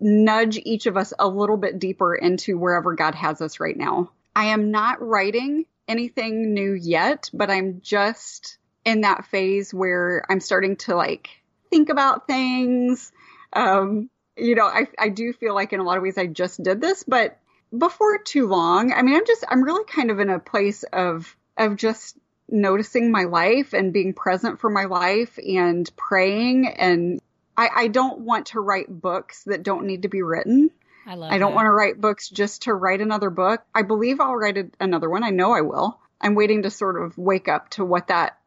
nudge 0.00 0.58
each 0.58 0.86
of 0.86 0.96
us 0.96 1.12
a 1.18 1.28
little 1.28 1.56
bit 1.56 1.78
deeper 1.78 2.14
into 2.14 2.58
wherever 2.58 2.94
God 2.94 3.14
has 3.14 3.40
us 3.40 3.60
right 3.60 3.76
now. 3.76 4.10
I 4.34 4.46
am 4.46 4.70
not 4.70 5.00
writing 5.00 5.66
anything 5.88 6.54
new 6.54 6.72
yet, 6.72 7.30
but 7.32 7.50
I'm 7.50 7.80
just 7.82 8.58
in 8.84 9.02
that 9.02 9.26
phase 9.26 9.72
where 9.72 10.24
I'm 10.28 10.40
starting 10.40 10.76
to 10.76 10.94
like 10.94 11.30
think 11.70 11.88
about 11.88 12.26
things. 12.26 13.12
Um, 13.52 14.10
you 14.36 14.54
know, 14.54 14.66
I, 14.66 14.86
I 14.98 15.08
do 15.08 15.32
feel 15.32 15.54
like 15.54 15.72
in 15.72 15.80
a 15.80 15.84
lot 15.84 15.96
of 15.96 16.02
ways 16.02 16.18
I 16.18 16.26
just 16.26 16.62
did 16.62 16.80
this, 16.80 17.04
but 17.04 17.38
before 17.76 18.18
too 18.18 18.46
long, 18.46 18.92
I 18.92 19.02
mean, 19.02 19.16
I'm 19.16 19.26
just, 19.26 19.44
I'm 19.48 19.62
really 19.62 19.84
kind 19.84 20.10
of 20.10 20.20
in 20.20 20.30
a 20.30 20.38
place 20.38 20.82
of, 20.92 21.36
of 21.56 21.76
just 21.76 22.16
noticing 22.48 23.10
my 23.10 23.24
life 23.24 23.72
and 23.72 23.92
being 23.92 24.12
present 24.12 24.60
for 24.60 24.70
my 24.70 24.84
life 24.84 25.38
and 25.38 25.90
praying. 25.96 26.68
And 26.68 27.20
I, 27.56 27.68
I 27.74 27.88
don't 27.88 28.20
want 28.20 28.46
to 28.46 28.60
write 28.60 28.88
books 28.88 29.44
that 29.44 29.62
don't 29.62 29.86
need 29.86 30.02
to 30.02 30.08
be 30.08 30.22
written. 30.22 30.70
I 31.06 31.14
love 31.14 31.32
I 31.32 31.38
don't 31.38 31.50
that. 31.50 31.56
want 31.56 31.66
to 31.66 31.72
write 31.72 32.00
books 32.00 32.28
just 32.28 32.62
to 32.62 32.74
write 32.74 33.00
another 33.00 33.30
book. 33.30 33.62
I 33.74 33.82
believe 33.82 34.20
I'll 34.20 34.36
write 34.36 34.58
a, 34.58 34.70
another 34.80 35.08
one. 35.10 35.22
I 35.22 35.30
know 35.30 35.52
I 35.52 35.60
will. 35.60 35.98
I'm 36.20 36.34
waiting 36.34 36.62
to 36.62 36.70
sort 36.70 37.02
of 37.02 37.18
wake 37.18 37.48
up 37.48 37.70
to 37.70 37.84
what 37.84 38.08
that 38.08 38.38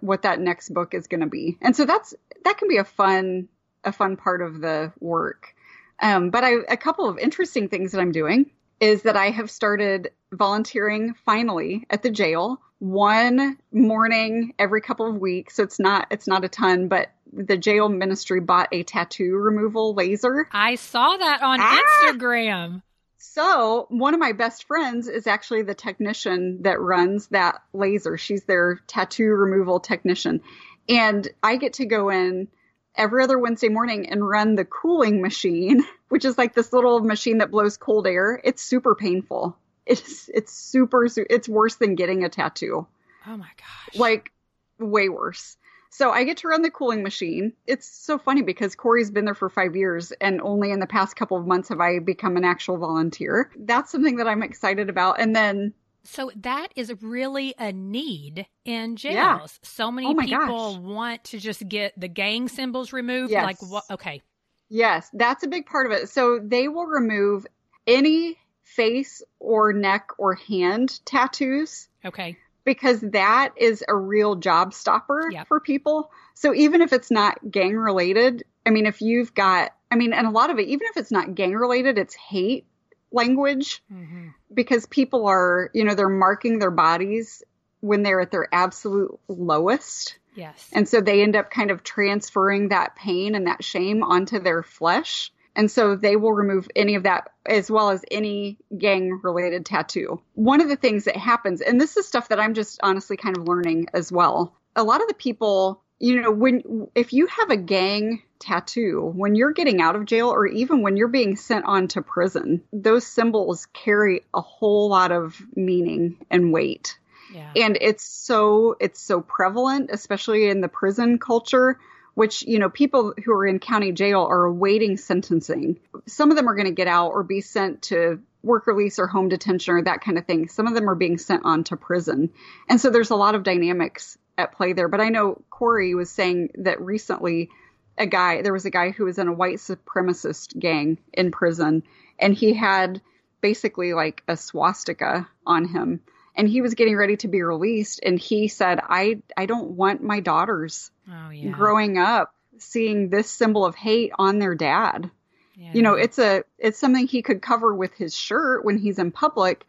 what 0.00 0.22
that 0.22 0.40
next 0.40 0.72
book 0.72 0.94
is 0.94 1.06
going 1.06 1.20
to 1.20 1.26
be. 1.26 1.58
And 1.60 1.74
so 1.74 1.84
that's 1.84 2.14
that 2.44 2.58
can 2.58 2.68
be 2.68 2.78
a 2.78 2.84
fun 2.84 3.48
a 3.84 3.92
fun 3.92 4.16
part 4.16 4.42
of 4.42 4.60
the 4.60 4.92
work. 5.00 5.54
Um, 6.02 6.30
but 6.30 6.44
I, 6.44 6.54
a 6.68 6.76
couple 6.76 7.08
of 7.08 7.18
interesting 7.18 7.68
things 7.68 7.92
that 7.92 8.00
I'm 8.00 8.12
doing 8.12 8.50
is 8.80 9.02
that 9.02 9.16
I 9.16 9.30
have 9.30 9.50
started 9.50 10.10
volunteering 10.32 11.14
finally 11.24 11.86
at 11.90 12.02
the 12.02 12.10
jail 12.10 12.60
one 12.78 13.58
morning 13.72 14.54
every 14.58 14.80
couple 14.80 15.06
of 15.06 15.16
weeks. 15.16 15.56
So 15.56 15.62
it's 15.62 15.78
not 15.78 16.06
it's 16.10 16.26
not 16.26 16.44
a 16.44 16.48
ton, 16.48 16.88
but 16.88 17.08
the 17.32 17.56
jail 17.56 17.88
ministry 17.88 18.40
bought 18.40 18.68
a 18.72 18.82
tattoo 18.82 19.36
removal 19.36 19.94
laser. 19.94 20.48
I 20.52 20.74
saw 20.76 21.16
that 21.16 21.42
on 21.42 21.60
ah! 21.60 21.82
Instagram. 22.04 22.82
So, 23.22 23.86
one 23.90 24.14
of 24.14 24.20
my 24.20 24.32
best 24.32 24.64
friends 24.64 25.06
is 25.06 25.26
actually 25.26 25.62
the 25.62 25.74
technician 25.74 26.62
that 26.62 26.80
runs 26.80 27.26
that 27.28 27.62
laser. 27.72 28.16
She's 28.16 28.44
their 28.44 28.80
tattoo 28.86 29.28
removal 29.28 29.78
technician. 29.78 30.40
And 30.88 31.28
I 31.42 31.56
get 31.56 31.74
to 31.74 31.86
go 31.86 32.08
in 32.08 32.48
every 32.96 33.22
other 33.22 33.38
Wednesday 33.38 33.68
morning 33.68 34.08
and 34.08 34.26
run 34.26 34.54
the 34.54 34.64
cooling 34.64 35.20
machine, 35.20 35.84
which 36.08 36.24
is 36.24 36.38
like 36.38 36.54
this 36.54 36.72
little 36.72 37.00
machine 37.00 37.38
that 37.38 37.50
blows 37.50 37.76
cold 37.76 38.06
air. 38.06 38.40
It's 38.42 38.62
super 38.62 38.94
painful. 38.94 39.56
It's 39.86 40.28
it's 40.32 40.52
super 40.52 41.06
it's 41.16 41.48
worse 41.48 41.76
than 41.76 41.96
getting 41.96 42.24
a 42.24 42.28
tattoo. 42.28 42.86
Oh 43.26 43.36
my 43.36 43.48
gosh. 43.56 43.98
Like 43.98 44.32
way 44.78 45.08
worse. 45.08 45.56
So 45.90 46.12
I 46.12 46.22
get 46.22 46.38
to 46.38 46.48
run 46.48 46.62
the 46.62 46.70
cooling 46.70 47.02
machine. 47.02 47.52
It's 47.66 47.86
so 47.86 48.16
funny 48.16 48.42
because 48.42 48.76
Corey's 48.76 49.10
been 49.10 49.24
there 49.24 49.34
for 49.34 49.50
five 49.50 49.74
years, 49.74 50.12
and 50.12 50.40
only 50.40 50.70
in 50.70 50.78
the 50.78 50.86
past 50.86 51.16
couple 51.16 51.36
of 51.36 51.46
months 51.46 51.68
have 51.68 51.80
I 51.80 51.98
become 51.98 52.36
an 52.36 52.44
actual 52.44 52.78
volunteer. 52.78 53.50
That's 53.56 53.90
something 53.90 54.16
that 54.16 54.28
I'm 54.28 54.42
excited 54.42 54.88
about. 54.88 55.20
And 55.20 55.34
then 55.34 55.74
so 56.04 56.30
that 56.36 56.72
is 56.76 56.92
really 57.02 57.54
a 57.58 57.72
need 57.72 58.46
in 58.64 58.96
jails. 58.96 59.14
Yeah. 59.14 59.46
So 59.62 59.90
many 59.90 60.06
oh 60.06 60.14
people 60.14 60.74
gosh. 60.74 60.80
want 60.80 61.24
to 61.24 61.38
just 61.38 61.68
get 61.68 61.98
the 61.98 62.08
gang 62.08 62.48
symbols 62.48 62.92
removed. 62.92 63.32
Yes. 63.32 63.44
Like 63.44 63.70
what? 63.70 63.84
Okay. 63.90 64.22
Yes, 64.68 65.10
that's 65.12 65.42
a 65.42 65.48
big 65.48 65.66
part 65.66 65.86
of 65.86 65.92
it. 65.92 66.08
So 66.08 66.38
they 66.40 66.68
will 66.68 66.86
remove 66.86 67.46
any 67.86 68.38
face 68.62 69.22
or 69.40 69.72
neck 69.72 70.10
or 70.18 70.34
hand 70.34 71.04
tattoos. 71.04 71.88
Okay 72.04 72.38
because 72.64 73.00
that 73.00 73.52
is 73.56 73.84
a 73.86 73.94
real 73.94 74.36
job 74.36 74.74
stopper 74.74 75.30
yep. 75.30 75.48
for 75.48 75.60
people. 75.60 76.10
So 76.34 76.54
even 76.54 76.82
if 76.82 76.92
it's 76.92 77.10
not 77.10 77.50
gang 77.50 77.76
related, 77.76 78.44
I 78.66 78.70
mean, 78.70 78.86
if 78.86 79.00
you've 79.00 79.34
got, 79.34 79.72
I 79.90 79.96
mean, 79.96 80.12
and 80.12 80.26
a 80.26 80.30
lot 80.30 80.50
of 80.50 80.58
it, 80.58 80.68
even 80.68 80.86
if 80.90 80.96
it's 80.96 81.10
not 81.10 81.34
gang 81.34 81.54
related, 81.54 81.98
it's 81.98 82.14
hate 82.14 82.66
language 83.12 83.82
mm-hmm. 83.92 84.28
because 84.52 84.86
people 84.86 85.26
are, 85.26 85.70
you 85.74 85.84
know, 85.84 85.94
they're 85.94 86.08
marking 86.08 86.58
their 86.58 86.70
bodies 86.70 87.42
when 87.80 88.02
they're 88.02 88.20
at 88.20 88.30
their 88.30 88.48
absolute 88.52 89.18
lowest. 89.28 90.18
Yes. 90.36 90.68
And 90.72 90.88
so 90.88 91.00
they 91.00 91.22
end 91.22 91.34
up 91.34 91.50
kind 91.50 91.70
of 91.70 91.82
transferring 91.82 92.68
that 92.68 92.94
pain 92.94 93.34
and 93.34 93.46
that 93.46 93.64
shame 93.64 94.02
onto 94.02 94.38
their 94.38 94.62
flesh. 94.62 95.32
And 95.60 95.70
so 95.70 95.94
they 95.94 96.16
will 96.16 96.32
remove 96.32 96.70
any 96.74 96.94
of 96.94 97.02
that 97.02 97.34
as 97.44 97.70
well 97.70 97.90
as 97.90 98.02
any 98.10 98.56
gang 98.78 99.20
related 99.22 99.66
tattoo. 99.66 100.18
One 100.32 100.62
of 100.62 100.70
the 100.70 100.76
things 100.76 101.04
that 101.04 101.18
happens, 101.18 101.60
and 101.60 101.78
this 101.78 101.98
is 101.98 102.08
stuff 102.08 102.30
that 102.30 102.40
I'm 102.40 102.54
just 102.54 102.80
honestly 102.82 103.18
kind 103.18 103.36
of 103.36 103.46
learning 103.46 103.88
as 103.92 104.10
well. 104.10 104.56
A 104.74 104.82
lot 104.82 105.02
of 105.02 105.08
the 105.08 105.12
people 105.12 105.82
you 105.98 106.22
know, 106.22 106.30
when 106.30 106.88
if 106.94 107.12
you 107.12 107.26
have 107.26 107.50
a 107.50 107.58
gang 107.58 108.22
tattoo, 108.38 109.12
when 109.14 109.34
you're 109.34 109.52
getting 109.52 109.82
out 109.82 109.96
of 109.96 110.06
jail 110.06 110.30
or 110.30 110.46
even 110.46 110.80
when 110.80 110.96
you're 110.96 111.08
being 111.08 111.36
sent 111.36 111.66
on 111.66 111.88
to 111.88 112.00
prison, 112.00 112.62
those 112.72 113.06
symbols 113.06 113.66
carry 113.74 114.22
a 114.32 114.40
whole 114.40 114.88
lot 114.88 115.12
of 115.12 115.42
meaning 115.54 116.16
and 116.30 116.54
weight. 116.54 116.98
Yeah. 117.34 117.52
And 117.54 117.76
it's 117.82 118.04
so 118.04 118.78
it's 118.80 118.98
so 118.98 119.20
prevalent, 119.20 119.90
especially 119.92 120.48
in 120.48 120.62
the 120.62 120.68
prison 120.68 121.18
culture, 121.18 121.78
which, 122.14 122.42
you 122.42 122.58
know, 122.58 122.68
people 122.68 123.14
who 123.24 123.32
are 123.32 123.46
in 123.46 123.58
county 123.58 123.92
jail 123.92 124.26
are 124.28 124.44
awaiting 124.44 124.96
sentencing. 124.96 125.80
Some 126.06 126.30
of 126.30 126.36
them 126.36 126.48
are 126.48 126.54
going 126.54 126.66
to 126.66 126.72
get 126.72 126.88
out 126.88 127.10
or 127.10 127.22
be 127.22 127.40
sent 127.40 127.82
to 127.82 128.20
work 128.42 128.66
release 128.66 128.98
or 128.98 129.06
home 129.06 129.28
detention 129.28 129.74
or 129.74 129.82
that 129.82 130.00
kind 130.00 130.18
of 130.18 130.26
thing. 130.26 130.48
Some 130.48 130.66
of 130.66 130.74
them 130.74 130.88
are 130.88 130.94
being 130.94 131.18
sent 131.18 131.44
on 131.44 131.64
to 131.64 131.76
prison. 131.76 132.30
And 132.68 132.80
so 132.80 132.90
there's 132.90 133.10
a 133.10 133.16
lot 133.16 133.34
of 133.34 133.42
dynamics 133.42 134.16
at 134.38 134.52
play 134.52 134.72
there. 134.72 134.88
But 134.88 135.00
I 135.00 135.10
know 135.10 135.42
Corey 135.50 135.94
was 135.94 136.10
saying 136.10 136.50
that 136.56 136.80
recently 136.80 137.50
a 137.98 138.06
guy, 138.06 138.42
there 138.42 138.52
was 138.52 138.64
a 138.64 138.70
guy 138.70 138.90
who 138.90 139.04
was 139.04 139.18
in 139.18 139.28
a 139.28 139.32
white 139.32 139.58
supremacist 139.58 140.58
gang 140.58 140.98
in 141.12 141.30
prison, 141.30 141.82
and 142.18 142.34
he 142.34 142.54
had 142.54 143.02
basically 143.42 143.92
like 143.92 144.22
a 144.26 144.36
swastika 144.36 145.28
on 145.46 145.66
him. 145.66 146.00
And 146.34 146.48
he 146.48 146.62
was 146.62 146.74
getting 146.74 146.96
ready 146.96 147.16
to 147.18 147.28
be 147.28 147.42
released, 147.42 148.00
and 148.04 148.18
he 148.18 148.48
said, 148.48 148.80
"I 148.82 149.20
I 149.36 149.46
don't 149.46 149.72
want 149.72 150.02
my 150.02 150.20
daughters 150.20 150.90
oh, 151.10 151.30
yeah. 151.30 151.50
growing 151.50 151.98
up 151.98 152.34
seeing 152.58 153.08
this 153.08 153.30
symbol 153.30 153.64
of 153.64 153.74
hate 153.74 154.12
on 154.18 154.38
their 154.38 154.54
dad." 154.54 155.10
Yeah. 155.56 155.72
You 155.74 155.82
know, 155.82 155.94
it's 155.94 156.18
a 156.18 156.44
it's 156.58 156.78
something 156.78 157.06
he 157.06 157.22
could 157.22 157.42
cover 157.42 157.74
with 157.74 157.92
his 157.94 158.16
shirt 158.16 158.64
when 158.64 158.78
he's 158.78 158.98
in 158.98 159.10
public, 159.10 159.66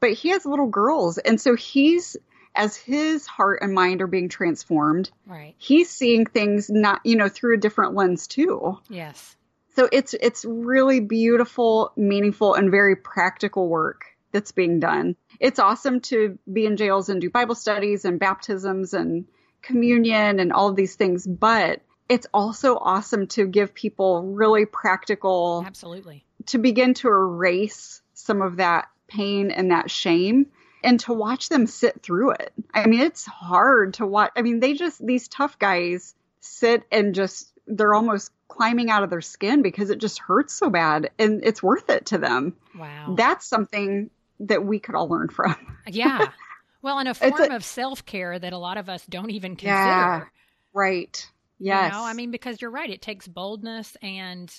but 0.00 0.12
he 0.12 0.30
has 0.30 0.46
little 0.46 0.68
girls, 0.68 1.18
and 1.18 1.40
so 1.40 1.54
he's 1.54 2.16
as 2.56 2.76
his 2.76 3.26
heart 3.26 3.60
and 3.62 3.74
mind 3.74 4.02
are 4.02 4.06
being 4.06 4.28
transformed, 4.28 5.10
right. 5.26 5.54
he's 5.58 5.90
seeing 5.90 6.24
things 6.24 6.70
not, 6.70 7.00
you 7.04 7.16
know, 7.16 7.28
through 7.28 7.54
a 7.54 7.58
different 7.60 7.94
lens 7.94 8.26
too. 8.26 8.78
Yes. 8.88 9.36
So 9.76 9.88
it's 9.92 10.14
it's 10.14 10.44
really 10.46 11.00
beautiful, 11.00 11.92
meaningful, 11.96 12.54
and 12.54 12.70
very 12.70 12.96
practical 12.96 13.68
work 13.68 14.06
that's 14.32 14.52
being 14.52 14.80
done. 14.80 15.16
It's 15.40 15.58
awesome 15.58 16.00
to 16.02 16.38
be 16.50 16.66
in 16.66 16.76
jails 16.76 17.08
and 17.08 17.20
do 17.20 17.30
Bible 17.30 17.54
studies 17.54 18.04
and 18.04 18.18
baptisms 18.18 18.94
and 18.94 19.26
communion 19.62 20.38
and 20.38 20.52
all 20.52 20.68
of 20.68 20.76
these 20.76 20.94
things, 20.94 21.26
but 21.26 21.80
it's 22.08 22.26
also 22.32 22.76
awesome 22.76 23.26
to 23.26 23.46
give 23.46 23.74
people 23.74 24.22
really 24.22 24.64
practical 24.64 25.64
Absolutely. 25.66 26.24
to 26.46 26.58
begin 26.58 26.94
to 26.94 27.08
erase 27.08 28.00
some 28.14 28.42
of 28.42 28.56
that 28.56 28.88
pain 29.08 29.50
and 29.50 29.70
that 29.70 29.90
shame 29.90 30.46
and 30.84 31.00
to 31.00 31.12
watch 31.12 31.48
them 31.48 31.66
sit 31.66 32.02
through 32.02 32.30
it. 32.30 32.52
I 32.72 32.86
mean, 32.86 33.00
it's 33.00 33.26
hard 33.26 33.94
to 33.94 34.06
watch. 34.06 34.30
I 34.36 34.42
mean, 34.42 34.60
they 34.60 34.74
just, 34.74 35.04
these 35.04 35.26
tough 35.26 35.58
guys 35.58 36.14
sit 36.40 36.84
and 36.92 37.14
just, 37.14 37.52
they're 37.66 37.94
almost 37.94 38.30
climbing 38.46 38.90
out 38.90 39.02
of 39.02 39.10
their 39.10 39.20
skin 39.20 39.62
because 39.62 39.90
it 39.90 39.98
just 39.98 40.20
hurts 40.20 40.54
so 40.54 40.70
bad 40.70 41.10
and 41.18 41.44
it's 41.44 41.62
worth 41.62 41.90
it 41.90 42.06
to 42.06 42.18
them. 42.18 42.54
Wow. 42.78 43.14
That's 43.16 43.46
something 43.46 44.10
that 44.40 44.64
we 44.64 44.78
could 44.78 44.94
all 44.94 45.08
learn 45.08 45.28
from. 45.28 45.56
yeah. 45.86 46.26
Well, 46.82 47.00
in 47.00 47.08
a 47.08 47.14
form 47.14 47.50
a- 47.50 47.56
of 47.56 47.64
self 47.64 48.06
care 48.06 48.38
that 48.38 48.52
a 48.52 48.58
lot 48.58 48.78
of 48.78 48.88
us 48.88 49.04
don't 49.06 49.30
even 49.30 49.56
consider. 49.56 49.74
Yeah. 49.74 50.24
Right. 50.72 51.28
Yes. 51.58 51.92
You 51.92 51.98
know, 51.98 52.04
I 52.04 52.12
mean, 52.12 52.30
because 52.30 52.60
you're 52.60 52.70
right, 52.70 52.88
it 52.88 53.02
takes 53.02 53.26
boldness 53.26 53.96
and 54.02 54.54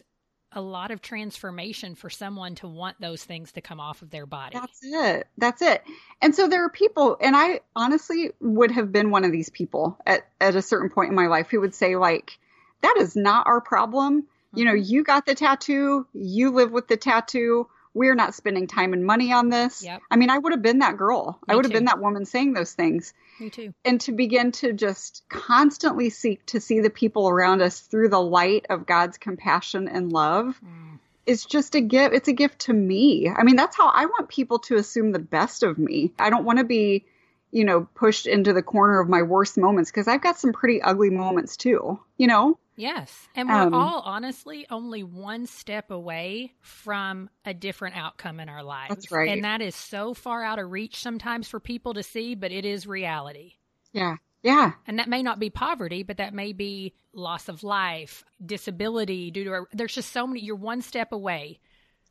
a 0.52 0.62
lot 0.62 0.92
of 0.92 1.02
transformation 1.02 1.96
for 1.96 2.10
someone 2.10 2.56
to 2.56 2.68
want 2.68 3.00
those 3.00 3.24
things 3.24 3.52
to 3.54 3.62
come 3.62 3.80
off 3.80 4.02
of 4.02 4.10
their 4.10 4.26
body. 4.26 4.58
That's 4.58 4.80
it. 4.84 5.28
That's 5.38 5.62
it. 5.62 5.84
And 6.22 6.34
so 6.34 6.48
there 6.48 6.66
are 6.66 6.70
people, 6.70 7.18
and 7.22 7.36
I 7.36 7.62
honestly 7.76 8.32
would 8.40 8.72
have 8.72 8.92
been 8.92 9.12
one 9.12 9.24
of 9.24 9.32
these 9.32 9.50
people 9.50 9.98
at, 10.06 10.28
at 10.40 10.56
a 10.56 10.62
certain 10.62 10.90
point 10.90 11.10
in 11.10 11.16
my 11.16 11.28
life 11.28 11.50
who 11.50 11.62
would 11.62 11.76
say, 11.76 11.96
like, 11.96 12.40
that 12.82 12.96
is 13.00 13.16
not 13.16 13.48
our 13.48 13.62
problem. 13.62 14.26
You 14.54 14.66
know, 14.66 14.74
mm-hmm. 14.74 14.92
you 14.92 15.04
got 15.04 15.26
the 15.26 15.36
tattoo, 15.36 16.08
you 16.14 16.52
live 16.52 16.72
with 16.72 16.88
the 16.88 16.98
tattoo. 16.98 17.68
We're 17.98 18.16
not 18.16 18.36
spending 18.36 18.68
time 18.68 18.94
and 18.94 19.04
money 19.04 19.34
on 19.34 19.50
this. 19.50 19.84
Yep. 19.84 20.02
I 20.12 20.18
mean, 20.18 20.30
I 20.30 20.38
would 20.38 20.54
have 20.54 20.62
been 20.62 20.80
that 20.80 20.98
girl. 20.98 21.40
I 21.48 21.52
Me 21.52 21.56
would 21.56 21.66
have 21.66 21.74
been 21.74 21.86
that 21.86 22.00
woman 22.00 22.26
saying 22.26 22.54
those 22.54 22.74
things. 22.74 23.14
Me 23.40 23.50
too. 23.50 23.74
And 23.84 24.00
to 24.02 24.12
begin 24.12 24.52
to 24.54 24.72
just 24.72 25.24
constantly 25.30 26.12
seek 26.12 26.46
to 26.48 26.62
see 26.62 26.80
the 26.80 26.92
people 26.92 27.28
around 27.28 27.64
us 27.64 27.80
through 27.80 28.10
the 28.10 28.22
light 28.22 28.68
of 28.70 28.86
God's 28.86 29.18
compassion 29.18 29.88
and 29.88 30.12
love 30.12 30.60
Mm. 30.64 31.00
is 31.26 31.44
just 31.44 31.74
a 31.74 31.82
gift. 31.82 32.14
It's 32.14 32.28
a 32.28 32.34
gift 32.34 32.60
to 32.68 32.74
me. 32.74 33.30
I 33.36 33.44
mean, 33.44 33.56
that's 33.56 33.76
how 33.76 33.88
I 33.88 34.06
want 34.06 34.30
people 34.30 34.60
to 34.60 34.76
assume 34.76 35.12
the 35.12 35.20
best 35.20 35.64
of 35.64 35.80
me. 35.80 36.14
I 36.20 36.30
don't 36.30 36.46
want 36.46 36.60
to 36.60 36.66
be, 36.66 37.04
you 37.52 37.66
know, 37.66 37.88
pushed 37.96 38.28
into 38.28 38.54
the 38.54 38.62
corner 38.62 39.00
of 39.00 39.10
my 39.10 39.24
worst 39.24 39.58
moments 39.58 39.90
because 39.90 40.08
I've 40.08 40.22
got 40.22 40.38
some 40.38 40.54
pretty 40.54 40.84
ugly 40.84 41.10
moments 41.10 41.58
too, 41.58 42.00
you 42.18 42.28
know? 42.28 42.60
Yes. 42.78 43.28
And 43.36 43.50
we're 43.50 43.68
Um, 43.68 43.74
all 43.74 44.02
honestly 44.06 44.68
only 44.70 45.04
one 45.04 45.48
step 45.48 45.92
away 45.92 46.54
from 46.62 47.30
a 47.44 47.54
different 47.54 47.98
outcome 47.98 48.40
in 48.40 48.50
our 48.50 48.64
lives. 48.64 48.90
That's 48.90 49.12
right. 49.12 49.30
And 49.30 49.44
that 49.44 49.62
is 49.62 49.76
so 49.76 50.14
far 50.14 50.44
out 50.44 50.60
of 50.60 50.72
reach 50.72 50.98
sometimes 51.02 51.50
for 51.50 51.60
people 51.60 51.96
to 51.96 52.04
see, 52.04 52.36
but 52.36 52.52
it 52.52 52.66
is 52.66 52.88
reality. 52.88 53.56
Yeah. 53.94 54.18
Yeah. 54.44 54.74
And 54.86 55.00
that 55.00 55.10
may 55.10 55.24
not 55.24 55.40
be 55.40 55.50
poverty, 55.50 56.04
but 56.04 56.18
that 56.18 56.34
may 56.34 56.54
be 56.54 56.94
loss 57.14 57.50
of 57.50 57.64
life, 57.64 58.24
disability 58.46 59.32
due 59.32 59.44
to 59.46 59.54
a, 59.54 59.66
there's 59.74 59.96
just 59.96 60.12
so 60.14 60.28
many 60.28 60.42
you're 60.42 60.56
one 60.56 60.82
step 60.82 61.12
away 61.12 61.60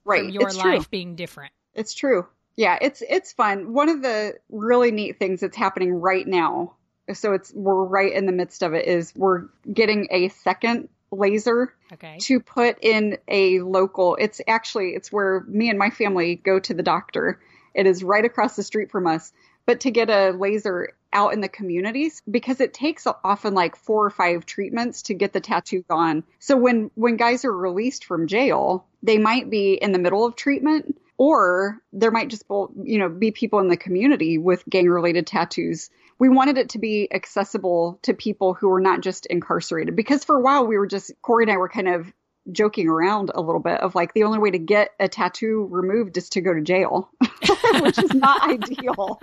Right. 0.05 0.21
from 0.25 0.31
your 0.31 0.49
it's 0.49 0.57
life 0.57 0.83
true. 0.83 0.87
being 0.91 1.17
different. 1.17 1.53
It's 1.75 1.95
true. 1.95 2.27
Yeah, 2.57 2.79
it's 2.81 3.03
it's 3.03 3.33
fun. 3.33 3.73
One 3.75 3.89
of 3.91 4.03
the 4.03 4.35
really 4.49 4.91
neat 4.91 5.19
things 5.19 5.41
that's 5.41 5.57
happening 5.57 5.93
right 5.95 6.27
now, 6.27 6.76
so 7.13 7.33
it's 7.35 7.53
we're 7.55 7.85
right 7.85 8.13
in 8.13 8.27
the 8.27 8.33
midst 8.33 8.63
of 8.63 8.75
it, 8.75 8.87
is 8.87 9.13
we're 9.17 9.45
getting 9.73 10.09
a 10.11 10.29
second 10.29 10.89
laser 11.11 11.73
Okay. 11.93 12.19
to 12.21 12.41
put 12.41 12.79
in 12.83 13.19
a 13.29 13.61
local. 13.61 14.17
It's 14.17 14.41
actually 14.47 14.91
it's 14.91 15.13
where 15.13 15.45
me 15.47 15.71
and 15.71 15.79
my 15.79 15.91
family 15.91 16.37
go 16.37 16.59
to 16.59 16.75
the 16.75 16.83
doctor. 16.83 17.41
It 17.75 17.87
is 17.87 18.03
right 18.03 18.25
across 18.25 18.57
the 18.57 18.63
street 18.63 18.91
from 18.91 19.07
us. 19.07 19.33
But 19.67 19.81
to 19.81 19.91
get 19.91 20.11
a 20.11 20.31
laser 20.31 20.91
out 21.13 21.33
in 21.33 21.41
the 21.41 21.49
communities 21.49 22.23
because 22.31 22.61
it 22.61 22.73
takes 22.75 23.07
often 23.25 23.55
like 23.55 23.75
four 23.75 24.05
or 24.07 24.11
five 24.11 24.47
treatments 24.47 25.03
to 25.03 25.15
get 25.15 25.33
the 25.33 25.41
tattoo 25.41 25.83
gone. 25.89 26.23
So 26.39 26.57
when 26.57 26.91
when 26.95 27.17
guys 27.17 27.45
are 27.45 27.53
released 27.53 28.05
from 28.05 28.27
jail, 28.29 28.87
they 29.03 29.19
might 29.19 29.51
be 29.51 29.75
in 29.75 29.93
the 29.93 29.99
middle 29.99 30.25
of 30.25 30.37
treatment 30.37 30.97
or 31.19 31.81
there 31.93 32.11
might 32.11 32.29
just 32.29 32.47
be, 32.49 32.55
you 32.85 32.99
know 32.99 33.09
be 33.09 33.31
people 33.31 33.59
in 33.61 33.69
the 33.69 33.77
community 33.77 34.39
with 34.39 34.63
gang 34.69 34.89
related 34.89 35.27
tattoos 35.27 35.91
we 36.19 36.29
wanted 36.29 36.59
it 36.59 36.71
to 36.71 36.79
be 36.79 37.12
accessible 37.12 37.99
to 38.03 38.14
people 38.14 38.55
who 38.55 38.69
were 38.69 38.81
not 38.81 39.03
just 39.03 39.27
incarcerated. 39.27 39.97
Because 39.97 40.25
for 40.25 40.37
a 40.37 40.41
while 40.41 40.67
we 40.67 40.79
were 40.79 40.87
just 40.87 41.12
corey 41.23 41.45
and 41.45 41.51
i 41.51 41.57
were 41.57 41.69
kind 41.69 41.89
of 41.89 42.12
joking 42.53 42.89
around 42.89 43.31
a 43.35 43.41
little 43.41 43.61
bit 43.61 43.81
of 43.81 43.95
like 43.95 44.14
the 44.14 44.23
only 44.23 44.39
way 44.39 44.51
to 44.51 44.59
get 44.59 44.91
a 45.01 45.09
tattoo 45.09 45.67
removed 45.71 46.17
is 46.17 46.29
to 46.29 46.41
go 46.41 46.55
to 46.55 46.61
jail 46.61 47.11
which 47.81 47.99
is 47.99 48.14
not 48.14 48.43
ideal. 48.49 49.21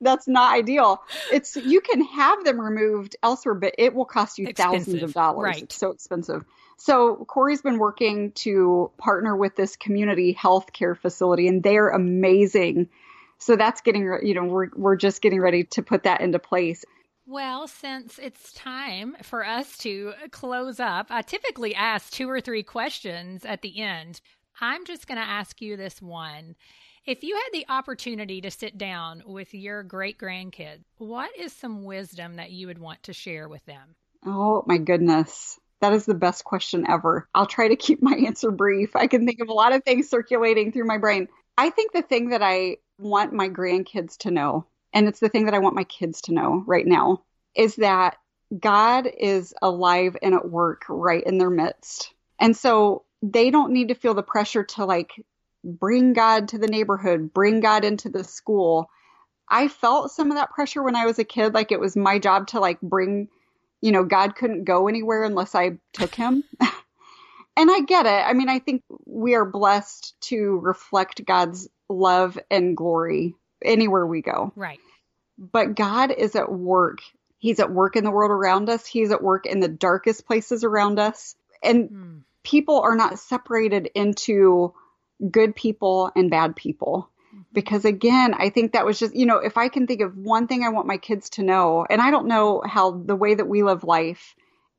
That's 0.00 0.26
not 0.26 0.52
ideal. 0.54 1.00
It's 1.32 1.56
you 1.56 1.80
can 1.80 2.04
have 2.04 2.44
them 2.44 2.60
removed 2.60 3.16
elsewhere 3.22 3.54
but 3.54 3.74
it 3.78 3.94
will 3.94 4.04
cost 4.04 4.38
you 4.38 4.52
thousands 4.52 5.02
of 5.02 5.12
dollars. 5.12 5.44
Right. 5.44 5.62
it's 5.62 5.76
so 5.76 5.92
expensive. 5.92 6.44
So 6.76 7.24
Corey's 7.28 7.62
been 7.62 7.78
working 7.78 8.32
to 8.32 8.90
partner 8.98 9.36
with 9.36 9.56
this 9.56 9.76
community 9.76 10.32
health 10.32 10.72
care 10.72 10.94
facility, 10.94 11.48
and 11.48 11.62
they're 11.62 11.88
amazing. 11.88 12.88
So 13.38 13.56
that's 13.56 13.80
getting, 13.80 14.04
re- 14.04 14.26
you 14.26 14.34
know, 14.34 14.44
we're 14.44 14.68
we're 14.74 14.96
just 14.96 15.22
getting 15.22 15.40
ready 15.40 15.64
to 15.64 15.82
put 15.82 16.04
that 16.04 16.20
into 16.20 16.38
place. 16.38 16.84
Well, 17.26 17.66
since 17.66 18.18
it's 18.18 18.52
time 18.52 19.16
for 19.22 19.46
us 19.46 19.78
to 19.78 20.12
close 20.30 20.78
up, 20.78 21.06
I 21.08 21.22
typically 21.22 21.74
ask 21.74 22.12
two 22.12 22.28
or 22.28 22.40
three 22.40 22.62
questions 22.62 23.44
at 23.46 23.62
the 23.62 23.80
end. 23.80 24.20
I'm 24.60 24.84
just 24.84 25.06
going 25.06 25.18
to 25.18 25.26
ask 25.26 25.60
you 25.62 25.76
this 25.76 26.02
one. 26.02 26.54
If 27.06 27.22
you 27.22 27.34
had 27.34 27.48
the 27.52 27.66
opportunity 27.68 28.40
to 28.42 28.50
sit 28.50 28.78
down 28.78 29.22
with 29.26 29.52
your 29.54 29.82
great 29.82 30.18
grandkids, 30.18 30.84
what 30.98 31.30
is 31.38 31.52
some 31.52 31.84
wisdom 31.84 32.36
that 32.36 32.50
you 32.50 32.66
would 32.66 32.78
want 32.78 33.02
to 33.04 33.12
share 33.12 33.48
with 33.48 33.64
them? 33.66 33.94
Oh 34.26 34.62
my 34.66 34.78
goodness. 34.78 35.58
That 35.80 35.92
is 35.92 36.06
the 36.06 36.14
best 36.14 36.44
question 36.44 36.86
ever. 36.88 37.28
I'll 37.34 37.46
try 37.46 37.68
to 37.68 37.76
keep 37.76 38.02
my 38.02 38.14
answer 38.26 38.50
brief. 38.50 38.96
I 38.96 39.06
can 39.06 39.26
think 39.26 39.40
of 39.40 39.48
a 39.48 39.52
lot 39.52 39.74
of 39.74 39.84
things 39.84 40.08
circulating 40.08 40.72
through 40.72 40.86
my 40.86 40.98
brain. 40.98 41.28
I 41.56 41.70
think 41.70 41.92
the 41.92 42.02
thing 42.02 42.30
that 42.30 42.42
I 42.42 42.78
want 42.98 43.32
my 43.32 43.48
grandkids 43.48 44.16
to 44.18 44.30
know, 44.30 44.66
and 44.92 45.08
it's 45.08 45.20
the 45.20 45.28
thing 45.28 45.46
that 45.46 45.54
I 45.54 45.58
want 45.58 45.74
my 45.74 45.84
kids 45.84 46.22
to 46.22 46.32
know 46.32 46.64
right 46.66 46.86
now, 46.86 47.22
is 47.56 47.76
that 47.76 48.16
God 48.58 49.08
is 49.18 49.54
alive 49.62 50.16
and 50.22 50.34
at 50.34 50.48
work 50.48 50.84
right 50.88 51.22
in 51.24 51.38
their 51.38 51.50
midst. 51.50 52.12
And 52.38 52.56
so 52.56 53.04
they 53.22 53.50
don't 53.50 53.72
need 53.72 53.88
to 53.88 53.94
feel 53.94 54.14
the 54.14 54.22
pressure 54.22 54.64
to 54.64 54.84
like 54.84 55.12
bring 55.64 56.12
God 56.12 56.48
to 56.48 56.58
the 56.58 56.66
neighborhood, 56.66 57.32
bring 57.32 57.60
God 57.60 57.84
into 57.84 58.08
the 58.08 58.24
school. 58.24 58.90
I 59.48 59.68
felt 59.68 60.10
some 60.10 60.30
of 60.30 60.36
that 60.36 60.50
pressure 60.50 60.82
when 60.82 60.96
I 60.96 61.06
was 61.06 61.18
a 61.18 61.24
kid. 61.24 61.54
Like 61.54 61.72
it 61.72 61.80
was 61.80 61.96
my 61.96 62.18
job 62.18 62.48
to 62.48 62.60
like 62.60 62.80
bring 62.80 63.28
you 63.84 63.92
know, 63.92 64.02
God 64.02 64.34
couldn't 64.34 64.64
go 64.64 64.88
anywhere 64.88 65.24
unless 65.24 65.54
I 65.54 65.72
took 65.92 66.14
him. 66.14 66.42
and 67.56 67.70
I 67.70 67.80
get 67.80 68.06
it. 68.06 68.08
I 68.08 68.32
mean, 68.32 68.48
I 68.48 68.58
think 68.58 68.82
we 69.06 69.34
are 69.34 69.44
blessed 69.44 70.14
to 70.22 70.58
reflect 70.58 71.24
God's 71.24 71.68
love 71.88 72.38
and 72.50 72.76
glory 72.76 73.34
anywhere 73.64 74.06
we 74.06 74.22
go. 74.22 74.52
Right. 74.56 74.80
But 75.38 75.74
God 75.74 76.12
is 76.12 76.34
at 76.36 76.50
work. 76.50 76.98
He's 77.38 77.60
at 77.60 77.70
work 77.70 77.96
in 77.96 78.04
the 78.04 78.10
world 78.10 78.30
around 78.30 78.68
us. 78.70 78.86
He's 78.86 79.10
at 79.10 79.22
work 79.22 79.46
in 79.46 79.60
the 79.60 79.68
darkest 79.68 80.26
places 80.26 80.64
around 80.64 80.98
us. 80.98 81.36
And 81.62 81.90
mm. 81.90 82.20
people 82.42 82.80
are 82.80 82.96
not 82.96 83.18
separated 83.18 83.90
into 83.94 84.74
good 85.30 85.54
people 85.54 86.10
and 86.16 86.30
bad 86.30 86.56
people. 86.56 87.10
Mm-hmm. 87.34 87.42
Because 87.52 87.84
again, 87.84 88.34
I 88.34 88.50
think 88.50 88.72
that 88.72 88.86
was 88.86 88.98
just, 88.98 89.14
you 89.14 89.26
know, 89.26 89.38
if 89.38 89.56
I 89.56 89.68
can 89.68 89.86
think 89.86 90.00
of 90.00 90.16
one 90.16 90.46
thing 90.46 90.64
I 90.64 90.70
want 90.70 90.86
my 90.86 90.98
kids 90.98 91.30
to 91.30 91.42
know, 91.42 91.86
and 91.88 92.00
I 92.00 92.10
don't 92.10 92.28
know 92.28 92.62
how 92.64 92.92
the 92.92 93.16
way 93.16 93.34
that 93.34 93.48
we 93.48 93.62
live 93.62 93.84
life 93.84 94.34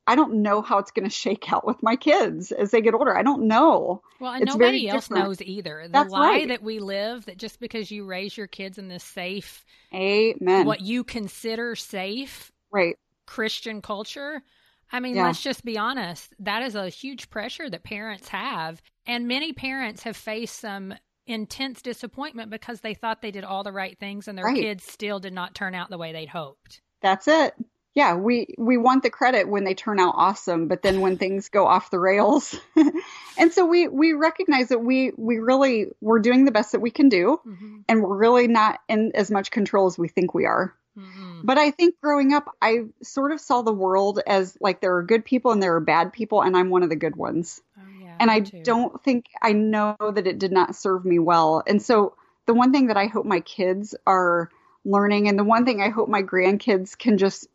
I 0.07 0.15
don't 0.15 0.41
know 0.43 0.61
how 0.61 0.77
it's 0.77 0.91
going 0.91 1.05
to 1.05 1.13
shake 1.13 1.51
out 1.51 1.65
with 1.65 1.81
my 1.81 1.95
kids 1.95 2.51
as 2.51 2.71
they 2.71 2.81
get 2.81 2.93
older. 2.93 3.17
I 3.17 3.23
don't 3.23 3.47
know. 3.47 4.03
Well, 4.19 4.33
and 4.33 4.43
it's 4.43 4.53
nobody 4.53 4.87
else 4.87 5.05
different. 5.05 5.23
knows 5.25 5.41
either. 5.41 5.83
The 5.83 5.89
That's 5.89 6.11
lie 6.11 6.29
right. 6.29 6.47
that 6.49 6.61
we 6.61 6.79
live 6.79 7.25
that 7.25 7.37
just 7.37 7.59
because 7.59 7.89
you 7.89 8.05
raise 8.05 8.37
your 8.37 8.47
kids 8.47 8.77
in 8.77 8.87
this 8.87 9.03
safe, 9.03 9.65
amen, 9.93 10.65
what 10.65 10.81
you 10.81 11.03
consider 11.03 11.75
safe, 11.75 12.51
right, 12.71 12.97
Christian 13.25 13.81
culture. 13.81 14.43
I 14.91 14.99
mean, 14.99 15.15
yeah. 15.15 15.25
let's 15.25 15.41
just 15.41 15.65
be 15.65 15.79
honest. 15.79 16.35
That 16.39 16.61
is 16.61 16.75
a 16.75 16.89
huge 16.89 17.31
pressure 17.31 17.67
that 17.69 17.83
parents 17.83 18.27
have, 18.27 18.81
and 19.07 19.27
many 19.27 19.53
parents 19.53 20.03
have 20.03 20.15
faced 20.15 20.59
some 20.59 20.93
intense 21.25 21.81
disappointment 21.81 22.51
because 22.51 22.81
they 22.81 22.93
thought 22.93 23.23
they 23.23 23.31
did 23.31 23.43
all 23.43 23.63
the 23.63 23.71
right 23.71 23.97
things 23.97 24.27
and 24.27 24.37
their 24.37 24.45
right. 24.45 24.55
kids 24.55 24.83
still 24.83 25.19
did 25.19 25.33
not 25.33 25.55
turn 25.55 25.73
out 25.73 25.89
the 25.89 25.97
way 25.97 26.13
they'd 26.13 26.29
hoped. 26.29 26.81
That's 27.01 27.27
it 27.27 27.55
yeah, 27.95 28.15
we 28.15 28.53
we 28.57 28.75
want 28.75 29.03
the 29.03 29.09
credit 29.09 29.47
when 29.47 29.63
they 29.63 29.73
turn 29.73 30.01
out 30.01 30.15
awesome, 30.17 30.67
but 30.67 30.81
then 30.81 30.99
when 30.99 31.17
things 31.17 31.47
go 31.47 31.65
off 31.65 31.89
the 31.89 31.97
rails, 31.97 32.53
and 33.37 33.53
so 33.53 33.65
we 33.65 33.87
we 33.87 34.11
recognize 34.11 34.67
that 34.67 34.79
we 34.79 35.13
we 35.15 35.39
really 35.39 35.87
we're 36.01 36.19
doing 36.19 36.43
the 36.43 36.51
best 36.51 36.73
that 36.73 36.81
we 36.81 36.91
can 36.91 37.07
do, 37.07 37.39
mm-hmm. 37.47 37.77
and 37.87 38.03
we're 38.03 38.17
really 38.17 38.49
not 38.49 38.81
in 38.89 39.13
as 39.15 39.31
much 39.31 39.49
control 39.49 39.87
as 39.87 39.97
we 39.97 40.09
think 40.09 40.33
we 40.33 40.45
are. 40.45 40.75
Mm-hmm. 40.97 41.41
But 41.45 41.57
I 41.57 41.71
think 41.71 41.95
growing 42.01 42.33
up, 42.33 42.53
I 42.61 42.85
sort 43.01 43.31
of 43.31 43.39
saw 43.39 43.61
the 43.61 43.73
world 43.73 44.19
as 44.27 44.57
like 44.59 44.81
there 44.81 44.97
are 44.97 45.03
good 45.03 45.23
people 45.23 45.53
and 45.53 45.63
there 45.63 45.75
are 45.75 45.81
bad 45.81 46.11
people, 46.11 46.41
and 46.41 46.55
I'm 46.57 46.69
one 46.69 46.83
of 46.83 46.89
the 46.89 46.97
good 46.97 47.15
ones. 47.15 47.61
Oh, 47.79 47.81
yeah, 48.01 48.17
and 48.19 48.29
I 48.29 48.41
too. 48.41 48.61
don't 48.61 49.01
think 49.03 49.27
I 49.41 49.53
know 49.53 49.95
that 49.99 50.27
it 50.27 50.37
did 50.37 50.51
not 50.51 50.75
serve 50.75 51.05
me 51.05 51.17
well. 51.17 51.63
And 51.65 51.81
so 51.81 52.15
the 52.45 52.53
one 52.53 52.73
thing 52.73 52.87
that 52.87 52.97
I 52.97 53.05
hope 53.05 53.25
my 53.25 53.39
kids 53.39 53.95
are 54.05 54.49
learning, 54.83 55.29
and 55.29 55.39
the 55.39 55.45
one 55.45 55.63
thing 55.63 55.81
I 55.81 55.89
hope 55.89 56.09
my 56.09 56.23
grandkids 56.23 56.97
can 56.97 57.17
just 57.17 57.47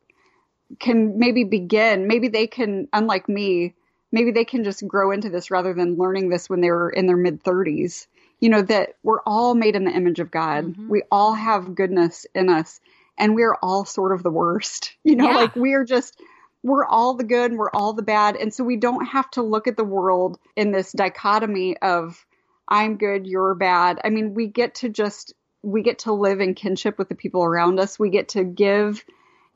can 0.78 1.18
maybe 1.18 1.44
begin, 1.44 2.06
maybe 2.06 2.28
they 2.28 2.46
can, 2.46 2.88
unlike 2.92 3.28
me, 3.28 3.74
maybe 4.12 4.30
they 4.30 4.44
can 4.44 4.64
just 4.64 4.86
grow 4.86 5.10
into 5.10 5.30
this 5.30 5.50
rather 5.50 5.74
than 5.74 5.96
learning 5.96 6.28
this 6.28 6.48
when 6.48 6.60
they 6.60 6.70
were 6.70 6.90
in 6.90 7.06
their 7.06 7.16
mid 7.16 7.42
30s. 7.42 8.06
You 8.40 8.48
know, 8.48 8.62
that 8.62 8.96
we're 9.02 9.20
all 9.26 9.54
made 9.54 9.76
in 9.76 9.84
the 9.84 9.90
image 9.90 10.18
of 10.18 10.30
God. 10.30 10.64
Mm-hmm. 10.64 10.88
We 10.88 11.02
all 11.10 11.34
have 11.34 11.74
goodness 11.74 12.26
in 12.34 12.48
us, 12.48 12.80
and 13.18 13.34
we're 13.34 13.56
all 13.62 13.84
sort 13.84 14.12
of 14.12 14.22
the 14.22 14.30
worst. 14.30 14.94
You 15.04 15.16
know, 15.16 15.30
yeah. 15.30 15.36
like 15.36 15.56
we're 15.56 15.84
just, 15.84 16.20
we're 16.62 16.84
all 16.84 17.14
the 17.14 17.24
good 17.24 17.50
and 17.50 17.58
we're 17.58 17.70
all 17.70 17.92
the 17.92 18.02
bad. 18.02 18.36
And 18.36 18.52
so 18.52 18.62
we 18.64 18.76
don't 18.76 19.06
have 19.06 19.30
to 19.32 19.42
look 19.42 19.66
at 19.66 19.76
the 19.76 19.84
world 19.84 20.38
in 20.56 20.72
this 20.72 20.92
dichotomy 20.92 21.76
of, 21.78 22.24
I'm 22.68 22.96
good, 22.96 23.26
you're 23.26 23.54
bad. 23.54 24.00
I 24.04 24.10
mean, 24.10 24.34
we 24.34 24.46
get 24.46 24.76
to 24.76 24.88
just, 24.88 25.34
we 25.62 25.82
get 25.82 26.00
to 26.00 26.12
live 26.12 26.40
in 26.40 26.54
kinship 26.54 26.98
with 26.98 27.08
the 27.08 27.14
people 27.14 27.42
around 27.42 27.80
us. 27.80 27.98
We 27.98 28.10
get 28.10 28.28
to 28.30 28.44
give 28.44 29.04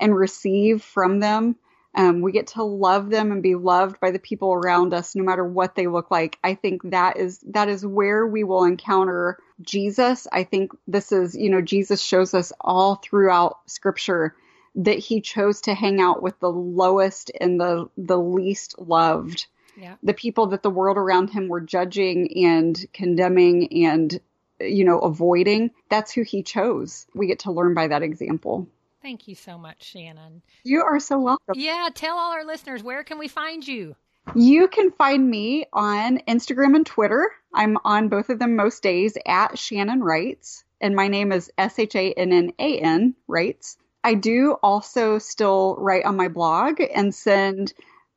and 0.00 0.16
receive 0.16 0.82
from 0.82 1.20
them. 1.20 1.56
Um, 1.96 2.22
we 2.22 2.32
get 2.32 2.48
to 2.48 2.64
love 2.64 3.08
them 3.08 3.30
and 3.30 3.42
be 3.42 3.54
loved 3.54 4.00
by 4.00 4.10
the 4.10 4.18
people 4.18 4.52
around 4.52 4.92
us, 4.92 5.14
no 5.14 5.22
matter 5.22 5.44
what 5.44 5.76
they 5.76 5.86
look 5.86 6.10
like. 6.10 6.38
I 6.42 6.54
think 6.54 6.82
that 6.90 7.16
is 7.16 7.38
that 7.50 7.68
is 7.68 7.86
where 7.86 8.26
we 8.26 8.42
will 8.42 8.64
encounter 8.64 9.38
Jesus. 9.62 10.26
I 10.32 10.42
think 10.42 10.72
this 10.88 11.12
is, 11.12 11.36
you 11.36 11.50
know, 11.50 11.60
Jesus 11.60 12.02
shows 12.02 12.34
us 12.34 12.52
all 12.60 12.96
throughout 12.96 13.58
Scripture 13.66 14.34
that 14.76 14.98
he 14.98 15.20
chose 15.20 15.60
to 15.62 15.74
hang 15.74 16.00
out 16.00 16.22
with 16.22 16.38
the 16.40 16.50
lowest 16.50 17.30
and 17.40 17.60
the 17.60 17.88
the 17.96 18.18
least 18.18 18.74
loved. 18.78 19.46
Yeah. 19.76 19.94
The 20.02 20.14
people 20.14 20.48
that 20.48 20.62
the 20.62 20.70
world 20.70 20.96
around 20.96 21.30
him 21.30 21.48
were 21.48 21.60
judging 21.60 22.44
and 22.44 22.84
condemning 22.92 23.84
and 23.86 24.20
you 24.58 24.84
know 24.84 24.98
avoiding. 24.98 25.70
That's 25.90 26.12
who 26.12 26.22
he 26.22 26.42
chose. 26.42 27.06
We 27.14 27.28
get 27.28 27.40
to 27.40 27.52
learn 27.52 27.74
by 27.74 27.88
that 27.88 28.02
example. 28.02 28.68
Thank 29.04 29.28
you 29.28 29.34
so 29.34 29.58
much, 29.58 29.92
Shannan. 29.92 30.40
You 30.62 30.82
are 30.82 30.98
so 30.98 31.20
welcome. 31.20 31.56
Yeah, 31.56 31.90
tell 31.94 32.16
all 32.16 32.32
our 32.32 32.46
listeners 32.46 32.82
where 32.82 33.04
can 33.04 33.18
we 33.18 33.28
find 33.28 33.68
you? 33.68 33.96
You 34.34 34.66
can 34.66 34.92
find 34.92 35.28
me 35.28 35.66
on 35.74 36.20
Instagram 36.26 36.74
and 36.74 36.86
Twitter. 36.86 37.30
I'm 37.52 37.76
on 37.84 38.08
both 38.08 38.30
of 38.30 38.38
them 38.38 38.56
most 38.56 38.82
days 38.82 39.18
at 39.26 39.56
Shannan 39.56 40.00
Writes, 40.00 40.64
and 40.80 40.96
my 40.96 41.08
name 41.08 41.32
is 41.32 41.52
S 41.58 41.78
H 41.78 41.94
A 41.94 42.14
N 42.14 42.32
N 42.32 42.54
A 42.58 42.78
N 42.78 43.14
Writes. 43.28 43.76
I 44.02 44.14
do 44.14 44.52
also 44.62 45.18
still 45.18 45.76
write 45.78 46.06
on 46.06 46.16
my 46.16 46.28
blog 46.28 46.80
and 46.80 47.14
send 47.14 47.74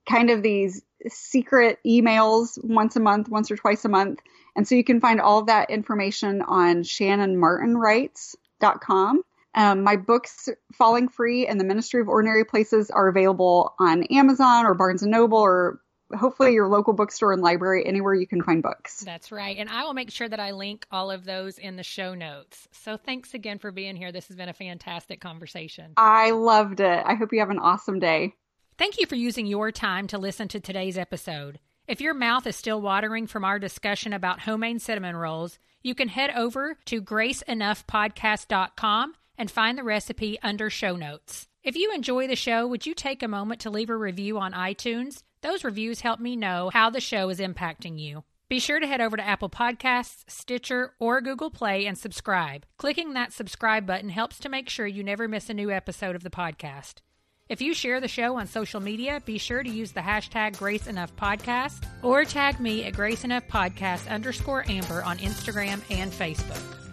kind 0.09 0.29
of 0.29 0.41
these 0.41 0.83
secret 1.09 1.79
emails 1.85 2.57
once 2.63 2.95
a 2.95 3.01
month, 3.01 3.27
once 3.27 3.51
or 3.51 3.57
twice 3.57 3.83
a 3.83 3.89
month. 3.89 4.21
And 4.55 4.65
so 4.65 4.75
you 4.75 4.85
can 4.85 5.01
find 5.01 5.19
all 5.19 5.39
of 5.39 5.47
that 5.47 5.69
information 5.69 6.41
on 6.43 6.83
shannanmartinwrites.com. 6.83 9.23
Um, 9.57 9.81
my 9.81 9.95
books, 9.95 10.49
Falling 10.75 11.09
Free 11.09 11.47
and 11.47 11.59
The 11.59 11.65
Ministry 11.65 11.99
of 11.99 12.07
Ordinary 12.07 12.45
Places, 12.45 12.91
are 12.91 13.07
available 13.07 13.73
on 13.79 14.03
Amazon 14.03 14.67
or 14.67 14.75
Barnes 14.75 15.01
and 15.01 15.11
Noble 15.11 15.39
or 15.39 15.81
hopefully 16.15 16.53
your 16.53 16.67
local 16.67 16.93
bookstore 16.93 17.33
and 17.33 17.41
library, 17.41 17.83
anywhere 17.85 18.13
you 18.13 18.27
can 18.27 18.43
find 18.43 18.61
books. 18.61 19.01
That's 19.01 19.31
right. 19.31 19.57
And 19.57 19.67
I 19.67 19.83
will 19.83 19.95
make 19.95 20.11
sure 20.11 20.29
that 20.29 20.39
I 20.39 20.51
link 20.51 20.85
all 20.91 21.09
of 21.09 21.25
those 21.25 21.57
in 21.57 21.75
the 21.75 21.81
show 21.83 22.13
notes. 22.13 22.67
So 22.71 22.97
thanks 22.97 23.33
again 23.33 23.57
for 23.57 23.71
being 23.71 23.95
here. 23.95 24.11
This 24.11 24.27
has 24.27 24.37
been 24.37 24.47
a 24.47 24.53
fantastic 24.53 25.19
conversation. 25.19 25.93
I 25.97 26.29
loved 26.31 26.79
it. 26.79 27.03
I 27.05 27.15
hope 27.15 27.33
you 27.33 27.39
have 27.39 27.49
an 27.49 27.57
awesome 27.57 27.97
day. 27.99 28.35
Thank 28.77 28.99
you 28.99 29.07
for 29.07 29.15
using 29.15 29.47
your 29.47 29.71
time 29.71 30.05
to 30.07 30.19
listen 30.19 30.47
to 30.49 30.59
today's 30.59 30.99
episode. 30.99 31.57
If 31.87 31.99
your 31.99 32.13
mouth 32.13 32.45
is 32.45 32.55
still 32.55 32.79
watering 32.79 33.25
from 33.25 33.43
our 33.43 33.57
discussion 33.57 34.13
about 34.13 34.41
homemade 34.41 34.83
cinnamon 34.83 35.15
rolls, 35.15 35.57
you 35.81 35.95
can 35.95 36.09
head 36.09 36.29
over 36.35 36.77
to 36.85 37.01
graceenoughpodcast.com 37.01 39.13
and 39.37 39.51
find 39.51 39.77
the 39.77 39.83
recipe 39.83 40.37
under 40.41 40.69
show 40.69 40.95
notes. 40.95 41.47
If 41.63 41.75
you 41.75 41.91
enjoy 41.93 42.27
the 42.27 42.35
show, 42.35 42.65
would 42.67 42.85
you 42.85 42.93
take 42.93 43.21
a 43.21 43.27
moment 43.27 43.61
to 43.61 43.69
leave 43.69 43.89
a 43.89 43.97
review 43.97 44.39
on 44.39 44.53
iTunes? 44.53 45.23
Those 45.41 45.63
reviews 45.63 46.01
help 46.01 46.19
me 46.19 46.35
know 46.35 46.69
how 46.73 46.89
the 46.89 47.01
show 47.01 47.29
is 47.29 47.39
impacting 47.39 47.99
you. 47.99 48.23
Be 48.49 48.59
sure 48.59 48.79
to 48.79 48.87
head 48.87 49.01
over 49.01 49.17
to 49.17 49.27
Apple 49.27 49.49
Podcasts, 49.49 50.23
Stitcher, 50.27 50.93
or 50.99 51.19
Google 51.19 51.51
Play 51.51 51.85
and 51.85 51.97
subscribe. 51.97 52.65
Clicking 52.77 53.13
that 53.13 53.33
subscribe 53.33 53.85
button 53.85 54.09
helps 54.09 54.39
to 54.39 54.49
make 54.49 54.69
sure 54.69 54.87
you 54.87 55.03
never 55.03 55.27
miss 55.27 55.49
a 55.49 55.53
new 55.53 55.69
episode 55.69 56.15
of 56.15 56.23
the 56.23 56.29
podcast. 56.29 57.01
If 57.49 57.61
you 57.61 57.73
share 57.73 57.99
the 57.99 58.07
show 58.07 58.37
on 58.37 58.47
social 58.47 58.79
media, 58.79 59.21
be 59.25 59.37
sure 59.37 59.63
to 59.63 59.69
use 59.69 59.91
the 59.91 60.01
hashtag 60.01 60.57
Grace 60.57 60.87
Enough 60.87 61.15
Podcast 61.15 61.85
or 62.03 62.25
tag 62.25 62.59
me 62.59 62.85
at 62.85 62.93
Grace 62.93 63.23
Enough 63.23 63.47
Podcast 63.47 64.09
underscore 64.09 64.65
Amber 64.69 65.03
on 65.03 65.17
Instagram 65.17 65.81
and 65.89 66.11
Facebook. 66.11 66.86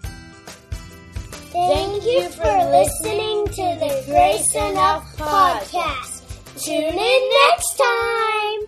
Thank 1.54 2.04
you 2.04 2.28
for 2.30 2.42
listening 2.42 3.46
to 3.46 3.78
the 3.78 4.02
Grace 4.06 4.56
Enough 4.56 5.16
podcast. 5.16 6.24
Tune 6.60 6.98
in 6.98 7.30
next 7.48 7.76
time. 7.76 8.60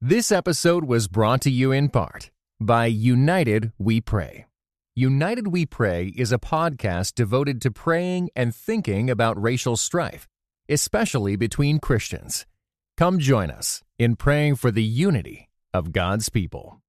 This 0.00 0.32
episode 0.32 0.82
was 0.82 1.06
brought 1.06 1.42
to 1.42 1.50
you 1.50 1.70
in 1.70 1.90
part 1.90 2.32
by 2.58 2.86
United 2.86 3.70
We 3.78 4.00
Pray. 4.00 4.46
United 4.96 5.46
We 5.46 5.64
Pray 5.64 6.06
is 6.16 6.32
a 6.32 6.40
podcast 6.40 7.14
devoted 7.14 7.62
to 7.62 7.70
praying 7.70 8.30
and 8.34 8.52
thinking 8.52 9.08
about 9.08 9.40
racial 9.40 9.76
strife, 9.76 10.26
especially 10.68 11.36
between 11.36 11.78
Christians. 11.78 12.46
Come 12.96 13.20
join 13.20 13.52
us 13.52 13.84
in 13.96 14.16
praying 14.16 14.56
for 14.56 14.72
the 14.72 14.82
unity 14.82 15.50
of 15.72 15.92
God's 15.92 16.30
people. 16.30 16.82